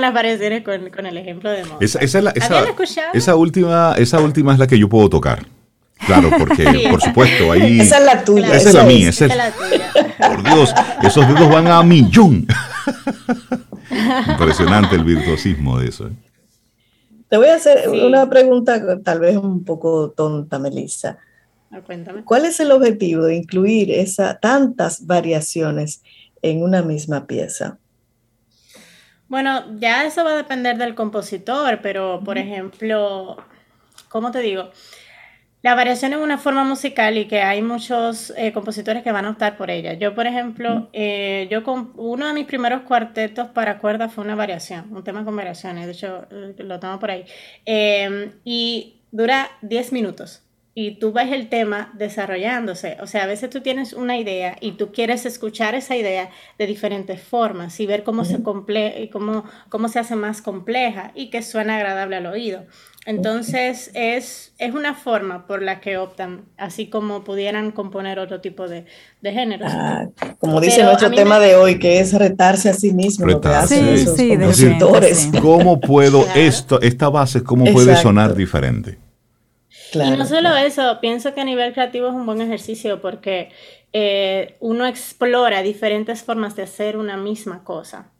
Las 0.00 0.12
variaciones 0.12 0.62
con, 0.62 1.06
el 1.06 1.16
ejemplo 1.16 1.50
de 1.50 1.64
Mozart. 1.64 1.82
Esa, 1.82 1.98
esa, 2.00 3.36
última, 3.36 3.94
esa 3.96 4.20
última 4.20 4.52
es 4.52 4.58
la 4.58 4.66
que 4.66 4.78
yo 4.78 4.88
puedo 4.88 5.08
tocar. 5.08 5.44
Claro, 6.06 6.30
porque 6.38 6.88
por 6.90 7.00
supuesto 7.00 7.52
ahí... 7.52 7.80
Esa 7.80 7.98
es 7.98 8.04
la 8.04 8.24
tuya. 8.24 8.54
esa 8.54 8.70
es 8.70 8.74
la 8.74 8.84
mía. 8.84 9.08
Esa 9.10 9.26
es, 9.26 9.36
la 9.36 9.50
tuya. 9.50 9.92
Por 10.18 10.42
Dios, 10.42 10.74
esos 11.02 11.28
dedos 11.28 11.48
van 11.50 11.66
a 11.66 11.82
millón. 11.82 12.46
Impresionante 14.28 14.96
el 14.96 15.04
virtuosismo 15.04 15.78
de 15.78 15.88
eso. 15.88 16.06
¿eh? 16.06 16.12
Te 17.28 17.36
voy 17.36 17.48
a 17.48 17.56
hacer 17.56 17.88
una 17.88 18.28
pregunta 18.28 18.82
tal 19.02 19.20
vez 19.20 19.36
un 19.36 19.62
poco 19.64 20.10
tonta, 20.10 20.58
Melissa. 20.58 21.18
Cuéntame. 21.86 22.24
¿Cuál 22.24 22.46
es 22.46 22.58
el 22.60 22.72
objetivo 22.72 23.24
de 23.24 23.36
incluir 23.36 23.92
esa, 23.92 24.38
tantas 24.40 25.06
variaciones 25.06 26.02
en 26.42 26.62
una 26.62 26.82
misma 26.82 27.26
pieza? 27.26 27.78
Bueno, 29.30 29.78
ya 29.78 30.04
eso 30.04 30.24
va 30.24 30.32
a 30.32 30.36
depender 30.36 30.76
del 30.76 30.96
compositor, 30.96 31.78
pero 31.80 32.20
por 32.24 32.36
ejemplo, 32.36 33.36
¿cómo 34.08 34.32
te 34.32 34.40
digo? 34.40 34.70
La 35.62 35.76
variación 35.76 36.12
es 36.14 36.18
una 36.18 36.36
forma 36.36 36.64
musical 36.64 37.16
y 37.16 37.28
que 37.28 37.40
hay 37.40 37.62
muchos 37.62 38.32
eh, 38.36 38.52
compositores 38.52 39.04
que 39.04 39.12
van 39.12 39.26
a 39.26 39.30
optar 39.30 39.56
por 39.56 39.70
ella. 39.70 39.92
Yo, 39.92 40.16
por 40.16 40.26
ejemplo, 40.26 40.88
eh, 40.92 41.46
yo 41.48 41.62
con 41.62 41.92
uno 41.96 42.26
de 42.26 42.32
mis 42.32 42.46
primeros 42.46 42.82
cuartetos 42.82 43.46
para 43.50 43.78
cuerdas 43.78 44.12
fue 44.12 44.24
una 44.24 44.34
variación, 44.34 44.92
un 44.92 45.04
tema 45.04 45.24
con 45.24 45.36
variaciones, 45.36 45.86
de 45.86 45.92
hecho 45.92 46.26
eh, 46.32 46.54
lo 46.64 46.80
tengo 46.80 46.98
por 46.98 47.12
ahí. 47.12 47.24
y 48.44 49.00
dura 49.12 49.48
10 49.62 49.92
minutos 49.92 50.42
y 50.82 50.92
tú 50.92 51.12
ves 51.12 51.30
el 51.30 51.50
tema 51.50 51.92
desarrollándose. 51.92 52.96
O 53.02 53.06
sea, 53.06 53.24
a 53.24 53.26
veces 53.26 53.50
tú 53.50 53.60
tienes 53.60 53.92
una 53.92 54.16
idea 54.16 54.56
y 54.62 54.72
tú 54.72 54.92
quieres 54.92 55.26
escuchar 55.26 55.74
esa 55.74 55.94
idea 55.94 56.30
de 56.58 56.66
diferentes 56.66 57.20
formas 57.20 57.78
y 57.80 57.86
ver 57.86 58.02
cómo, 58.02 58.24
se, 58.24 58.42
comple 58.42 59.10
cómo, 59.12 59.44
cómo 59.68 59.88
se 59.88 59.98
hace 59.98 60.16
más 60.16 60.40
compleja 60.40 61.12
y 61.14 61.28
que 61.28 61.42
suena 61.42 61.76
agradable 61.76 62.16
al 62.16 62.24
oído. 62.24 62.64
Entonces, 63.04 63.90
es, 63.92 64.54
es 64.56 64.74
una 64.74 64.94
forma 64.94 65.46
por 65.46 65.60
la 65.62 65.80
que 65.80 65.98
optan, 65.98 66.46
así 66.56 66.88
como 66.88 67.24
pudieran 67.24 67.72
componer 67.72 68.18
otro 68.18 68.40
tipo 68.40 68.66
de, 68.66 68.86
de 69.20 69.32
géneros. 69.32 69.70
Ah, 69.74 70.06
como 70.38 70.62
dice 70.62 70.82
nuestro 70.82 71.10
tema 71.10 71.38
de 71.40 71.56
hoy, 71.56 71.78
que 71.78 72.00
es 72.00 72.14
retarse 72.14 72.70
a 72.70 72.72
sí 72.72 72.94
mismo, 72.94 73.26
lo 73.26 73.40
que 73.40 73.48
hacen 73.48 73.86
esos 73.86 74.16
compositores. 74.16 75.28
¿Cómo 75.42 75.78
puedo 75.78 76.26
esto, 76.34 76.80
esta 76.80 77.10
base, 77.10 77.42
cómo 77.42 77.70
puede 77.70 77.96
sonar 77.96 78.34
diferente? 78.34 78.98
Y 79.92 80.10
no 80.10 80.26
solo 80.26 80.56
eso, 80.56 80.98
pienso 81.00 81.34
que 81.34 81.40
a 81.40 81.44
nivel 81.44 81.72
creativo 81.72 82.08
es 82.08 82.14
un 82.14 82.26
buen 82.26 82.40
ejercicio 82.40 83.00
porque 83.00 83.50
eh, 83.92 84.56
uno 84.60 84.86
explora 84.86 85.62
diferentes 85.62 86.22
formas 86.22 86.56
de 86.56 86.62
hacer 86.62 86.96
una 86.96 87.16
misma 87.16 87.64
cosa. 87.64 88.10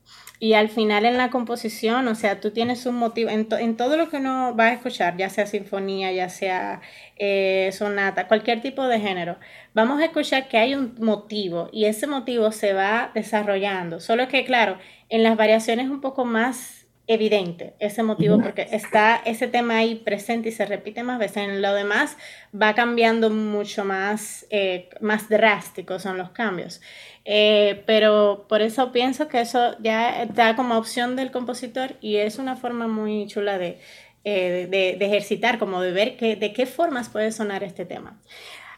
Y 0.43 0.55
al 0.55 0.71
final 0.71 1.05
en 1.05 1.19
la 1.19 1.29
composición, 1.29 2.09
o 2.09 2.15
sea, 2.15 2.41
tú 2.41 2.51
tienes 2.51 2.87
un 2.87 2.95
motivo, 2.95 3.29
en, 3.29 3.77
todo 3.77 3.99
lo 3.99 4.09
que 4.09 4.17
uno 4.17 4.57
va 4.59 4.69
a 4.69 4.73
escuchar, 4.73 5.19
ya 5.19 5.29
sea 5.29 5.47
sinfonía, 5.47 6.13
ya 6.13 6.31
sea 6.31 6.81
eh, 7.19 7.69
sonata, 7.75 8.27
cualquier 8.27 8.63
tipo 8.63 8.89
de 8.89 9.01
género, 9.01 9.37
vamos 9.75 10.01
a 10.01 10.07
escuchar 10.07 10.49
que 10.49 10.57
hay 10.57 10.75
un 10.75 10.95
motivo 10.99 11.69
y 11.73 11.85
ese 11.85 12.07
motivo 12.07 12.53
se 12.53 12.73
va 12.73 13.11
desarrollando. 13.15 14.01
Solo 14.01 14.29
que, 14.29 14.47
claro, 14.47 14.79
en 15.11 15.23
las 15.23 15.37
variaciones 15.37 15.91
un 15.91 16.01
poco 16.01 16.25
más 16.25 16.80
evidente 17.11 17.75
ese 17.81 18.05
motivo 18.05 18.41
porque 18.41 18.69
está 18.71 19.17
ese 19.17 19.49
tema 19.49 19.79
ahí 19.79 19.97
presente 19.97 20.51
y 20.51 20.53
se 20.53 20.65
repite 20.65 21.03
más 21.03 21.19
veces. 21.19 21.39
En 21.39 21.61
lo 21.61 21.75
demás 21.75 22.17
va 22.55 22.77
cambiando 22.77 23.31
mucho 23.31 23.85
más, 23.85 24.47
eh, 24.51 24.89
más 25.01 25.29
drásticos 25.29 26.03
son 26.03 26.19
los 26.19 26.31
cambios. 26.31 26.81
Eh, 27.25 27.83
pero 27.85 28.47
por 28.49 28.63
eso 28.63 28.93
pienso 28.93 29.27
que 29.27 29.41
eso 29.41 29.77
ya 29.83 30.25
da 30.27 30.55
como 30.55 30.77
opción 30.77 31.17
del 31.17 31.33
compositor 31.33 31.97
y 32.01 32.17
es 32.17 32.39
una 32.39 32.55
forma 32.55 32.87
muy 32.87 33.27
chula 33.27 33.59
de, 33.59 33.81
eh, 34.23 34.69
de, 34.71 35.05
ejercitar, 35.05 35.59
como 35.59 35.83
de 35.83 35.91
ver 35.91 36.17
que, 36.17 36.37
de 36.37 36.53
qué 36.53 36.65
formas 36.65 37.09
puede 37.09 37.33
sonar 37.33 37.65
este 37.65 37.85
tema. 37.85 38.21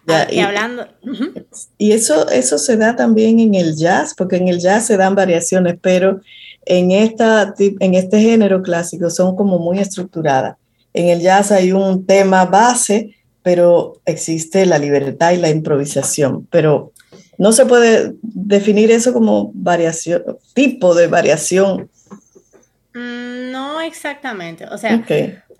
Ah, 0.09 0.27
y, 0.31 0.41
hablando. 0.41 0.89
Y 1.77 1.93
eso, 1.93 2.29
eso 2.31 2.57
se 2.57 2.79
da 2.79 2.97
también 2.97 3.39
en 3.41 3.55
el 3.55 3.77
jazz, 3.77 4.15
porque 4.17 4.37
en 4.37 4.49
el 4.49 4.59
jazz 4.59 4.87
se 4.87 4.97
dan 4.97 5.15
variaciones, 5.15 5.77
pero 5.81 6.23
en, 6.67 6.91
esta, 6.91 7.55
en 7.59 7.95
este 7.95 8.21
género 8.21 8.63
clásico 8.63 9.11
son 9.11 9.37
como 9.37 9.59
muy 9.59 9.79
estructuradas. 9.79 10.57
En 10.95 11.09
el 11.09 11.21
jazz 11.21 11.51
hay 11.53 11.73
un 11.73 12.07
tema 12.07 12.45
base, 12.45 13.17
pero 13.43 14.01
existe 14.05 14.67
la 14.67 14.79
libertad 14.79 15.33
y 15.33 15.39
la 15.39 15.51
improvisación. 15.51 16.47
Pero 16.51 16.93
no 17.39 17.53
se 17.53 17.67
puede 17.67 18.15
definir 18.23 18.91
eso 18.91 19.13
como 19.13 19.51
variación, 19.55 20.23
tipo 20.55 20.95
de 20.95 21.07
variación. 21.09 21.91
Mm, 22.95 23.51
no 23.51 23.81
exactamente. 23.81 24.67
O 24.67 24.79
sea, 24.79 25.05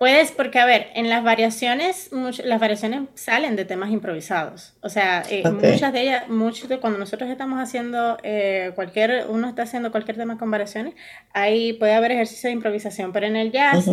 puedes, 0.03 0.33
porque 0.33 0.59
a 0.59 0.65
ver, 0.65 0.87
en 0.95 1.07
las 1.07 1.23
variaciones, 1.23 2.09
las 2.43 2.59
variaciones 2.59 3.03
salen 3.13 3.55
de 3.55 3.63
temas 3.63 3.89
improvisados. 3.89 4.73
O 4.81 4.89
sea, 4.89 5.23
eh, 5.29 5.49
muchas 5.49 5.93
de 5.93 6.01
ellas, 6.01 6.27
muchos 6.27 6.67
de 6.67 6.81
cuando 6.81 6.99
nosotros 6.99 7.29
estamos 7.29 7.57
haciendo 7.57 8.17
eh, 8.21 8.73
cualquier, 8.75 9.27
uno 9.29 9.47
está 9.47 9.61
haciendo 9.61 9.91
cualquier 9.91 10.17
tema 10.17 10.37
con 10.37 10.51
variaciones, 10.51 10.93
ahí 11.33 11.71
puede 11.71 11.93
haber 11.93 12.11
ejercicio 12.11 12.49
de 12.49 12.53
improvisación, 12.53 13.13
pero 13.13 13.27
en 13.27 13.37
el 13.37 13.53
jazz 13.53 13.89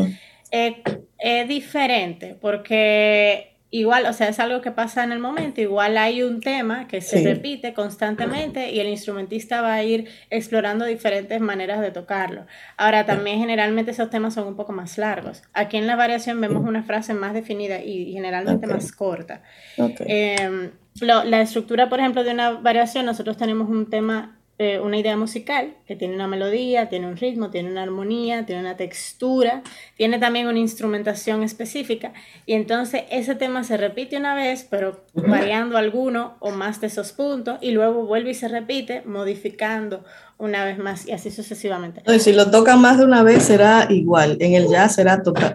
eh, 0.50 0.82
es 1.16 1.46
diferente 1.46 2.36
porque 2.40 3.59
igual, 3.70 4.06
o 4.06 4.12
sea, 4.12 4.28
es 4.28 4.40
algo 4.40 4.60
que 4.60 4.70
pasa 4.70 5.04
en 5.04 5.12
el 5.12 5.20
momento, 5.20 5.60
igual 5.60 5.96
hay 5.96 6.22
un 6.22 6.40
tema 6.40 6.88
que 6.88 7.00
se 7.00 7.22
repite 7.22 7.72
constantemente 7.72 8.72
y 8.72 8.80
el 8.80 8.88
instrumentista 8.88 9.62
va 9.62 9.74
a 9.74 9.82
ir 9.82 10.08
explorando 10.28 10.84
diferentes 10.84 11.40
maneras 11.40 11.80
de 11.80 11.90
tocarlo. 11.90 12.46
Ahora, 12.76 13.06
también 13.06 13.38
generalmente 13.38 13.92
esos 13.92 14.10
temas 14.10 14.34
son 14.34 14.48
un 14.48 14.56
poco 14.56 14.72
más 14.72 14.98
largos. 14.98 15.42
Aquí 15.52 15.76
en 15.76 15.86
la 15.86 15.96
variación 15.96 16.40
vemos 16.40 16.66
una 16.66 16.82
frase 16.82 17.14
más 17.14 17.32
definida 17.32 17.80
y 17.82 18.12
generalmente 18.12 18.66
más 18.66 18.90
corta. 18.92 19.42
Em, 19.76 20.72
la 21.00 21.40
estructura, 21.40 21.88
por 21.88 22.00
ejemplo, 22.00 22.24
de 22.24 22.32
una 22.32 22.50
variación, 22.50 23.06
nosotros 23.06 23.36
tenemos 23.36 23.68
un 23.68 23.88
tema 23.88 24.39
eh, 24.62 24.78
una 24.78 24.98
idea 24.98 25.16
musical 25.16 25.72
que 25.86 25.96
tiene 25.96 26.14
una 26.14 26.26
melodía, 26.26 26.90
tiene 26.90 27.06
un 27.06 27.16
ritmo, 27.16 27.48
tiene 27.48 27.70
una 27.70 27.82
armonía, 27.82 28.44
tiene 28.44 28.61
una 28.61 28.76
textura, 28.76 29.62
tiene 29.96 30.18
también 30.18 30.48
una 30.48 30.58
instrumentación 30.58 31.42
específica 31.42 32.12
y 32.44 32.52
entonces 32.52 33.04
ese 33.11 33.34
tema 33.34 33.64
se 33.64 33.78
repite 33.78 34.18
una 34.18 34.34
vez, 34.34 34.66
pero 34.68 35.02
variando 35.14 35.78
alguno 35.78 36.36
o 36.40 36.50
más 36.50 36.78
de 36.82 36.88
esos 36.88 37.12
puntos 37.12 37.56
y 37.62 37.70
luego 37.70 38.04
vuelve 38.04 38.32
y 38.32 38.34
se 38.34 38.48
repite 38.48 39.00
modificando 39.06 40.04
una 40.36 40.62
vez 40.66 40.76
más 40.76 41.08
y 41.08 41.12
así 41.12 41.30
sucesivamente. 41.30 42.00
Entonces, 42.00 42.22
si 42.22 42.34
lo 42.34 42.50
toca 42.50 42.76
más 42.76 42.98
de 42.98 43.06
una 43.06 43.22
vez 43.22 43.44
será 43.44 43.86
igual, 43.88 44.36
en 44.40 44.52
el 44.52 44.68
jazz 44.68 44.96
será 44.96 45.22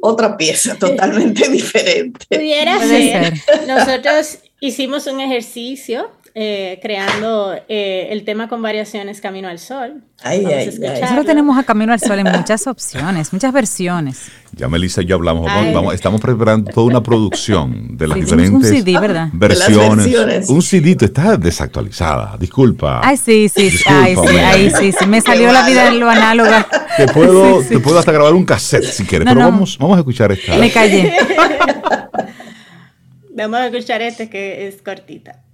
otra 0.00 0.38
pieza 0.38 0.76
totalmente 0.76 1.46
diferente. 1.50 2.24
Pudiera 2.30 2.78
ser. 2.78 3.34
Nosotros 3.68 4.38
hicimos 4.60 5.06
un 5.08 5.20
ejercicio 5.20 6.10
eh, 6.38 6.78
creando 6.82 7.54
eh, 7.66 8.08
el 8.10 8.22
tema 8.24 8.46
con 8.46 8.60
variaciones 8.60 9.22
Camino 9.22 9.48
al 9.48 9.58
Sol. 9.58 10.02
Ay, 10.22 10.44
ay, 10.44 10.66
Nosotros 11.00 11.24
tenemos 11.24 11.56
a 11.56 11.62
Camino 11.62 11.94
al 11.94 12.00
Sol 12.00 12.18
en 12.18 12.30
muchas 12.30 12.66
opciones, 12.66 13.32
muchas 13.32 13.54
versiones. 13.54 14.30
Ya 14.52 14.68
Melissa 14.68 15.00
y 15.00 15.06
yo 15.06 15.14
hablamos, 15.14 15.46
vamos, 15.46 15.94
estamos 15.94 16.20
preparando 16.20 16.70
toda 16.70 16.88
una 16.88 17.02
producción 17.02 17.96
de 17.96 18.06
las 18.06 18.18
diferentes 18.18 18.52
un 18.52 18.62
CD, 18.62 19.00
¿verdad? 19.00 19.30
versiones. 19.32 20.50
Un 20.50 20.60
CD 20.60 20.94
está 21.00 21.38
desactualizada, 21.38 22.36
disculpa. 22.38 23.00
Ay, 23.02 23.16
sí, 23.16 23.48
sí, 23.48 23.70
ay, 23.86 24.14
sí, 24.14 24.36
ahí 24.36 24.70
sí, 24.78 24.92
sí, 24.92 25.06
me 25.06 25.22
salió 25.22 25.50
la 25.50 25.66
vida 25.66 25.88
en 25.88 26.00
lo 26.00 26.10
análoga. 26.10 26.68
Te 26.98 27.06
puedo, 27.08 27.62
Te 27.62 27.78
puedo 27.78 27.98
hasta 27.98 28.12
grabar 28.12 28.34
un 28.34 28.44
cassette 28.44 28.84
si 28.84 29.04
quieres, 29.04 29.26
pero 29.26 29.40
Vamos, 29.40 29.78
vamos 29.78 29.96
a 29.96 30.00
escuchar 30.00 30.32
esta. 30.32 30.54
Me 30.58 30.70
callé. 30.70 31.14
vamos 33.34 33.58
a 33.58 33.66
escuchar 33.68 34.02
este 34.02 34.28
que 34.28 34.68
es 34.68 34.82
cortita. 34.82 35.45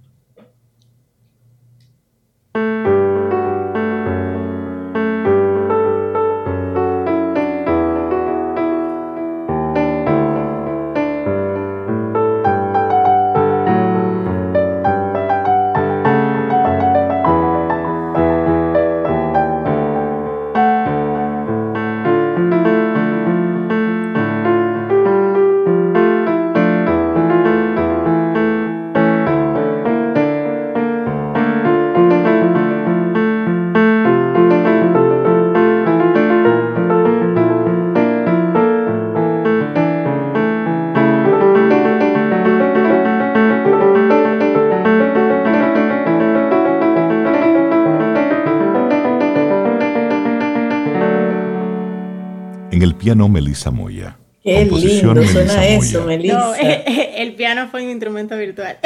Piano 53.03 53.27
Melissa 53.27 53.69
Moya. 53.69 54.17
Qué 54.43 54.65
lindo 54.65 55.23
suena 55.23 55.67
eso, 55.67 56.05
Melissa. 56.05 56.57
el 57.17 57.35
piano 57.35 57.67
fue 57.69 57.83
un 57.83 57.91
instrumento 57.91 58.37
virtual. 58.37 58.77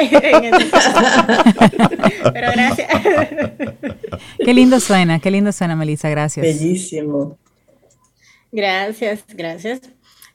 Pero 2.32 2.50
gracias. 2.52 2.88
Qué 4.38 4.54
lindo 4.54 4.80
suena, 4.80 5.20
qué 5.20 5.30
lindo 5.30 5.52
suena, 5.52 5.76
Melissa, 5.76 6.08
gracias. 6.08 6.44
Bellísimo. 6.44 7.38
Gracias, 8.50 9.24
gracias. 9.34 9.82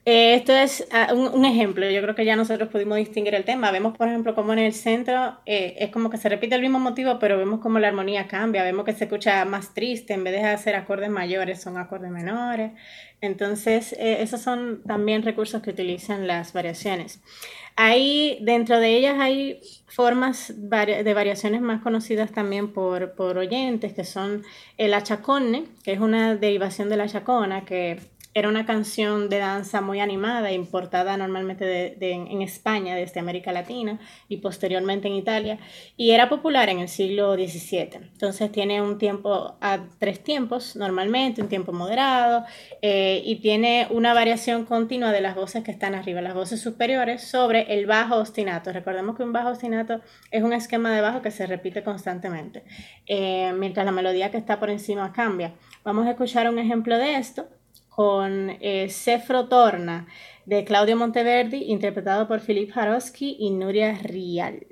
Eh, 0.06 0.36
esto 0.36 0.52
es 0.52 0.86
ah, 0.92 1.14
un, 1.14 1.46
ejemplo, 1.46 1.90
yo 1.90 2.02
creo 2.02 2.14
que 2.14 2.26
ya 2.26 2.36
nosotros 2.36 2.68
pudimos 2.68 2.98
distinguir 2.98 3.36
el 3.36 3.46
tema. 3.46 3.72
Vemos, 3.72 3.98
por 3.98 4.10
ejemplo, 4.10 4.36
como 4.36 4.52
en 4.52 4.60
el 4.60 4.74
centro 4.74 5.38
eh, 5.46 5.76
es 5.80 5.92
como 5.92 6.10
que 6.10 6.18
se 6.18 6.28
repite 6.28 6.56
el 6.56 6.62
mismo 6.62 6.80
motivo, 6.80 7.20
pero 7.20 7.38
vemos 7.38 7.62
como 7.62 7.80
la 7.80 7.88
armonía 7.88 8.28
cambia, 8.28 8.64
vemos 8.64 8.84
que 8.84 8.92
se 8.92 9.06
escucha 9.06 9.46
más 9.46 9.74
triste, 9.74 10.14
en 10.14 10.26
vez 10.26 10.34
de 10.34 10.44
hacer 10.44 10.76
acordes 10.76 11.10
mayores, 11.10 11.62
son 11.62 11.78
acordes 11.78 12.12
menores. 12.12 12.72
Entonces, 13.24 13.94
eh, 13.94 14.18
esos 14.20 14.42
son 14.42 14.84
también 14.86 15.24
recursos 15.24 15.62
que 15.62 15.70
utilizan 15.70 16.28
las 16.28 16.52
variaciones. 16.52 17.22
Ahí, 17.78 18.38
dentro 18.42 18.82
de 18.82 18.98
ellas 18.98 19.16
hay 19.18 19.62
formas 19.88 20.54
de 20.58 21.14
variaciones 21.14 21.62
más 21.62 21.82
conocidas 21.82 22.34
también 22.34 22.74
por, 22.74 23.14
por 23.16 23.38
oyentes, 23.38 23.94
que 23.94 24.04
son 24.04 24.44
el 24.78 24.94
achacone, 24.94 25.68
que 25.86 25.94
es 25.94 26.02
una 26.02 26.36
derivación 26.36 26.90
de 26.90 26.98
la 26.98 27.08
chacona, 27.08 27.64
que 27.64 28.02
era 28.34 28.50
una 28.50 28.66
canción 28.66 29.30
de 29.30 29.38
danza 29.38 29.82
muy 29.82 30.00
animada, 30.00 30.52
importada 30.52 31.16
normalmente 31.18 31.98
en 32.00 32.42
España, 32.42 32.96
desde 32.96 33.20
América 33.20 33.52
Latina 33.52 34.00
y 34.28 34.38
posteriormente 34.38 35.08
en 35.08 35.14
Italia, 35.14 35.60
y 35.98 36.12
era 36.12 36.30
popular 36.30 36.70
en 36.70 36.80
el 36.80 36.90
siglo 36.90 37.34
XVII. 37.36 37.90
Entonces 38.12 38.52
tiene 38.52 38.82
un 38.82 38.98
tiempo 38.98 39.56
a 39.62 39.80
tres 40.00 40.24
tiempos 40.24 40.76
normalmente, 40.76 41.42
un 41.42 41.50
tiempo 41.50 41.72
moderado, 41.72 42.46
eh, 42.82 43.22
y 43.24 43.38
tiene 43.38 43.88
una 43.92 44.14
variación 44.14 44.66
continua 44.66 45.12
de 45.12 45.22
las 45.22 45.36
voces 45.36 45.64
que 45.64 45.72
están 45.72 45.94
arriba, 45.94 46.22
las 46.22 46.34
voces 46.34 46.62
superiores, 46.62 47.24
sobre 47.24 47.74
el 47.74 47.86
bajo 47.86 48.16
ostinato. 48.16 48.74
Recordemos 48.74 49.16
que 49.16 49.24
un 49.24 49.34
bajo 49.34 49.50
ostinato 49.50 50.02
es 50.32 50.44
un 50.44 50.54
esquema 50.54 50.92
de 50.92 51.02
bajo 51.02 51.22
que 51.22 51.32
se 51.32 51.46
repite 51.46 51.84
constantemente, 51.84 52.64
eh, 53.06 53.54
mientras 53.58 53.86
la 53.86 53.92
melodía 53.92 54.32
que 54.32 54.38
está 54.38 54.60
por 54.60 54.70
encima 54.70 55.12
cambia. 55.14 55.54
Vamos 55.84 56.08
a 56.08 56.12
escuchar 56.12 56.50
un 56.50 56.60
ejemplo 56.60 56.98
de 56.98 57.16
esto 57.16 57.48
con 57.96 58.58
eh, 58.60 58.88
Cefro 58.90 59.48
Torna 59.48 60.08
de 60.46 60.64
Claudio 60.64 60.98
Monteverdi, 60.98 61.64
interpretado 61.72 62.28
por 62.28 62.42
Philip 62.42 62.72
Jarosky 62.72 63.38
y 63.40 63.52
Nuria 63.52 63.94
Rial. 63.94 64.66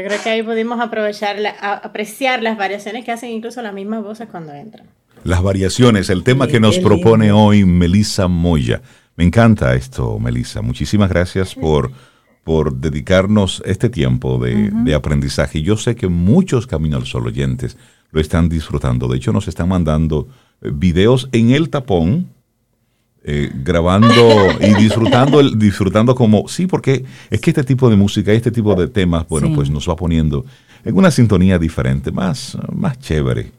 Yo 0.00 0.06
creo 0.06 0.22
que 0.22 0.30
ahí 0.30 0.42
pudimos 0.42 0.80
aprovechar, 0.80 1.36
apreciar 1.60 2.42
las 2.42 2.56
variaciones 2.56 3.04
que 3.04 3.12
hacen 3.12 3.32
incluso 3.32 3.60
las 3.60 3.74
mismas 3.74 4.02
voces 4.02 4.28
cuando 4.30 4.54
entran. 4.54 4.86
Las 5.24 5.42
variaciones, 5.42 6.08
el 6.08 6.24
tema 6.24 6.46
que 6.46 6.58
nos 6.58 6.78
propone 6.78 7.32
hoy 7.32 7.66
Melissa 7.66 8.26
Moya. 8.26 8.80
Me 9.16 9.24
encanta 9.24 9.74
esto, 9.74 10.18
Melissa. 10.18 10.62
Muchísimas 10.62 11.10
gracias 11.10 11.54
por, 11.54 11.92
por 12.44 12.76
dedicarnos 12.76 13.62
este 13.66 13.90
tiempo 13.90 14.38
de, 14.38 14.70
de 14.72 14.94
aprendizaje. 14.94 15.60
Yo 15.60 15.76
sé 15.76 15.94
que 15.96 16.08
muchos 16.08 16.66
Camino 16.66 16.96
al 16.96 17.04
Sol 17.04 17.26
oyentes 17.26 17.76
lo 18.10 18.22
están 18.22 18.48
disfrutando. 18.48 19.06
De 19.06 19.18
hecho, 19.18 19.34
nos 19.34 19.48
están 19.48 19.68
mandando 19.68 20.28
eh, 20.62 20.70
videos 20.72 21.28
en 21.32 21.50
el 21.50 21.68
tapón, 21.68 22.30
eh, 23.22 23.50
grabando 23.54 24.48
y 24.60 24.74
disfrutando, 24.74 25.42
disfrutando 25.50 26.14
como, 26.14 26.48
sí, 26.48 26.66
porque 26.66 27.04
es 27.28 27.40
que 27.40 27.50
este 27.50 27.64
tipo 27.64 27.90
de 27.90 27.96
música, 27.96 28.32
este 28.32 28.50
tipo 28.50 28.74
de 28.74 28.88
temas, 28.88 29.28
bueno, 29.28 29.52
pues 29.54 29.68
nos 29.68 29.88
va 29.88 29.94
poniendo 29.94 30.44
en 30.84 30.96
una 30.96 31.10
sintonía 31.10 31.58
diferente, 31.58 32.10
más, 32.10 32.56
más 32.72 32.98
chévere. 32.98 33.52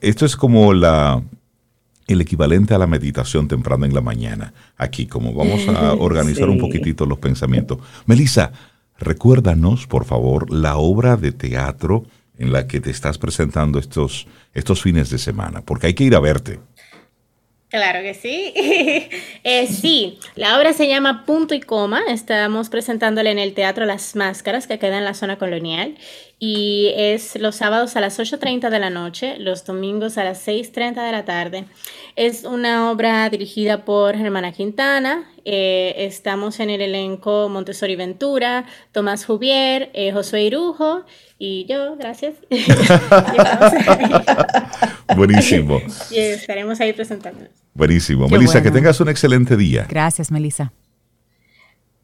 Esto 0.00 0.26
es 0.26 0.36
como 0.36 0.72
la, 0.72 1.22
el 2.08 2.20
equivalente 2.20 2.74
a 2.74 2.78
la 2.78 2.86
meditación 2.86 3.46
temprana 3.46 3.86
en 3.86 3.94
la 3.94 4.00
mañana, 4.00 4.52
aquí, 4.76 5.06
como 5.06 5.32
vamos 5.32 5.68
a 5.68 5.92
organizar 5.98 6.48
un 6.48 6.58
poquitito 6.58 7.06
los 7.06 7.18
pensamientos. 7.18 7.78
Melissa, 8.06 8.52
recuérdanos, 8.98 9.86
por 9.86 10.06
favor, 10.06 10.50
la 10.52 10.76
obra 10.76 11.16
de 11.16 11.32
teatro 11.32 12.04
en 12.38 12.52
la 12.52 12.66
que 12.66 12.80
te 12.80 12.90
estás 12.90 13.18
presentando 13.18 13.78
estos, 13.78 14.26
estos 14.54 14.80
fines 14.80 15.10
de 15.10 15.18
semana, 15.18 15.60
porque 15.60 15.88
hay 15.88 15.94
que 15.94 16.04
ir 16.04 16.16
a 16.16 16.20
verte. 16.20 16.60
Claro 17.70 18.00
que 18.00 18.14
sí. 18.14 18.54
eh, 19.44 19.66
sí, 19.66 20.18
la 20.36 20.58
obra 20.58 20.72
se 20.72 20.88
llama 20.88 21.26
Punto 21.26 21.54
y 21.54 21.60
Coma. 21.60 22.00
Estamos 22.08 22.70
presentándola 22.70 23.30
en 23.30 23.38
el 23.38 23.52
Teatro 23.52 23.84
Las 23.84 24.16
Máscaras, 24.16 24.66
que 24.66 24.78
queda 24.78 24.96
en 24.96 25.04
la 25.04 25.12
zona 25.12 25.36
colonial. 25.36 25.96
Y 26.40 26.92
es 26.96 27.34
los 27.34 27.56
sábados 27.56 27.96
a 27.96 28.00
las 28.00 28.20
8.30 28.20 28.70
de 28.70 28.78
la 28.78 28.90
noche, 28.90 29.38
los 29.38 29.64
domingos 29.64 30.18
a 30.18 30.24
las 30.24 30.46
6.30 30.46 31.04
de 31.04 31.12
la 31.12 31.24
tarde. 31.24 31.64
Es 32.14 32.44
una 32.44 32.92
obra 32.92 33.28
dirigida 33.28 33.84
por 33.84 34.16
Germana 34.16 34.52
Quintana. 34.52 35.24
Eh, 35.44 35.94
estamos 35.98 36.60
en 36.60 36.70
el 36.70 36.80
elenco 36.80 37.48
Montessori 37.48 37.96
Ventura, 37.96 38.66
Tomás 38.92 39.24
Jubier, 39.24 39.90
eh, 39.94 40.12
Josué 40.12 40.44
Irujo 40.44 41.04
y 41.40 41.66
yo, 41.68 41.96
gracias. 41.96 42.34
Buenísimo. 45.16 45.80
Y 46.10 46.18
estaremos 46.18 46.80
ahí 46.80 46.92
presentándonos. 46.92 47.50
Buenísimo. 47.74 48.28
Melissa, 48.28 48.62
que 48.62 48.70
tengas 48.70 49.00
un 49.00 49.08
excelente 49.08 49.56
día. 49.56 49.86
Gracias, 49.88 50.30
Melissa. 50.30 50.72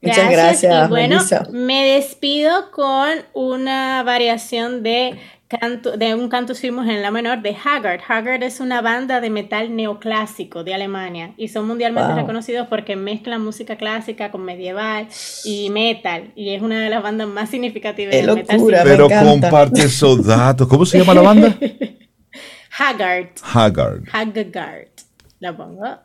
Muchas 0.05 0.31
gracias. 0.31 0.87
Y 0.87 0.89
bueno, 0.89 1.21
me 1.53 1.95
despido 1.95 2.71
con 2.71 3.11
una 3.33 4.03
variación 4.03 4.83
de 4.83 5.19
de 5.99 6.15
un 6.15 6.29
canto 6.29 6.55
fuimos 6.55 6.89
en 6.89 7.03
la 7.03 7.11
menor 7.11 7.43
de 7.43 7.57
Haggard. 7.57 8.01
Haggard 8.07 8.43
es 8.43 8.61
una 8.61 8.81
banda 8.81 9.21
de 9.21 9.31
metal 9.31 9.75
neoclásico 9.75 10.65
de 10.65 10.75
Alemania 10.75 11.35
y 11.37 11.49
son 11.49 11.67
mundialmente 11.67 12.15
reconocidos 12.15 12.67
porque 12.69 12.97
mezclan 12.97 13.43
música 13.43 13.77
clásica 13.77 14.31
con 14.31 14.45
medieval 14.45 15.07
y 15.45 15.71
metal 15.71 16.33
y 16.35 16.55
es 16.55 16.63
una 16.63 16.83
de 16.83 16.91
las 16.91 17.03
bandas 17.03 17.29
más 17.29 17.51
significativas 17.51 18.15
del 18.15 18.35
metal. 18.35 18.61
Pero 18.85 19.09
comparte 19.09 19.83
esos 19.83 20.25
datos. 20.25 20.67
¿Cómo 20.67 20.87
se 20.87 20.99
llama 20.99 21.15
la 21.15 21.23
banda? 21.23 21.57
Haggard. 22.79 23.29
Haggard. 23.43 24.03
Haggard. 24.13 24.89
La 25.39 25.57
pongo. 25.57 25.99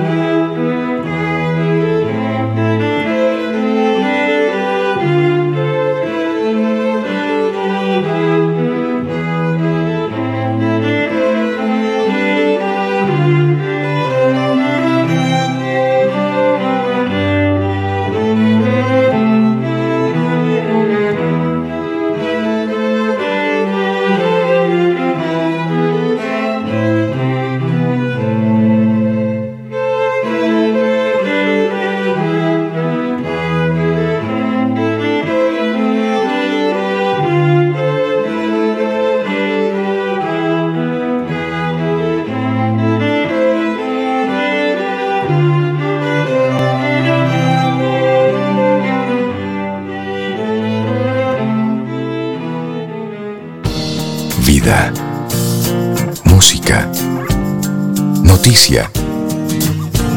Música, 0.00 0.37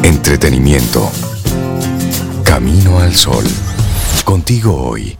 entretenimiento. 0.02 1.08
Camino 2.44 2.98
al 2.98 3.14
sol. 3.14 3.44
Contigo 4.24 4.74
hoy. 4.74 5.16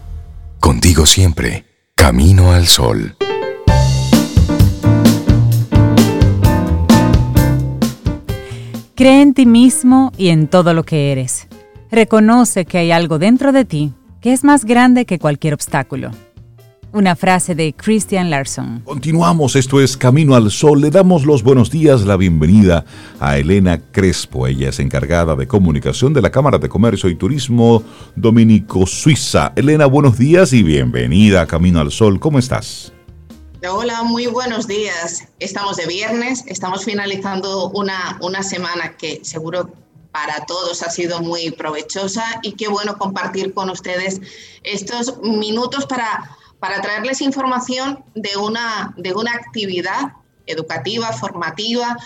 Contigo 0.59 1.05
siempre. 1.05 1.65
Camino 1.95 2.51
al 2.51 2.67
sol. 2.67 3.15
Cree 8.93 9.21
en 9.21 9.33
ti 9.33 9.45
mismo 9.45 10.11
y 10.17 10.27
en 10.27 10.47
todo 10.47 10.73
lo 10.73 10.83
que 10.83 11.13
eres. 11.13 11.47
Reconoce 11.91 12.65
que 12.65 12.79
hay 12.79 12.91
algo 12.91 13.19
dentro 13.19 13.53
de 13.53 13.63
ti 13.63 13.93
que 14.19 14.33
es 14.33 14.43
más 14.43 14.65
grande 14.65 15.05
que 15.05 15.17
cualquier 15.17 15.53
obstáculo. 15.53 16.11
Una 16.93 17.15
frase 17.15 17.55
de 17.55 17.73
Christian 17.73 18.29
Larson. 18.29 18.81
Continuamos, 18.85 19.55
esto 19.55 19.81
es 19.81 19.97
Camino 19.97 20.35
al 20.35 20.51
Sol. 20.51 20.79
Le 20.79 20.91
damos 20.91 21.25
los 21.25 21.41
buenos 21.41 21.71
días, 21.71 22.03
la 22.03 22.17
bienvenida 22.17 22.85
a 23.19 23.39
Elena 23.39 23.81
Crespo. 23.91 24.45
Ella 24.45 24.69
es 24.69 24.79
encargada 24.79 25.35
de 25.35 25.47
comunicación 25.47 26.13
de 26.13 26.21
la 26.21 26.29
Cámara 26.29 26.59
de 26.59 26.69
Comercio 26.69 27.09
y 27.09 27.15
Turismo 27.15 27.81
Dominico 28.15 28.85
Suiza. 28.85 29.53
Elena, 29.55 29.87
buenos 29.87 30.19
días 30.19 30.53
y 30.53 30.61
bienvenida 30.61 31.41
a 31.41 31.47
Camino 31.47 31.79
al 31.79 31.91
Sol. 31.91 32.19
¿Cómo 32.19 32.37
estás? 32.37 32.93
Hola, 33.67 34.03
muy 34.03 34.27
buenos 34.27 34.67
días. 34.67 35.27
Estamos 35.39 35.77
de 35.77 35.87
viernes, 35.87 36.43
estamos 36.45 36.85
finalizando 36.85 37.71
una, 37.71 38.19
una 38.21 38.43
semana 38.43 38.95
que 38.97 39.19
seguro 39.23 39.73
para 40.11 40.45
todos 40.45 40.83
ha 40.83 40.91
sido 40.91 41.21
muy 41.21 41.49
provechosa 41.49 42.23
y 42.43 42.51
qué 42.51 42.67
bueno 42.67 42.99
compartir 42.99 43.51
con 43.51 43.71
ustedes 43.71 44.21
estos 44.61 45.19
minutos 45.23 45.87
para 45.87 46.37
para 46.63 46.79
traerles 46.79 47.19
información 47.19 48.05
de 48.15 48.37
una, 48.37 48.93
de 48.95 49.11
una 49.11 49.33
actividad 49.33 50.13
educativa, 50.45 51.11
formativa, 51.11 51.97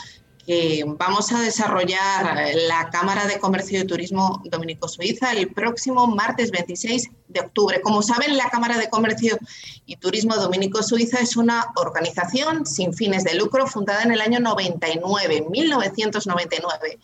que 0.47 0.83
vamos 0.83 1.31
a 1.31 1.41
desarrollar 1.41 2.55
la 2.67 2.89
Cámara 2.89 3.27
de 3.27 3.37
Comercio 3.37 3.79
y 3.79 3.85
Turismo 3.85 4.41
Dominico 4.45 4.87
Suiza 4.87 5.31
el 5.33 5.53
próximo 5.53 6.07
martes 6.07 6.49
26 6.49 7.07
de 7.27 7.39
octubre. 7.39 7.81
Como 7.81 8.01
saben, 8.01 8.35
la 8.35 8.49
Cámara 8.49 8.79
de 8.79 8.89
Comercio 8.89 9.37
y 9.85 9.97
Turismo 9.97 10.35
Dominico 10.35 10.81
Suiza 10.81 11.19
es 11.19 11.37
una 11.37 11.67
organización 11.75 12.65
sin 12.65 12.95
fines 12.95 13.25
de 13.25 13.35
lucro 13.35 13.67
fundada 13.67 14.01
en 14.01 14.11
el 14.11 14.21
año 14.21 14.39
99, 14.39 15.45
1999. 15.51 16.99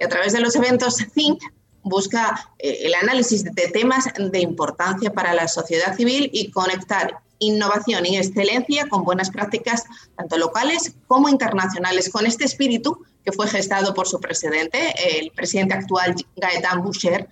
Y 0.00 0.04
a 0.04 0.08
través 0.08 0.32
de 0.32 0.40
los 0.40 0.56
eventos 0.56 0.96
THINK 0.96 1.38
busca 1.84 2.50
eh, 2.58 2.80
el 2.82 2.94
análisis 2.94 3.44
de 3.44 3.68
temas 3.68 4.06
de 4.18 4.40
importancia 4.40 5.12
para 5.12 5.34
la 5.34 5.46
sociedad 5.46 5.96
civil 5.96 6.30
y 6.32 6.50
conectar 6.50 7.20
innovación 7.38 8.06
y 8.06 8.16
excelencia 8.16 8.88
con 8.88 9.04
buenas 9.04 9.30
prácticas 9.30 9.84
tanto 10.16 10.38
locales 10.38 10.94
como 11.06 11.28
internacionales, 11.28 12.08
con 12.08 12.26
este 12.26 12.44
espíritu 12.44 13.04
que 13.24 13.32
fue 13.32 13.48
gestado 13.48 13.94
por 13.94 14.06
su 14.06 14.20
presidente, 14.20 14.94
el 15.18 15.30
presidente 15.30 15.74
actual 15.74 16.14
Gaetan 16.36 16.82
Boucher. 16.82 17.28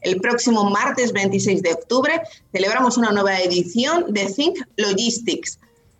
El 0.00 0.20
próximo 0.20 0.68
martes 0.70 1.12
26 1.12 1.62
de 1.62 1.72
octubre 1.72 2.20
celebramos 2.52 2.96
una 2.96 3.12
nueva 3.12 3.40
edición 3.40 4.12
de 4.12 4.26
Think 4.26 4.58
Logistics, 4.76 5.58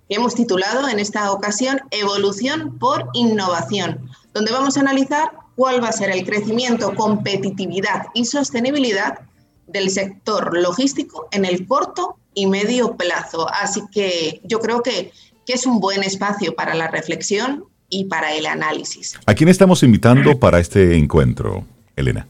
que 0.08 0.14
hemos 0.14 0.34
titulado 0.34 0.88
en 0.88 1.00
esta 1.00 1.32
ocasión 1.32 1.80
Evolución 1.90 2.78
por 2.78 3.08
Innovación, 3.14 4.08
donde 4.32 4.52
vamos 4.52 4.76
a 4.76 4.80
analizar 4.80 5.45
cuál 5.56 5.82
va 5.82 5.88
a 5.88 5.92
ser 5.92 6.10
el 6.10 6.24
crecimiento, 6.24 6.94
competitividad 6.94 8.06
y 8.14 8.26
sostenibilidad 8.26 9.18
del 9.66 9.90
sector 9.90 10.56
logístico 10.56 11.28
en 11.32 11.44
el 11.44 11.66
corto 11.66 12.16
y 12.34 12.46
medio 12.46 12.96
plazo. 12.96 13.48
Así 13.52 13.82
que 13.90 14.40
yo 14.44 14.60
creo 14.60 14.82
que, 14.82 15.12
es 15.48 15.64
un 15.64 15.78
buen 15.78 16.02
espacio 16.02 16.56
para 16.56 16.74
la 16.74 16.88
reflexión 16.88 17.66
y 17.88 18.06
para 18.06 18.34
el 18.34 18.46
análisis. 18.46 19.14
¿A 19.26 19.34
quién 19.34 19.48
estamos 19.48 19.84
invitando 19.84 20.40
para 20.40 20.58
este 20.58 20.96
encuentro, 20.96 21.64
Elena? 21.94 22.26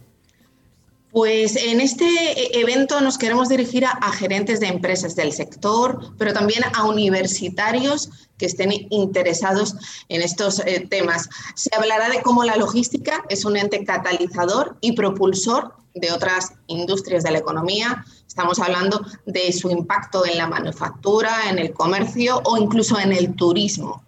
Pues 1.17 1.57
en 1.57 1.81
este 1.81 2.05
e-, 2.05 2.61
evento 2.61 3.01
nos 3.01 3.17
queremos 3.17 3.49
dirigir 3.49 3.87
a, 3.87 4.13
gerentes 4.13 4.61
de 4.61 4.67
empresas 4.67 5.17
del 5.17 5.33
sector, 5.33 6.13
pero 6.19 6.35
también 6.35 6.63
a 6.75 6.85
universitarios 6.85 8.11
que 8.37 8.45
estén 8.45 8.71
interesados 8.91 9.77
en 10.11 10.21
estos 10.21 10.59
eh, 10.59 10.87
temas. 10.91 11.31
Se 11.55 11.75
hablará 11.75 12.11
de 12.11 12.21
cómo 12.21 12.45
la 12.45 12.57
logística 12.57 13.25
es 13.31 13.47
un 13.47 13.57
ente 13.57 13.83
catalizador 13.83 14.77
y 14.83 14.93
propulsor 14.93 15.73
de 15.95 16.13
otras 16.13 16.53
industrias 16.67 17.25
de 17.25 17.31
la 17.31 17.39
economía. 17.39 18.05
Estamos 18.29 18.59
hablando 18.59 19.01
de 19.25 19.55
su 19.55 19.71
impacto 19.71 20.27
en 20.27 20.37
la 20.37 20.49
manufactura, 20.49 21.49
en 21.49 21.59
el 21.59 21.73
comercio 21.73 22.43
o 22.45 22.59
incluso 22.59 22.99
en 23.01 23.15
el 23.15 23.35
turismo. 23.37 24.06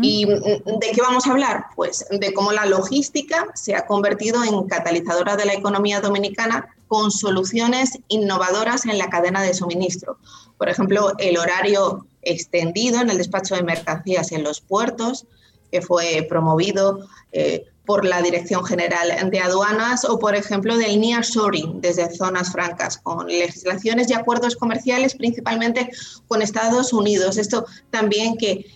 ¿Y 0.00 0.26
mm, 0.26 0.30
de 0.30 0.90
qué 0.94 1.02
vamos 1.02 1.26
a 1.26 1.30
hablar? 1.30 1.66
Pues 1.74 2.06
de 2.10 2.32
cómo 2.32 2.52
la 2.52 2.66
logística 2.66 3.46
se 3.54 3.74
ha 3.74 3.86
convertido 3.86 4.42
en 4.44 4.66
catalizadora 4.66 5.36
de 5.36 5.44
la 5.44 5.54
economía 5.54 6.00
dominicana 6.00 6.74
con 6.88 7.10
soluciones 7.10 7.98
innovadoras 8.08 8.86
en 8.86 8.98
la 8.98 9.10
cadena 9.10 9.42
de 9.42 9.54
suministro. 9.54 10.18
Por 10.58 10.68
ejemplo, 10.68 11.12
el 11.18 11.36
horario 11.36 12.06
extendido 12.22 13.00
en 13.00 13.10
el 13.10 13.18
despacho 13.18 13.54
de 13.54 13.62
mercancías 13.62 14.32
en 14.32 14.42
los 14.42 14.60
puertos, 14.60 15.26
que 15.70 15.82
fue 15.82 16.26
promovido 16.28 17.06
eh, 17.32 17.64
por 17.84 18.04
la 18.04 18.20
Dirección 18.20 18.64
General 18.64 19.30
de 19.30 19.38
Aduanas, 19.40 20.04
o 20.04 20.18
por 20.18 20.34
ejemplo 20.34 20.76
del 20.76 21.00
nearshoring 21.00 21.80
desde 21.80 22.14
zonas 22.14 22.50
francas, 22.50 22.98
con 22.98 23.26
legislaciones 23.26 24.10
y 24.10 24.14
acuerdos 24.14 24.56
comerciales 24.56 25.14
principalmente 25.14 25.90
con 26.26 26.42
Estados 26.42 26.92
Unidos. 26.92 27.36
Esto 27.36 27.64
también 27.90 28.36
que 28.36 28.66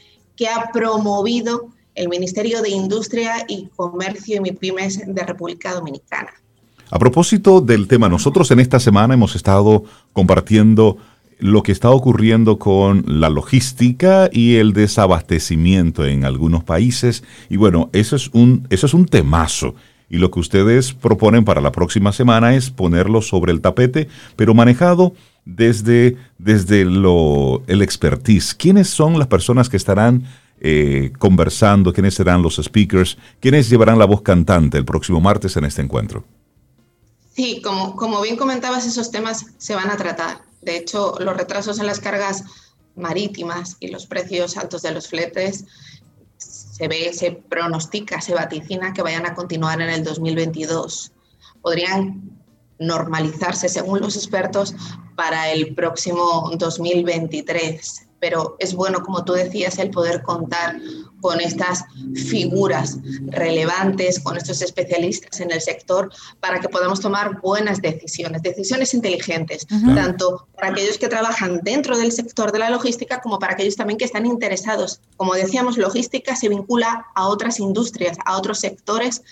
que 0.40 0.48
ha 0.48 0.72
promovido 0.72 1.68
el 1.94 2.08
Ministerio 2.08 2.62
de 2.62 2.70
Industria 2.70 3.44
y 3.46 3.68
Comercio 3.76 4.36
y 4.36 4.40
MIPIMES 4.40 5.02
de 5.06 5.22
República 5.22 5.74
Dominicana. 5.74 6.30
A 6.90 6.98
propósito 6.98 7.60
del 7.60 7.86
tema, 7.86 8.08
nosotros 8.08 8.50
en 8.50 8.58
esta 8.58 8.80
semana 8.80 9.12
hemos 9.12 9.36
estado 9.36 9.84
compartiendo 10.14 10.96
lo 11.40 11.62
que 11.62 11.72
está 11.72 11.90
ocurriendo 11.90 12.58
con 12.58 13.04
la 13.06 13.28
logística 13.28 14.30
y 14.32 14.56
el 14.56 14.72
desabastecimiento 14.72 16.06
en 16.06 16.24
algunos 16.24 16.64
países. 16.64 17.22
Y 17.50 17.58
bueno, 17.58 17.90
eso 17.92 18.16
es 18.16 18.30
un, 18.32 18.66
eso 18.70 18.86
es 18.86 18.94
un 18.94 19.04
temazo. 19.04 19.74
Y 20.08 20.16
lo 20.16 20.30
que 20.30 20.40
ustedes 20.40 20.94
proponen 20.94 21.44
para 21.44 21.60
la 21.60 21.70
próxima 21.70 22.12
semana 22.12 22.54
es 22.54 22.70
ponerlo 22.70 23.20
sobre 23.20 23.52
el 23.52 23.60
tapete, 23.60 24.08
pero 24.36 24.54
manejado 24.54 25.12
desde, 25.56 26.16
desde 26.38 26.84
lo, 26.84 27.62
el 27.66 27.82
expertise. 27.82 28.54
¿Quiénes 28.54 28.88
son 28.88 29.18
las 29.18 29.28
personas 29.28 29.68
que 29.68 29.76
estarán 29.76 30.24
eh, 30.60 31.12
conversando? 31.18 31.92
¿Quiénes 31.92 32.14
serán 32.14 32.42
los 32.42 32.56
speakers? 32.56 33.18
¿Quiénes 33.40 33.68
llevarán 33.68 33.98
la 33.98 34.04
voz 34.04 34.22
cantante 34.22 34.78
el 34.78 34.84
próximo 34.84 35.20
martes 35.20 35.56
en 35.56 35.64
este 35.64 35.82
encuentro? 35.82 36.24
Sí, 37.34 37.60
como, 37.62 37.96
como 37.96 38.20
bien 38.20 38.36
comentabas, 38.36 38.86
esos 38.86 39.10
temas 39.10 39.46
se 39.58 39.74
van 39.74 39.90
a 39.90 39.96
tratar. 39.96 40.42
De 40.62 40.76
hecho, 40.76 41.14
los 41.20 41.36
retrasos 41.36 41.78
en 41.78 41.86
las 41.86 42.00
cargas 42.00 42.44
marítimas 42.96 43.76
y 43.80 43.88
los 43.88 44.06
precios 44.06 44.56
altos 44.56 44.82
de 44.82 44.92
los 44.92 45.08
fletes 45.08 45.64
se 46.36 46.88
ve, 46.88 47.12
se 47.12 47.32
pronostica, 47.32 48.20
se 48.20 48.34
vaticina 48.34 48.92
que 48.92 49.02
vayan 49.02 49.26
a 49.26 49.34
continuar 49.34 49.80
en 49.80 49.90
el 49.90 50.04
2022. 50.04 51.12
Podrían 51.62 52.40
normalizarse, 52.78 53.68
según 53.68 54.00
los 54.00 54.16
expertos, 54.16 54.74
para 55.14 55.50
el 55.50 55.74
próximo 55.74 56.50
2023. 56.56 58.06
Pero 58.18 58.56
es 58.58 58.74
bueno, 58.74 59.02
como 59.02 59.24
tú 59.24 59.32
decías, 59.32 59.78
el 59.78 59.90
poder 59.90 60.22
contar 60.22 60.76
con 61.22 61.40
estas 61.40 61.84
figuras 62.14 62.98
relevantes, 63.28 64.20
con 64.20 64.36
estos 64.36 64.60
especialistas 64.60 65.40
en 65.40 65.50
el 65.50 65.60
sector, 65.60 66.10
para 66.38 66.60
que 66.60 66.68
podamos 66.68 67.00
tomar 67.00 67.40
buenas 67.40 67.80
decisiones, 67.80 68.42
decisiones 68.42 68.92
inteligentes, 68.92 69.66
tanto 69.94 70.46
para 70.54 70.68
aquellos 70.68 70.98
que 70.98 71.08
trabajan 71.08 71.60
dentro 71.62 71.96
del 71.96 72.12
sector 72.12 72.52
de 72.52 72.58
la 72.58 72.68
logística 72.68 73.22
como 73.22 73.38
para 73.38 73.54
aquellos 73.54 73.76
también 73.76 73.98
que 73.98 74.04
están 74.04 74.26
interesados. 74.26 75.00
Como 75.16 75.34
decíamos, 75.34 75.78
logística 75.78 76.36
se 76.36 76.50
vincula 76.50 77.06
a 77.14 77.26
otras 77.26 77.58
industrias, 77.58 78.18
a 78.26 78.36
otros 78.36 78.60
sectores 78.60 79.22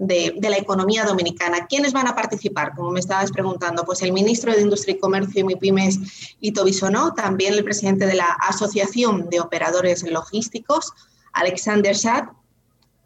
de, 0.00 0.34
la 0.40 0.56
economía 0.56 1.04
dominicana. 1.04 1.66
¿Quiénes 1.66 1.92
van 1.92 2.08
a 2.08 2.14
participar? 2.14 2.74
Como 2.74 2.90
me 2.90 3.00
estabas 3.00 3.30
preguntando, 3.30 3.84
pues 3.84 4.00
el 4.02 4.12
ministro 4.12 4.52
de 4.52 4.62
Industria 4.62 4.96
y 4.96 4.98
Comercio 4.98 5.42
y 5.42 5.44
MIPIMES, 5.44 6.36
Ito 6.40 6.64
Bisonó, 6.64 7.12
también 7.12 7.52
el 7.52 7.64
presidente 7.64 8.06
de 8.06 8.14
la 8.14 8.36
Asociación 8.40 9.28
de 9.28 9.40
Operadores 9.40 10.02
Logísticos, 10.02 10.92
Alexander 11.34 11.94
Schad. 11.94 12.24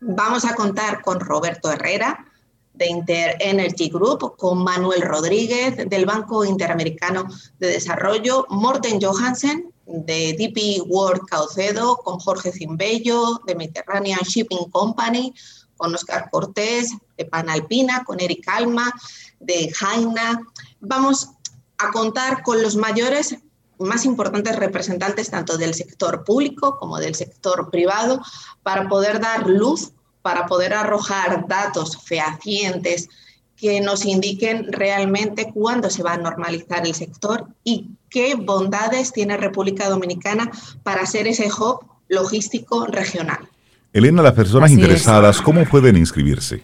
Vamos 0.00 0.44
a 0.44 0.54
contar 0.54 1.02
con 1.02 1.18
Roberto 1.18 1.72
Herrera, 1.72 2.26
de 2.74 2.86
Inter 2.86 3.36
Energy 3.40 3.88
Group, 3.88 4.36
con 4.36 4.62
Manuel 4.62 5.02
Rodríguez, 5.02 5.76
del 5.88 6.06
Banco 6.06 6.44
Interamericano 6.44 7.26
de 7.58 7.68
Desarrollo, 7.68 8.46
Morten 8.50 9.00
Johansen, 9.00 9.72
de 9.86 10.34
DP 10.38 10.82
World 10.88 11.26
Caucedo, 11.26 11.96
con 11.98 12.18
Jorge 12.18 12.52
Zimbello, 12.52 13.40
de 13.46 13.54
Mediterranean 13.54 14.20
Shipping 14.20 14.70
Company, 14.70 15.32
con 15.84 15.94
Oscar 15.94 16.30
Cortés, 16.30 16.96
de 17.18 17.26
Panalpina, 17.26 18.04
con 18.04 18.18
Eric 18.18 18.48
Alma, 18.48 18.90
de 19.38 19.70
Jaina. 19.70 20.40
Vamos 20.80 21.28
a 21.76 21.90
contar 21.90 22.42
con 22.42 22.62
los 22.62 22.74
mayores 22.74 23.36
más 23.78 24.06
importantes 24.06 24.56
representantes 24.56 25.28
tanto 25.28 25.58
del 25.58 25.74
sector 25.74 26.24
público 26.24 26.78
como 26.78 26.96
del 26.96 27.14
sector 27.14 27.68
privado 27.70 28.22
para 28.62 28.88
poder 28.88 29.20
dar 29.20 29.46
luz, 29.46 29.92
para 30.22 30.46
poder 30.46 30.72
arrojar 30.72 31.46
datos 31.48 31.98
fehacientes 32.02 33.10
que 33.54 33.82
nos 33.82 34.06
indiquen 34.06 34.72
realmente 34.72 35.52
cuándo 35.52 35.90
se 35.90 36.02
va 36.02 36.14
a 36.14 36.18
normalizar 36.18 36.86
el 36.86 36.94
sector 36.94 37.46
y 37.62 37.90
qué 38.08 38.36
bondades 38.36 39.12
tiene 39.12 39.36
República 39.36 39.90
Dominicana 39.90 40.50
para 40.82 41.04
ser 41.04 41.26
ese 41.26 41.50
hub 41.52 41.80
logístico 42.08 42.86
regional. 42.86 43.50
Elena, 43.94 44.22
las 44.22 44.34
personas 44.34 44.70
interesadas, 44.72 45.40
¿cómo 45.40 45.64
pueden 45.64 45.96
inscribirse? 45.96 46.62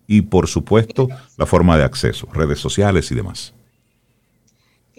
y 0.08 0.22
por 0.22 0.47
supuesto 0.47 1.08
la 1.38 1.45
forma 1.45 1.78
de 1.78 1.84
acceso, 1.84 2.28
redes 2.34 2.60
sociales 2.60 3.12
y 3.12 3.16
demás. 3.16 3.54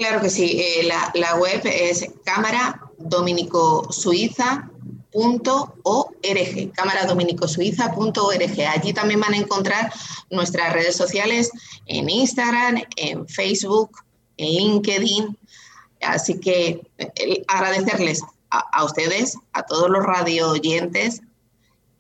Claro 0.01 0.23
que 0.23 0.31
sí, 0.31 0.59
eh, 0.59 0.85
la, 0.85 1.11
la, 1.13 1.35
web 1.37 1.61
es 1.63 2.09
cámara 2.25 2.81
dominico 2.97 3.87
suiza 3.93 4.67
.org, 5.13 6.73
cámaradominicosuiza.org. 6.73 8.61
Allí 8.75 8.95
también 8.95 9.21
van 9.21 9.35
a 9.35 9.37
encontrar 9.37 9.93
nuestras 10.31 10.73
redes 10.73 10.97
sociales 10.97 11.51
en 11.85 12.09
Instagram, 12.09 12.83
en 12.97 13.29
Facebook, 13.29 13.91
en 14.39 14.49
LinkedIn. 14.49 15.37
Así 16.01 16.41
que 16.41 16.81
agradecerles 17.47 18.23
a, 18.49 18.83
ustedes, 18.83 19.37
a 19.53 19.65
todos 19.65 19.91
los 19.91 20.03
radio 20.03 20.53
oyentes, 20.53 21.21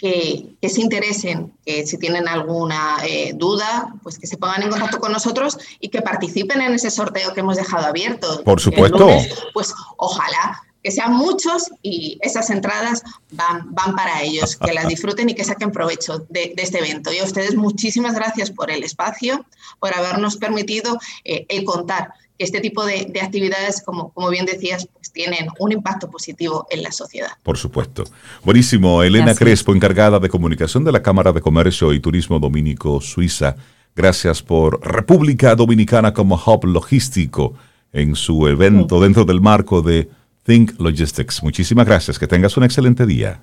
que, 0.00 0.56
se 0.68 0.80
interesen, 0.80 1.52
que 1.64 1.86
si 1.86 1.98
tienen 1.98 2.26
alguna 2.26 2.96
eh, 3.04 3.32
duda, 3.34 3.94
pues 4.02 4.18
que 4.18 4.26
se 4.26 4.38
pongan 4.38 4.62
en 4.62 4.70
contacto 4.70 4.98
con 4.98 5.12
nosotros 5.12 5.58
y 5.78 5.90
que 5.90 6.00
participen 6.00 6.62
en 6.62 6.72
ese 6.72 6.90
sorteo 6.90 7.34
que 7.34 7.40
hemos 7.40 7.56
dejado 7.56 7.86
abierto. 7.86 8.42
Por 8.42 8.60
supuesto. 8.60 9.06
pues 9.52 9.74
ojalá 9.98 10.62
que 10.82 10.90
sean 10.90 11.12
muchos 11.12 11.70
y 11.82 12.18
esas 12.22 12.48
entradas 12.48 13.02
van, 13.32 13.74
van 13.74 13.94
para 13.94 14.22
ellos, 14.22 14.56
que 14.56 14.72
las 14.72 14.88
disfruten 14.88 15.28
y 15.28 15.34
que 15.34 15.44
saquen 15.44 15.70
provecho 15.70 16.24
de, 16.30 16.54
este 16.56 16.78
evento. 16.78 17.12
Y 17.12 17.18
a 17.18 17.24
ustedes 17.24 17.54
muchísimas 17.54 18.14
gracias 18.14 18.50
por 18.50 18.70
el 18.70 18.82
espacio, 18.82 19.44
por 19.78 19.94
habernos 19.94 20.38
permitido 20.38 20.98
eh, 21.24 21.44
el 21.50 21.64
contar 21.64 22.14
este 22.40 22.60
tipo 22.60 22.84
de, 22.84 23.12
actividades, 23.22 23.82
como, 23.84 24.12
como 24.12 24.30
bien 24.30 24.46
decías, 24.46 24.88
pues 24.92 25.12
tienen 25.12 25.48
un 25.58 25.72
impacto 25.72 26.10
positivo 26.10 26.66
en 26.70 26.82
la 26.82 26.90
sociedad. 26.90 27.30
Por 27.42 27.58
supuesto. 27.58 28.04
Buenísimo. 28.42 29.02
Elena 29.02 29.34
Crespo, 29.34 29.74
encargada 29.74 30.18
de 30.18 30.28
comunicación 30.30 30.82
de 30.82 30.92
la 30.92 31.02
Cámara 31.02 31.32
de 31.32 31.40
Comercio 31.42 31.92
y 31.92 32.00
Turismo 32.00 32.38
Dominico 32.38 33.00
Suiza. 33.02 33.56
Gracias 33.94 34.42
por 34.42 34.80
República 34.82 35.54
Dominicana 35.54 36.14
como 36.14 36.36
hub 36.36 36.64
logístico 36.64 37.54
en 37.92 38.14
su 38.14 38.48
evento 38.48 39.00
dentro 39.00 39.24
del 39.26 39.42
marco 39.42 39.82
de 39.82 40.08
Think 40.44 40.80
Logistics. 40.80 41.42
Muchísimas 41.42 41.86
gracias, 41.86 42.18
que 42.18 42.26
tengas 42.26 42.56
un 42.56 42.64
excelente 42.64 43.04
día. 43.04 43.42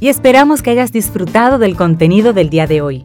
Y 0.00 0.08
esperamos 0.08 0.62
que 0.62 0.70
hayas 0.70 0.92
disfrutado 0.92 1.58
del 1.58 1.76
contenido 1.76 2.32
del 2.32 2.48
día 2.48 2.66
de 2.66 2.80
hoy. 2.80 3.04